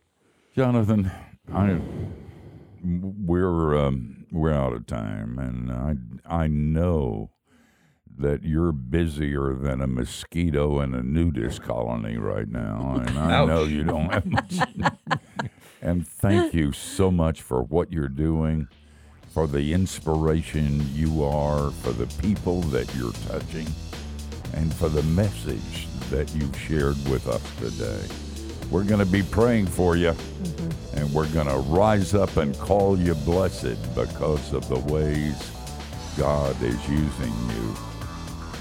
Jonathan, 0.55 1.11
I 1.53 1.79
we're 2.83 3.77
um, 3.77 4.25
we're 4.31 4.53
out 4.53 4.73
of 4.73 4.85
time, 4.85 5.39
and 5.39 5.71
I 5.71 6.43
I 6.43 6.47
know 6.47 7.31
that 8.19 8.43
you're 8.43 8.71
busier 8.71 9.53
than 9.53 9.81
a 9.81 9.87
mosquito 9.87 10.81
in 10.81 10.93
a 10.93 11.01
nudist 11.01 11.61
colony 11.61 12.17
right 12.17 12.49
now, 12.49 13.01
and 13.05 13.17
I 13.17 13.45
know 13.45 13.63
you 13.63 13.83
don't 13.83 14.13
have 14.13 14.25
much. 14.25 14.55
and 15.81 16.05
thank 16.05 16.53
you 16.53 16.73
so 16.73 17.09
much 17.09 17.41
for 17.41 17.63
what 17.63 17.91
you're 17.91 18.09
doing, 18.09 18.67
for 19.29 19.47
the 19.47 19.73
inspiration 19.73 20.85
you 20.93 21.23
are, 21.23 21.71
for 21.71 21.91
the 21.91 22.07
people 22.21 22.61
that 22.63 22.93
you're 22.95 23.13
touching, 23.29 23.67
and 24.53 24.73
for 24.73 24.89
the 24.89 25.03
message 25.03 25.87
that 26.09 26.33
you've 26.35 26.57
shared 26.57 26.97
with 27.09 27.27
us 27.27 27.41
today. 27.57 28.05
We're 28.69 28.83
going 28.83 28.99
to 28.99 29.11
be 29.11 29.23
praying 29.23 29.67
for 29.67 29.95
you, 29.95 30.11
mm-hmm. 30.11 30.97
and 30.97 31.13
we're 31.13 31.29
going 31.29 31.47
to 31.47 31.57
rise 31.57 32.13
up 32.13 32.35
and 32.37 32.57
call 32.59 32.99
you 32.99 33.15
blessed 33.15 33.95
because 33.95 34.53
of 34.53 34.67
the 34.67 34.79
ways 34.93 35.51
God 36.17 36.61
is 36.61 36.89
using 36.89 37.33
you. 37.49 37.88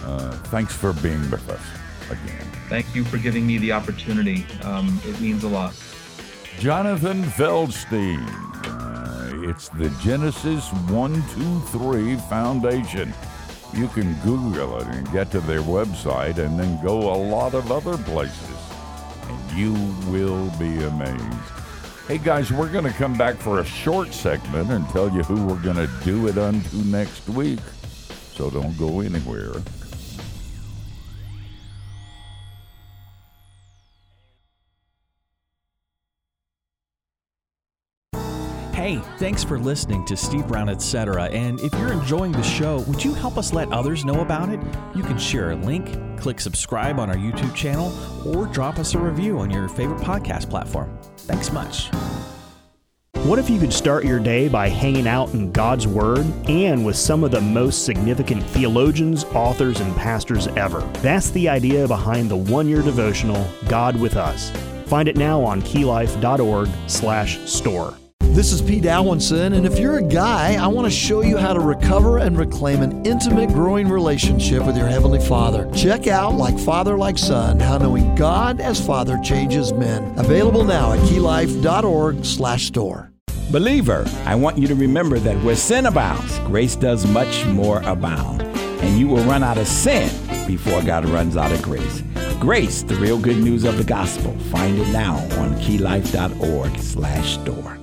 Uh, 0.05 0.32
thanks 0.44 0.74
for 0.74 0.92
being 0.94 1.30
with 1.30 1.49
us 1.51 1.61
again. 2.11 2.46
Thank 2.68 2.94
you 2.94 3.05
for 3.05 3.18
giving 3.18 3.46
me 3.46 3.59
the 3.59 3.72
opportunity. 3.72 4.46
Um, 4.62 5.01
it 5.05 5.20
means 5.20 5.44
a 5.44 5.49
lot. 5.49 5.74
Jonathan 6.59 7.22
Feldstein. 7.22 8.26
Uh, 8.64 9.49
it's 9.49 9.68
the 9.70 9.90
Genesis 10.03 10.68
123 10.90 12.16
Foundation. 12.28 13.14
You 13.74 13.88
can 13.88 14.14
Google 14.20 14.78
it 14.78 14.86
and 14.88 15.11
get 15.12 15.30
to 15.32 15.40
their 15.40 15.61
website 15.61 16.38
and 16.38 16.59
then 16.59 16.82
go 16.82 17.12
a 17.12 17.16
lot 17.16 17.55
of 17.55 17.70
other 17.70 17.99
places 17.99 18.57
And 19.28 19.59
you 19.59 19.72
will 20.11 20.51
be 20.59 20.82
amazed. 20.84 21.22
Hey 22.07 22.16
guys, 22.18 22.51
we're 22.51 22.72
going 22.72 22.84
to 22.84 22.92
come 22.92 23.16
back 23.18 23.36
for 23.36 23.61
a 23.61 23.64
short 23.64 24.14
segment 24.14 24.70
and 24.70 24.88
tell 24.88 25.11
you 25.11 25.22
who 25.22 25.46
we're 25.46 25.62
going 25.62 25.76
to 25.76 25.90
do 26.05 26.26
it 26.26 26.38
unto 26.38 26.78
next 26.84 27.28
week. 27.28 27.61
So 28.34 28.49
don't 28.49 28.76
go 28.78 29.01
anywhere. 29.01 29.53
Hey, 38.89 39.03
thanks 39.18 39.45
for 39.45 39.59
listening 39.59 40.07
to 40.07 40.16
Steve 40.16 40.49
Brown, 40.49 40.70
etc. 40.70 41.24
And 41.24 41.61
if 41.61 41.74
you're 41.74 41.93
enjoying 41.93 42.32
the 42.32 42.43
show, 42.43 42.78
would 42.89 43.05
you 43.05 43.12
help 43.12 43.36
us 43.36 43.53
let 43.53 43.70
others 43.70 44.07
know 44.07 44.22
about 44.22 44.49
it? 44.49 44.59
You 44.95 45.03
can 45.03 45.18
share 45.18 45.51
a 45.51 45.57
link, 45.57 46.18
click 46.18 46.41
subscribe 46.41 46.99
on 46.99 47.11
our 47.11 47.16
YouTube 47.16 47.55
channel, 47.55 47.93
or 48.26 48.47
drop 48.47 48.78
us 48.78 48.95
a 48.95 48.99
review 48.99 49.41
on 49.41 49.51
your 49.51 49.68
favorite 49.68 50.01
podcast 50.01 50.49
platform. 50.49 50.99
Thanks 51.18 51.53
much. 51.53 51.91
What 53.26 53.39
if 53.39 53.51
you 53.51 53.61
could 53.61 53.74
start 53.74 54.07
your 54.07 54.20
day 54.20 54.49
by 54.49 54.70
hanging 54.70 55.07
out 55.07 55.34
in 55.34 55.53
God's 55.53 55.86
Word 55.86 56.24
and 56.49 56.86
with 56.86 56.97
some 56.97 57.24
of 57.24 57.30
the 57.30 57.43
most 57.43 57.84
significant 57.84 58.43
theologians, 58.43 59.24
authors, 59.24 59.80
and 59.80 59.95
pastors 59.97 60.47
ever? 60.57 60.80
That's 61.03 61.28
the 61.32 61.47
idea 61.47 61.86
behind 61.86 62.30
the 62.30 62.39
one-year 62.39 62.80
devotional, 62.80 63.47
God 63.68 64.01
with 64.01 64.16
Us. 64.16 64.51
Find 64.86 65.09
it 65.09 65.18
now 65.18 65.43
on 65.43 65.61
keylife.org/store. 65.61 67.95
This 68.38 68.52
is 68.52 68.62
Pete 68.62 68.86
Alwinson, 68.86 69.54
and 69.54 69.66
if 69.66 69.80
you're 69.80 69.98
a 69.98 70.02
guy, 70.02 70.54
I 70.54 70.68
want 70.68 70.84
to 70.84 70.92
show 70.92 71.22
you 71.22 71.38
how 71.38 71.52
to 71.52 71.58
recover 71.58 72.18
and 72.18 72.38
reclaim 72.38 72.82
an 72.82 73.04
intimate, 73.04 73.48
growing 73.48 73.88
relationship 73.88 74.64
with 74.64 74.76
your 74.76 74.86
Heavenly 74.86 75.18
Father. 75.18 75.68
Check 75.74 76.06
out 76.06 76.34
Like 76.36 76.56
Father, 76.56 76.96
Like 76.96 77.18
Son, 77.18 77.58
How 77.58 77.78
Knowing 77.78 78.14
God 78.14 78.60
as 78.60 78.80
Father 78.80 79.18
Changes 79.24 79.72
Men. 79.72 80.16
Available 80.20 80.62
now 80.62 80.92
at 80.92 81.00
keylife.org 81.00 82.24
slash 82.24 82.66
store. 82.68 83.10
Believer, 83.50 84.04
I 84.24 84.36
want 84.36 84.56
you 84.56 84.68
to 84.68 84.76
remember 84.76 85.18
that 85.18 85.42
where 85.42 85.56
sin 85.56 85.86
abounds, 85.86 86.38
grace 86.46 86.76
does 86.76 87.08
much 87.08 87.44
more 87.46 87.82
abound. 87.82 88.42
And 88.42 88.96
you 88.96 89.08
will 89.08 89.24
run 89.24 89.42
out 89.42 89.58
of 89.58 89.66
sin 89.66 90.08
before 90.46 90.80
God 90.82 91.06
runs 91.06 91.36
out 91.36 91.50
of 91.50 91.60
grace. 91.60 92.04
Grace, 92.38 92.82
the 92.84 92.94
real 92.94 93.18
good 93.18 93.38
news 93.38 93.64
of 93.64 93.78
the 93.78 93.84
gospel. 93.84 94.32
Find 94.52 94.78
it 94.78 94.86
now 94.92 95.16
on 95.40 95.56
keylife.org 95.56 96.78
slash 96.78 97.34
store. 97.34 97.78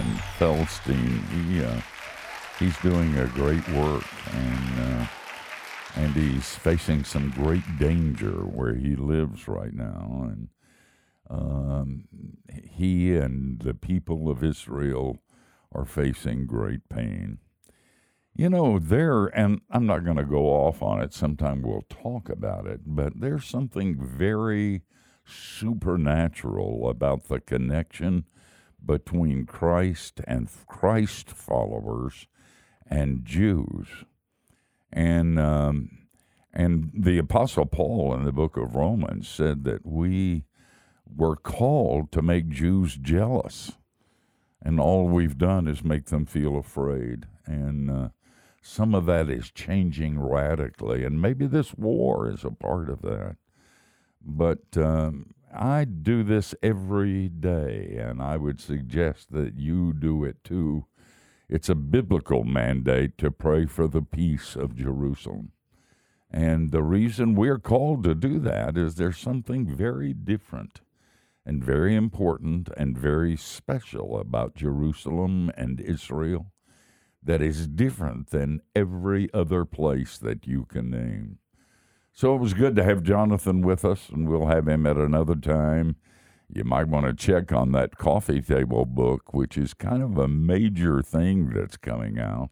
Jonathan 0.00 0.22
Feldstein. 0.38 1.48
He, 1.48 1.64
uh, 1.64 1.80
he's 2.58 2.76
doing 2.78 3.16
a 3.16 3.26
great 3.28 3.66
work, 3.70 4.04
and 4.32 4.80
uh, 4.80 5.06
and 5.96 6.14
he's 6.14 6.54
facing 6.54 7.04
some 7.04 7.30
great 7.30 7.78
danger 7.78 8.30
where 8.30 8.74
he 8.74 8.96
lives 8.96 9.48
right 9.48 9.74
now, 9.74 10.30
and 10.30 10.48
um, 11.28 12.04
he 12.64 13.16
and 13.16 13.60
the 13.60 13.74
people 13.74 14.30
of 14.30 14.42
Israel 14.42 15.18
are 15.72 15.84
facing 15.84 16.46
great 16.46 16.88
pain. 16.88 17.38
You 18.34 18.48
know, 18.48 18.78
there, 18.78 19.26
and 19.26 19.60
I'm 19.70 19.86
not 19.86 20.04
going 20.04 20.16
to 20.16 20.24
go 20.24 20.46
off 20.46 20.82
on 20.82 21.02
it. 21.02 21.12
Sometime 21.12 21.62
we'll 21.62 21.84
talk 21.88 22.28
about 22.30 22.66
it, 22.66 22.80
but 22.86 23.20
there's 23.20 23.44
something 23.44 23.98
very 24.00 24.82
supernatural 25.26 26.88
about 26.88 27.28
the 27.28 27.40
connection 27.40 28.24
between 28.84 29.46
Christ 29.46 30.20
and 30.26 30.48
Christ 30.66 31.30
followers 31.30 32.26
and 32.86 33.24
Jews. 33.24 33.86
And 34.92 35.38
um, 35.38 35.90
and 36.52 36.90
the 36.92 37.18
Apostle 37.18 37.66
Paul 37.66 38.14
in 38.14 38.24
the 38.24 38.32
book 38.32 38.56
of 38.56 38.74
Romans 38.74 39.28
said 39.28 39.64
that 39.64 39.86
we 39.86 40.44
were 41.06 41.36
called 41.36 42.10
to 42.12 42.22
make 42.22 42.48
Jews 42.48 42.96
jealous, 42.96 43.72
and 44.60 44.80
all 44.80 45.08
we've 45.08 45.38
done 45.38 45.68
is 45.68 45.84
make 45.84 46.06
them 46.06 46.26
feel 46.26 46.56
afraid. 46.56 47.26
And 47.46 47.90
uh, 47.90 48.08
some 48.62 48.94
of 48.94 49.06
that 49.06 49.30
is 49.30 49.50
changing 49.50 50.18
radically, 50.18 51.04
and 51.04 51.22
maybe 51.22 51.46
this 51.46 51.74
war 51.74 52.28
is 52.28 52.44
a 52.44 52.50
part 52.50 52.90
of 52.90 53.02
that. 53.02 53.36
But 54.22 54.76
um, 54.76 55.34
I 55.52 55.84
do 55.84 56.22
this 56.22 56.54
every 56.62 57.28
day, 57.28 57.96
and 57.98 58.22
I 58.22 58.36
would 58.36 58.60
suggest 58.60 59.32
that 59.32 59.58
you 59.58 59.92
do 59.92 60.24
it 60.24 60.44
too. 60.44 60.86
It's 61.48 61.68
a 61.68 61.74
biblical 61.74 62.44
mandate 62.44 63.18
to 63.18 63.32
pray 63.32 63.66
for 63.66 63.88
the 63.88 64.02
peace 64.02 64.54
of 64.54 64.76
Jerusalem. 64.76 65.52
And 66.30 66.70
the 66.70 66.84
reason 66.84 67.34
we're 67.34 67.58
called 67.58 68.04
to 68.04 68.14
do 68.14 68.38
that 68.38 68.76
is 68.76 68.94
there's 68.94 69.18
something 69.18 69.66
very 69.66 70.12
different 70.12 70.80
and 71.44 71.64
very 71.64 71.96
important 71.96 72.68
and 72.76 72.96
very 72.96 73.36
special 73.36 74.20
about 74.20 74.54
Jerusalem 74.54 75.50
and 75.56 75.80
Israel 75.80 76.52
that 77.22 77.42
is 77.42 77.66
different 77.66 78.30
than 78.30 78.60
every 78.76 79.28
other 79.34 79.64
place 79.64 80.16
that 80.18 80.46
you 80.46 80.64
can 80.64 80.90
name. 80.90 81.38
So 82.20 82.34
it 82.34 82.38
was 82.38 82.52
good 82.52 82.76
to 82.76 82.84
have 82.84 83.02
Jonathan 83.02 83.62
with 83.62 83.82
us, 83.82 84.10
and 84.10 84.28
we'll 84.28 84.48
have 84.48 84.68
him 84.68 84.86
at 84.86 84.98
another 84.98 85.34
time. 85.34 85.96
You 86.52 86.64
might 86.64 86.86
want 86.86 87.06
to 87.06 87.14
check 87.14 87.50
on 87.50 87.72
that 87.72 87.96
coffee 87.96 88.42
table 88.42 88.84
book, 88.84 89.32
which 89.32 89.56
is 89.56 89.72
kind 89.72 90.02
of 90.02 90.18
a 90.18 90.28
major 90.28 91.00
thing 91.00 91.48
that's 91.48 91.78
coming 91.78 92.18
out. 92.18 92.50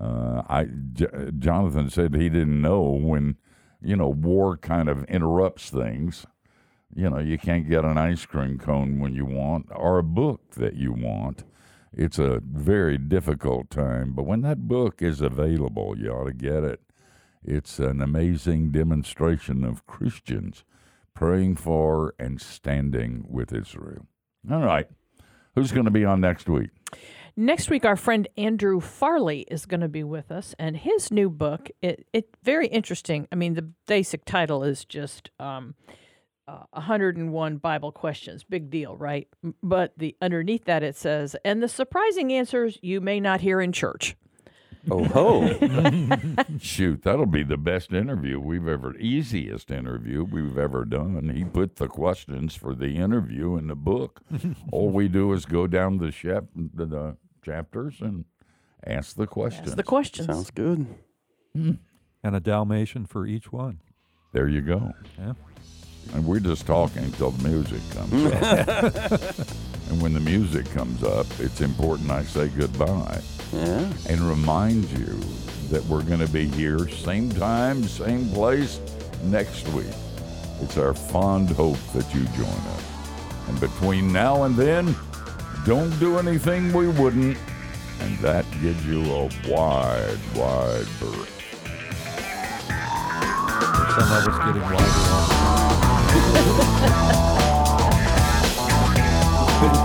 Uh, 0.00 0.42
I 0.48 0.64
J- 0.94 1.30
Jonathan 1.38 1.90
said 1.90 2.16
he 2.16 2.28
didn't 2.28 2.60
know 2.60 2.82
when 2.82 3.36
you 3.80 3.94
know 3.94 4.08
war 4.08 4.56
kind 4.56 4.88
of 4.88 5.04
interrupts 5.04 5.70
things. 5.70 6.26
You 6.92 7.08
know, 7.08 7.20
you 7.20 7.38
can't 7.38 7.68
get 7.68 7.84
an 7.84 7.98
ice 7.98 8.26
cream 8.26 8.58
cone 8.58 8.98
when 8.98 9.14
you 9.14 9.24
want, 9.24 9.66
or 9.76 9.98
a 10.00 10.02
book 10.02 10.54
that 10.56 10.74
you 10.74 10.90
want. 10.92 11.44
It's 11.92 12.18
a 12.18 12.42
very 12.44 12.98
difficult 12.98 13.70
time, 13.70 14.14
but 14.14 14.26
when 14.26 14.40
that 14.40 14.66
book 14.66 15.02
is 15.02 15.20
available, 15.20 15.96
you 15.96 16.10
ought 16.10 16.24
to 16.24 16.32
get 16.32 16.64
it. 16.64 16.80
It's 17.44 17.78
an 17.78 18.00
amazing 18.00 18.72
demonstration 18.72 19.64
of 19.64 19.86
Christians 19.86 20.64
praying 21.14 21.56
for 21.56 22.14
and 22.18 22.40
standing 22.40 23.24
with 23.28 23.52
Israel. 23.52 24.06
All 24.50 24.62
right. 24.62 24.86
Who's 25.54 25.72
going 25.72 25.86
to 25.86 25.90
be 25.90 26.04
on 26.04 26.20
next 26.20 26.48
week? 26.48 26.70
Next 27.36 27.70
week, 27.70 27.84
our 27.84 27.96
friend 27.96 28.26
Andrew 28.36 28.80
Farley 28.80 29.40
is 29.48 29.66
going 29.66 29.80
to 29.80 29.88
be 29.88 30.02
with 30.02 30.32
us, 30.32 30.54
and 30.58 30.76
his 30.76 31.12
new 31.12 31.30
book 31.30 31.70
it 31.80 32.06
it 32.12 32.36
very 32.42 32.66
interesting. 32.66 33.28
I 33.30 33.36
mean, 33.36 33.54
the 33.54 33.70
basic 33.86 34.24
title 34.24 34.64
is 34.64 34.84
just 34.84 35.30
um, 35.38 35.76
uh, 36.48 36.64
101 36.72 37.58
Bible 37.58 37.92
questions, 37.92 38.42
big 38.42 38.70
deal, 38.70 38.96
right? 38.96 39.28
But 39.62 39.92
the 39.96 40.16
underneath 40.20 40.64
that 40.64 40.82
it 40.82 40.96
says, 40.96 41.36
and 41.44 41.62
the 41.62 41.68
surprising 41.68 42.32
answers 42.32 42.78
you 42.82 43.00
may 43.00 43.20
not 43.20 43.40
hear 43.40 43.60
in 43.60 43.72
church. 43.72 44.16
Oh 44.90 45.04
ho! 45.04 46.34
Shoot, 46.60 47.02
that'll 47.02 47.26
be 47.26 47.42
the 47.42 47.56
best 47.56 47.92
interview 47.92 48.40
we've 48.40 48.68
ever, 48.68 48.96
easiest 48.96 49.70
interview 49.70 50.24
we've 50.24 50.56
ever 50.56 50.84
done. 50.84 51.30
He 51.34 51.44
put 51.44 51.76
the 51.76 51.88
questions 51.88 52.54
for 52.54 52.74
the 52.74 52.96
interview 52.96 53.56
in 53.56 53.68
the 53.68 53.74
book. 53.74 54.20
All 54.72 54.90
we 54.90 55.08
do 55.08 55.32
is 55.32 55.44
go 55.44 55.66
down 55.66 55.98
the, 55.98 56.10
chap, 56.10 56.44
the, 56.54 56.86
the 56.86 57.16
chapters 57.44 58.00
and 58.00 58.24
ask 58.86 59.16
the 59.16 59.26
questions. 59.26 59.66
That's 59.66 59.76
the 59.76 59.82
questions. 59.82 60.26
Sounds 60.26 60.50
good. 60.50 60.86
Hmm. 61.54 61.72
And 62.22 62.36
a 62.36 62.40
Dalmatian 62.40 63.06
for 63.06 63.26
each 63.26 63.52
one. 63.52 63.80
There 64.32 64.48
you 64.48 64.60
go. 64.60 64.92
Yeah. 65.18 65.34
And 66.14 66.24
we're 66.24 66.40
just 66.40 66.66
talking 66.66 67.04
until 67.04 67.30
the 67.30 67.48
music 67.48 67.80
comes 67.90 68.32
up. 68.32 69.48
and 69.90 70.02
when 70.02 70.14
the 70.14 70.20
music 70.20 70.66
comes 70.70 71.02
up, 71.02 71.26
it's 71.38 71.60
important 71.60 72.10
I 72.10 72.22
say 72.22 72.48
goodbye 72.48 73.20
Yeah. 73.52 73.90
and 74.08 74.20
remind 74.20 74.90
you 74.90 75.18
that 75.70 75.84
we're 75.86 76.02
going 76.02 76.20
to 76.20 76.28
be 76.28 76.46
here 76.46 76.88
same 76.88 77.30
time, 77.30 77.84
same 77.84 78.28
place 78.30 78.80
next 79.24 79.66
week. 79.68 79.86
It's 80.60 80.76
our 80.76 80.94
fond 80.94 81.50
hope 81.50 81.78
that 81.94 82.12
you 82.14 82.24
join 82.36 82.46
us. 82.46 82.84
And 83.48 83.60
between 83.60 84.12
now 84.12 84.42
and 84.44 84.56
then, 84.56 84.94
don't 85.64 85.96
do 85.98 86.18
anything 86.18 86.72
we 86.72 86.88
wouldn't, 86.88 87.38
and 88.00 88.18
that 88.18 88.44
gives 88.62 88.84
you 88.86 89.02
a 89.04 89.28
wide, 89.48 90.18
wide 90.34 90.86
berth. 91.00 91.34
Some 93.94 94.12
of 94.12 94.28
us 94.28 94.38
getting 94.46 94.62
wider 94.62 94.76